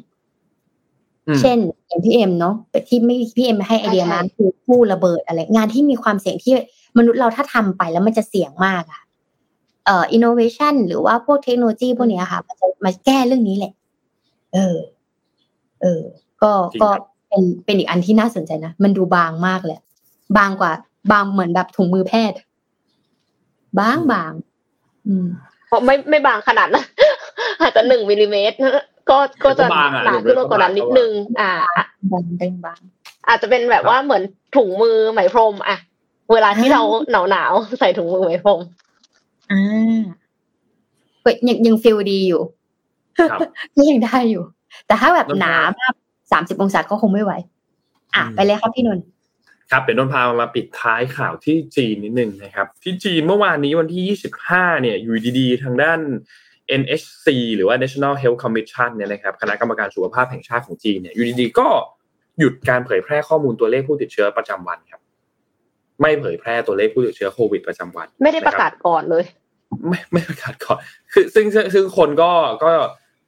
[1.40, 2.54] เช่นอย่างพี่เอ็มเนาะ
[2.88, 6.52] ที่ไม่พี่เอ็มให้ไอเดียมาคือกู้ระเบิดอะไร งานที่มีความเสี่ยงที่
[6.98, 9.00] มนุษย์เราถ้าทำไปแล้วมันจะเสี่ยงมากอะ
[9.84, 13.72] เอ่ออินโนเวชันหรือว่าพวกเทคโนโลยีพวกนี้ค่ะมันจะมาแก้เรื่องนี้แหละ
[14.54, 14.78] เออ
[15.82, 16.02] เออ
[16.42, 16.88] ก็ก็
[17.28, 19.78] เป็นเป็นอีกอันที่น่าสนใจนะ มันดูบางมากเลย
[20.38, 20.72] บางกว่า
[21.12, 22.38] บางเหมือนแบบถุงมือแพทย์
[23.78, 24.32] บางบาง
[25.06, 25.26] อืม
[25.66, 26.84] เพราะไม่ไม่บางขนาดนะ
[27.60, 28.56] อาจจะหนึ่งมิลลิเมตร
[29.10, 29.66] ก็ก็จะ
[30.04, 31.10] หนาขึ้นกว่านั้นนิดนึง
[31.40, 31.52] อ่า
[32.12, 32.80] บางเป็นบาง
[33.28, 34.22] อาจจะเป็นแบบว่าเหมือน
[34.56, 35.76] ถุงมือไหมพรม อะ
[36.32, 36.82] เวลาที่เรา
[37.12, 38.60] หนาวหนาวใส่ถุงมือไหมพรม
[39.54, 40.00] อ่า
[41.22, 42.42] เยังยังฟิลดีอยู่
[43.76, 44.44] ก็ยังได้อยู่
[44.86, 45.94] แต่ถ้าแบบหนามาก
[46.32, 47.32] สามสิบองศาก็คงไม่ไหว
[48.14, 49.04] อะไปเลยครับพี่นนท์
[49.70, 56.00] ครับเดี๋ยวนนพามาปิดท้ายข่าวที่จีนนิดนึงนะครับ ที่จีนเมื่อวานนี้วันที่ 25 เนี่ยอยู่ดีๆ ทางด้าน
[56.80, 57.26] NHC
[57.56, 61.68] หรือว่า National Health Commission เนี่ยนะครับคณะกรรมการสุขภาพแห่งชาติของจีนเนี่ยอยู่ดีๆก็
[62.38, 65.00] หยุดการเผยแพร่ข้อมูลตัวเลขผู้ติดเชื้อประจำวันครับ
[66.00, 69.24] ไม่เผยแพร่ตัวเลขผู้ติดเชื้อโควิดประจำวัน ไม่ได้ประกาศก่อนเลย
[69.88, 70.78] ไม่ไม่ประกาศก่อน
[71.12, 72.32] คือซึ่งซึ่งคนก็
[72.64, 72.72] ก็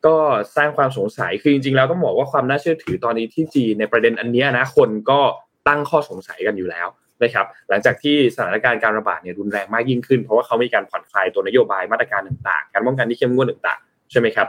[0.06, 0.16] ก็
[0.56, 5.20] สร้างความสงสัยคือจริงๆแล้วต้องบอกว่าความน่าเชื่อถือตอนนี้ที่จีนในประเด็นอันนี้นะคนก็
[5.68, 6.88] ตั้งข้อสงสัยกันอยู่แล้ว
[7.22, 14.46] นะครับหลังจากที่สถานการณ์การระบาดเนี่ยรุนแรงมากยิ่งขึ้น เพราะว่าเขามีการผ่อนคลายตัวนโยบายมาตรการต่างๆ การป้องกันที่เข้มงวดต่างๆใช่ไหมครับ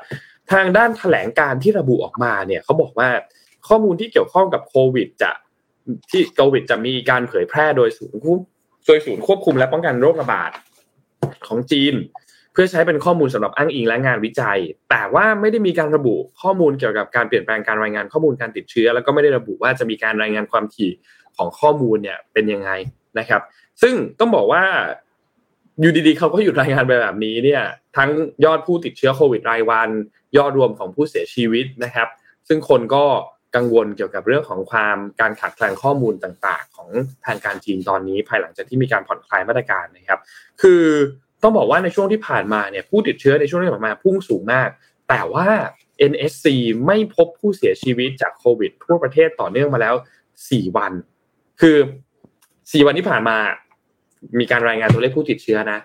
[0.52, 3.10] ทางด้านแถลงการที่ระบุออกมาเนี่ยเขาบอกว่า
[3.68, 5.32] ข้อมูลที่เกี่ยวข้องกับโควิดจะ
[6.10, 8.22] ที่โควิดจะมีการเผยแพร่โดยศูนย์
[8.88, 10.52] โดยศูนย์ควบคุมและป้องกันโรคระบาด
[11.48, 11.96] ของจีน
[12.54, 14.60] เพื่อใช้เป็นข้อมูลสำหรับอ้างอิงและงานวิจัย
[14.90, 20.92] แต่ว่าไม่ได้มีการระบุข้อมูลเกี่ยวกับการเปลี่ยนแปลงการรายงานข้อมูลการติดเชื้อ แล้วก็ไม่ได้ระบุว่าจะมีการรายงานความถี่
[21.38, 22.72] ของข้อมูลเนี่ยเป็นยังไง
[23.20, 23.42] นะครับ
[23.82, 24.64] ซึ่งต้องบอกว่า
[25.82, 27.64] อยู่ดีๆเขาก็หยุดรายงานไปแบบนี้เนี่ย
[27.98, 28.10] ทั้ง
[28.46, 29.90] ยอดผู้ติดเชื้อโควิดรายวัน
[30.38, 32.08] ยอดรวมของผู้เสียชีวิตนะครับ
[32.48, 33.06] ซึ่งคนก็
[33.56, 36.90] กังวลเกี่ยวกับเรื่องของความการขาดแคลนข้อมูลต่าง ๆ ของ
[37.26, 40.20] ทางการจีนตอนนี้ภายหลังจากที่มีการผ่อนคลายมาตรการนะครับ
[40.62, 40.84] คือ
[41.44, 44.70] ต้องบอกว่าในช่วงที่ผ่านมาเนี่ยผู้ติดเชื้อในช่วงที่ผ่านมาพุ่งสูงมาก
[45.10, 45.48] แต่ว่า
[46.12, 46.46] NSC
[46.86, 49.96] ไม่พบผู้เสียชีวิตจากโควิดทั่วประเทศต่อเนื่องมาแล้ว
[50.36, 50.94] 4 วัน
[51.62, 51.78] คือ
[52.32, 53.38] 4 วันที่ผ่านมา
[54.40, 55.80] มีการรายงานตัวเลขผู้ติดเชื้อนะ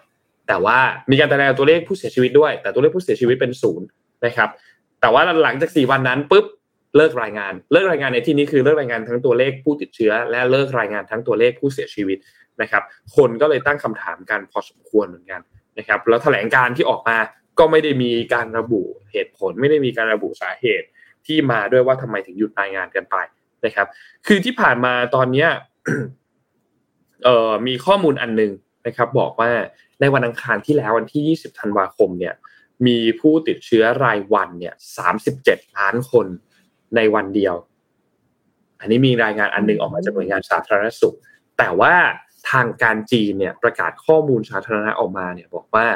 [0.48, 0.78] แต่ว่า
[1.10, 3.86] มีการรายงานตัวเลขผู้เสียชีวิตด้วย แต่ตัวเลขผู้เสียชีวิตเป็นศูนย์
[4.26, 4.48] นะครับ
[5.00, 6.44] แต่ว่าหลังจาก 4 วันนั้นปุ๊บ
[6.96, 12.18] เลิกรายงาน เลิกรายงานในที่นี้คือเลิกรายงานทั้งตัวเลขผู้ติดเชื้อ และเลิกรายงานทั้งตัวเลขผู้เสียชีวิต
[12.62, 12.82] นะครับ
[13.16, 15.40] คนก็เลยตั้งคำถามกันพอสมควรเหมือนกัน
[15.78, 17.16] นะครับ แล้วแถลงการที่ออกมา
[17.58, 18.82] ก็ไม่ได้มีการระบุ
[19.12, 20.86] เหตุผล ไม่ได้มีการระบุสาเหตุ
[21.26, 23.16] ที่มาด้วยว่าทำไมถึงหยุดรายงานกันไป
[23.64, 23.86] นะครับ
[24.26, 25.48] คือที่ผ่านมาตอนเนี้ย
[27.24, 28.52] เอ่อมีข้อมูลอันนึง
[28.86, 29.50] นะครับ บอกว่า
[30.00, 32.34] ในวันอังคารที่แล้ววันที่ 20 ธันวาคมเนี่ย
[32.86, 34.74] มีผู้ติดเชื้อรายวันเนี่ย
[35.20, 36.26] 37 ล้านคน
[36.96, 37.54] ในวันเดียว
[38.80, 41.16] อันนี้มีรายงานอันนึงออกมาจากหน่วยงานสาธารณสุข
[41.58, 41.94] แต่ว่า
[42.50, 45.86] ทางการจีนเนี่ยประกาศข้อมูลสาธารณะออกมาเนี่ยบอกว่า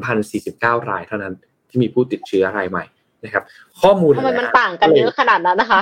[0.00, 1.34] 3,049 รายเท่านั้น
[1.68, 2.84] ที่มีผู้ติดเชื้อรายใหม่
[3.24, 3.44] นะครับ
[3.82, 5.80] ข้อมูลทำไมมันต่างกันเยอะขนาดนั้นนะคะ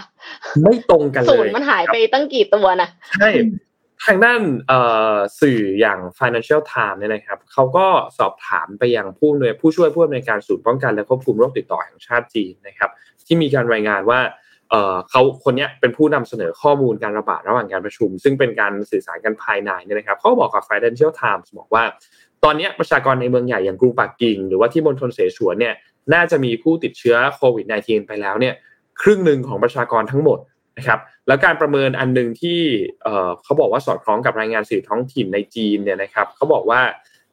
[0.62, 2.88] ไม่ตรงกันเลยศูนย์มันหายไปตั้งกี่ตัวนะ
[3.20, 3.30] ใช่
[4.04, 4.40] ทางด้าน
[5.40, 7.86] สื่ออย่าง Financial Times เนี่ยนะครับเขาก็
[8.18, 12.90] สอบถามไปยังผู้หน่วยผู้ช่วยผู้อำนวยการศูนย์ป้องกันและควบคุมโรคติดต่อแห่งชาติจีนนะครับ
[13.26, 14.20] ที่มีการรายงานว่า
[15.10, 21.84] เขาคนนี้เป็นผู้นำเสนอข้อมูลการระบาดระหว่างการประชุม ซึ่งเป็นการสื่อสารกันภายในเนี่ยนะครับเขาบอกกับ Financial Times บอกว่า
[22.44, 25.74] ตอนนี้ประชากรในเมืองใหญ่อย่างกรุงปักกิ่ง หรือว่าที่มณฑลเสฉวนเนี่ย
[26.14, 28.54] น่าจะมีผู้ติดเชื้อโควิด -19 ไปแล้วเนี่ย
[29.02, 30.38] ครึ่งหนึ่งของประชากรทั้งหมด
[30.78, 32.60] นะครับแล้วการประเมินอันหนึ่งที่
[33.44, 36.80] เขาบอกว่าสอดคล้องกับรายงานสื่อท้องถิ่นในจีนเนี่ยนะครับเขาบอกว่า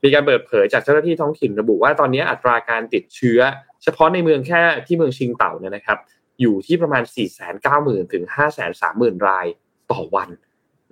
[0.04, 3.40] มีการเปิดเผยจากเจ้าหน้าที่ท้องถิ่นระบุว่าตอนนี้อัตราการติดเชื้อ
[3.84, 5.98] เฉพาะในเมืองแค่ที่เมืองชิงเต่าเนี่ยนะครับ
[6.42, 9.46] อยู่ที่ประมาณ 4 9 0 0 0 0ถึง5 3 0 0 0 0 ราย
[9.92, 10.30] ต่อวัน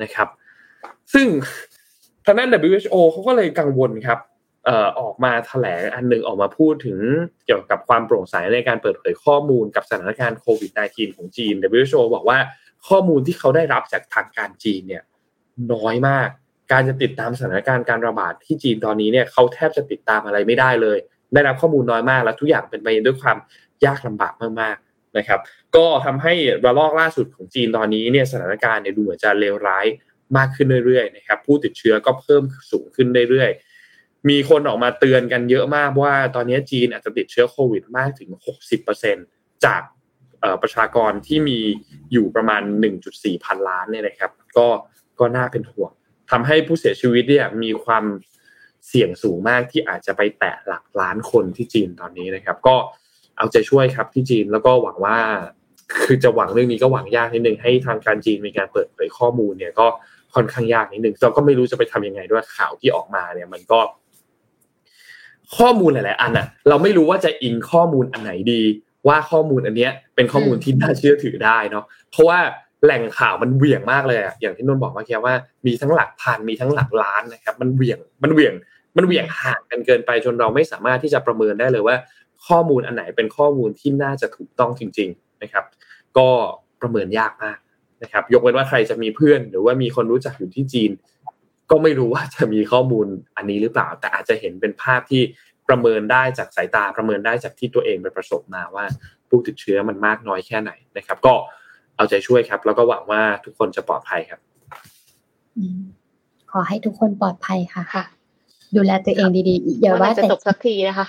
[0.04, 0.28] นะครับ
[1.14, 1.28] ซึ่ง
[2.26, 4.20] ทางด้าน WHO เขาก็เลยกังวลครับ
[5.00, 7.00] ออกมาแถลงอันหนึ่งออกมาพูดถึง
[7.46, 12.40] เกี่ยวกับความโปร่งใสในการเปิดเผยข้อมูลกับสถานการณ์โควิด -19 ของจีน WHO บอกว่า
[12.88, 15.04] ข้อมูลที่เขาได้รับจากทางการจีนเนี่ย
[15.74, 16.30] น้อยมาก
[16.72, 20.98] การจะติดตามสถานการณ์การระบาดที่จีนตอนนี้เนี่ยเขาแทบจะติดตามอะไรไม่ได้เลย
[21.34, 23.38] ได้รับข้อมูลน้อยมาก และทุกอย่างเป็นไปด้วยความ
[23.86, 25.40] ยากลำบากมากๆนะครับ
[25.76, 26.34] ก็ทำให้
[26.66, 29.86] ระลอกล่าสุดของจีนตอนนี้เนี่ยสถานการณ์เนี่ยดูเหมือนจะเลวร้าย
[30.38, 33.71] มากขึ้นเรื่อยๆนะครับผู้ติดเชื้อก็เพิ่มสูงขึ้นเรื่อยๆ
[34.30, 38.30] มีคนออกมาเตือนกันเยอะมากว่าตอนนี้จีนอาจจะติดเชื้อโควิดมากถึง
[38.98, 39.82] 60%จาก
[40.62, 41.60] ประชากรที่มี
[42.12, 42.62] อยู่ประมาณ
[43.04, 44.68] 1.4 พันล้านเนี่ยนะครับ ก็
[45.20, 45.92] ก็น่าเป็นห่วง
[46.32, 48.06] ทำให้ผู้เสียชีวิตเนี่ยมีความ
[48.88, 52.76] เสี่ยงสูงมากที่อาจจะไปแตะหลักล้านคนที่จีนตอนนี้นะครับ ก็
[53.38, 55.18] เอาใจช่วยครับที่จีนแล้วก็หวังว่า
[56.04, 59.88] คือจะหวังเรื่องนี้ก็หวังยากนิดนึงให้ทางการจีนมีการเปิดเผยข้อมูลเนี่ยก็
[60.36, 63.80] ค่อนข้างยากนิดนึงเราก็ไม่รู้จะไปทำยังไงด้วยข่าวที่ออกมาเนี่ย มันก็
[65.58, 68.62] ข้อมูลหลาย ๆ อันอะเราไม่รู้ว่าจะอิงข้อมูลอันไหนดี
[69.08, 72.40] ว่าข้อมูลอันเนี้ยเป็นข้อมูลที่น่าเชื่อถือได้เนาะเพราะว่า
[72.84, 75.36] แหล่งข่าวมันเหวี่ยงมากเลยอะอย่างที่นนบอกเมื่อกี้ว่า
[75.68, 78.54] มีทั้งหลักพันมีทั้งหลักล้านนะครับ มันเหวี่ยงมันเหวี่ยง
[78.98, 81.96] มันเหวี่ยงห่างกันเกินไปจนเราไม่สามารถที่จะประเมินได้เลยว่า
[82.48, 85.66] ข้อมูลอันไหนเป็นข้อมูลที่น่าจะถูกต้องจริง ๆ นะครับ
[86.18, 86.30] ก็
[86.82, 87.58] ประเมินยากมาก
[88.04, 90.92] นะครับ ยกเว้นว่าใครจะมีเพื่อน หรือว่ามีคนรู้จักอยู่ที่จีน
[91.72, 93.08] ก็ไม่รู้ว่าจะมีข้อมูล
[93.38, 95.22] อันนี้หรือเปล่า แต่อาจจะเห็นเป็นภาพที่
[95.70, 98.86] ประเมินได้จากสายตาประเมินได้จากที่ตัวเองไปประสบมาว่า
[99.30, 101.34] ผู้ติดเชื้อมันมากน้อยแค่ไหนนะครับ ก็
[101.96, 104.40] เอาใจช่วยครับ แล้วก็หวังว่าทุกคนจะปลอดภัยครับ
[106.52, 108.04] ขอให้ทุกคนปลอดภัยค่ะค่ะ
[108.76, 111.08] ดูแลตัวเองดีๆอย่าว่าแต่จบสักทีนะคะ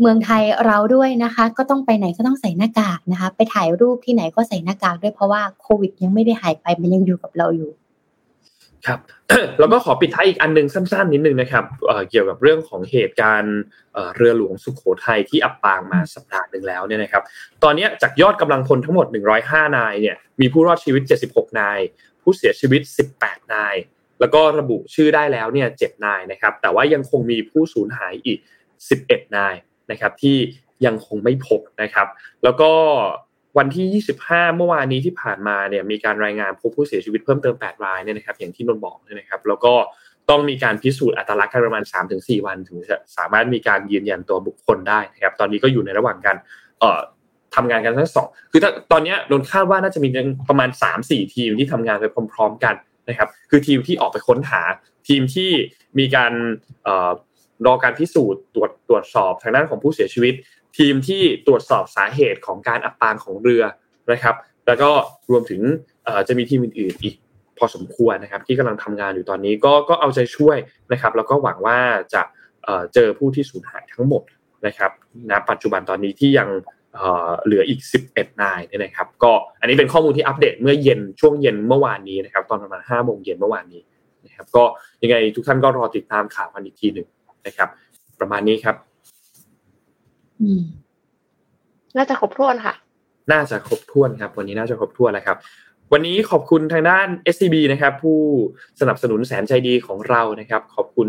[0.00, 7.70] เมืองไทยเราด้วยนะคะ ก็ต้องไปไหนก็ต้องใส่หน้ากากนะคะ ไปถ่ายรูปที่ไหนก็ใส่หน้ากากด้วยเพราะว่าโควิดยังไม่ได้หายไปมันยังอยู่กับเราอยู่
[8.86, 8.98] ครับ
[9.58, 11.64] แล้วก็ขอปิดท้ายอีกอันนึงสั้นๆนิดนึงนะครับ
[12.10, 13.56] เกี่ยวกับเรื่องของเหตุการณ์
[14.16, 17.22] เรือหลวงสุขโขทัยที่อับปางมาสัปดาห์หนึ่งแล้วเนี่ยนะครับ
[17.62, 19.06] ตอนนี้จากยอดกำลังพลทั้งหมด
[19.42, 21.78] 105 นายเนี่ยมีผู้รอดชีวิต 76 นาย
[22.22, 22.82] ผู้เสียชีวิต
[23.16, 23.74] 18 นาย
[24.20, 28.38] แล้วก็ระบุชื่อได้แล้วเนี่ย7นายนะครับ แต่ว่ายังคงมีผู้สูญหายอีก
[28.88, 29.54] 11 นาย
[29.90, 30.36] นะครับที่
[30.86, 32.06] ยังคงไม่พบนะครับ
[32.44, 32.72] แล้วก็
[33.56, 39.74] วันที่ 25 เมื่อวานนี้ที่ผ่านมาเนี่ยมีการรายงานพบผู้เสียชีวิตเพิ่มเติม 8 รายเนี่ยนะครับอย่างที่นนบอกนะครับ แล้วก็
[40.30, 41.82] ต้องมีการพิสูจน์อัตลักษณ์กันประมาณ
[42.14, 46.36] 3-4 วันถึงจะสามารถมีการยืนยันตัวบุคคลได้นะครับ ตอนนี้ก็อยู่ในระหว่างการ
[46.80, 47.00] เอ่อ
[47.54, 50.08] ทำงานกันทั้งสอง คือถ้าตอนนี้นนคาดว่าน่าจะมี
[50.48, 50.68] ประมาณ
[51.02, 52.74] 3-4 ทีมที่ทำงานไปพร้อม ๆ กัน
[53.08, 54.62] นะครับ คือทีมที่ออกไปค้นหา
[55.08, 55.50] ทีมที่
[55.98, 56.32] มีการ
[57.66, 60.34] รอการพิสูจน์ตรวจตรวจสอบทางด้านของผู้เสียชีวิต
[60.78, 63.62] ทีมที่ตรวจสอบสาเหตุของการอับปางของเรือ
[64.12, 64.90] นะครับ แล้วก็
[65.30, 65.60] รวมถึง
[66.28, 67.14] จะมีทีมอื่นๆอีก
[67.58, 70.56] พอสมควรนะครับ ที่กำลังทำงานอยู่ตอนนี้ก็ก็เอาใจช่วย
[70.92, 71.78] นะครับ แล้วก็หวังว่า
[72.14, 72.22] จะ
[72.94, 74.22] เจอผู้ที่สูญหายทั้งหมด
[74.66, 74.90] นะครับ
[75.30, 76.48] ณปัจจุบันตอนนี้ที่ยัง
[77.44, 83.82] เหลืออีก 11 นายเนี่ยนะครับ ก็อันนี้เป็นข้อมูลที่อัปเดตเมื่อเย็นช่วงเย็นเมื่อวานนี้นะครับ ตอนประมาณ5โมงเย็นเมื่อวานนี้
[84.26, 84.64] นะครับ ก็
[85.02, 87.08] ยังไงทุกท่านก็รอติดตามข่าวกันอีกทีหนึ่ง
[87.46, 87.68] นะครับ
[88.20, 88.76] ประมาณนี้ครับ
[91.96, 92.74] น่าจะครบถ้วนค่ะ
[93.32, 95.36] น่าจะครบถ้วนครับ วันนี้น่าจะครบถ้วนแล้วครับ
[95.92, 98.18] วันนี้ขอบคุณทางด้าน SCB นะครับ ผู้
[98.80, 101.08] สนับสนุนแสนใจดีของเรานะครับ ขอบคุณ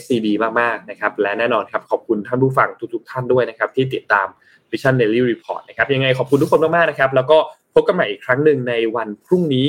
[0.00, 0.26] SCB
[0.60, 4.26] มากๆนะครับ และแน่นอนครับ ขอบคุณท่านผู้ฟังทุกๆท่านด้วยนะครับ ที่ติดตาม
[4.70, 7.38] Vision Daily Report นะครับยังไงขอบคุณทุกคนมากๆนะครับ แล้วก็
[7.74, 9.66] พบกันใหม่อีกครั้งหนึ่งในวันพรุ่งนี้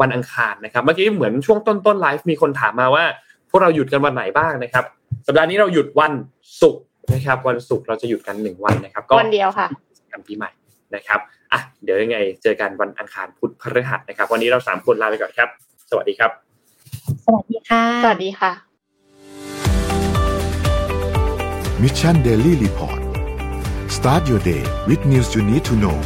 [0.00, 3.04] วันอังคารนะครับ เมื่อกี้เหมือนช่วงต้นๆไลฟ์มีคนถามมาว่า
[3.50, 4.84] พวกเราหยุดกันวันไหนบ้างนะครับ
[5.26, 6.12] สัปดาห์นี้เราหยุดวัน
[6.60, 6.82] ศุกร์
[7.12, 9.66] นะครับ วันศุกร์เราจะหยุดกันหนึ่งวันนะครับ ก็วันเดียวค่ะ
[10.12, 10.50] กันปีใหม่
[10.94, 11.20] นะครับ
[11.52, 15.48] อะเดี๋ยวยังไงเจอกันวันอังคารพุธพฤหัสนะครับ วันนี้เราสามคนลาไปก่อนครับ
[15.90, 16.30] สวัสดีครับ
[17.26, 18.52] สวัสดีค่ะ สวัสดีค่ะ
[21.82, 23.00] Mission Daily Report
[23.96, 25.98] start your day with news you need to know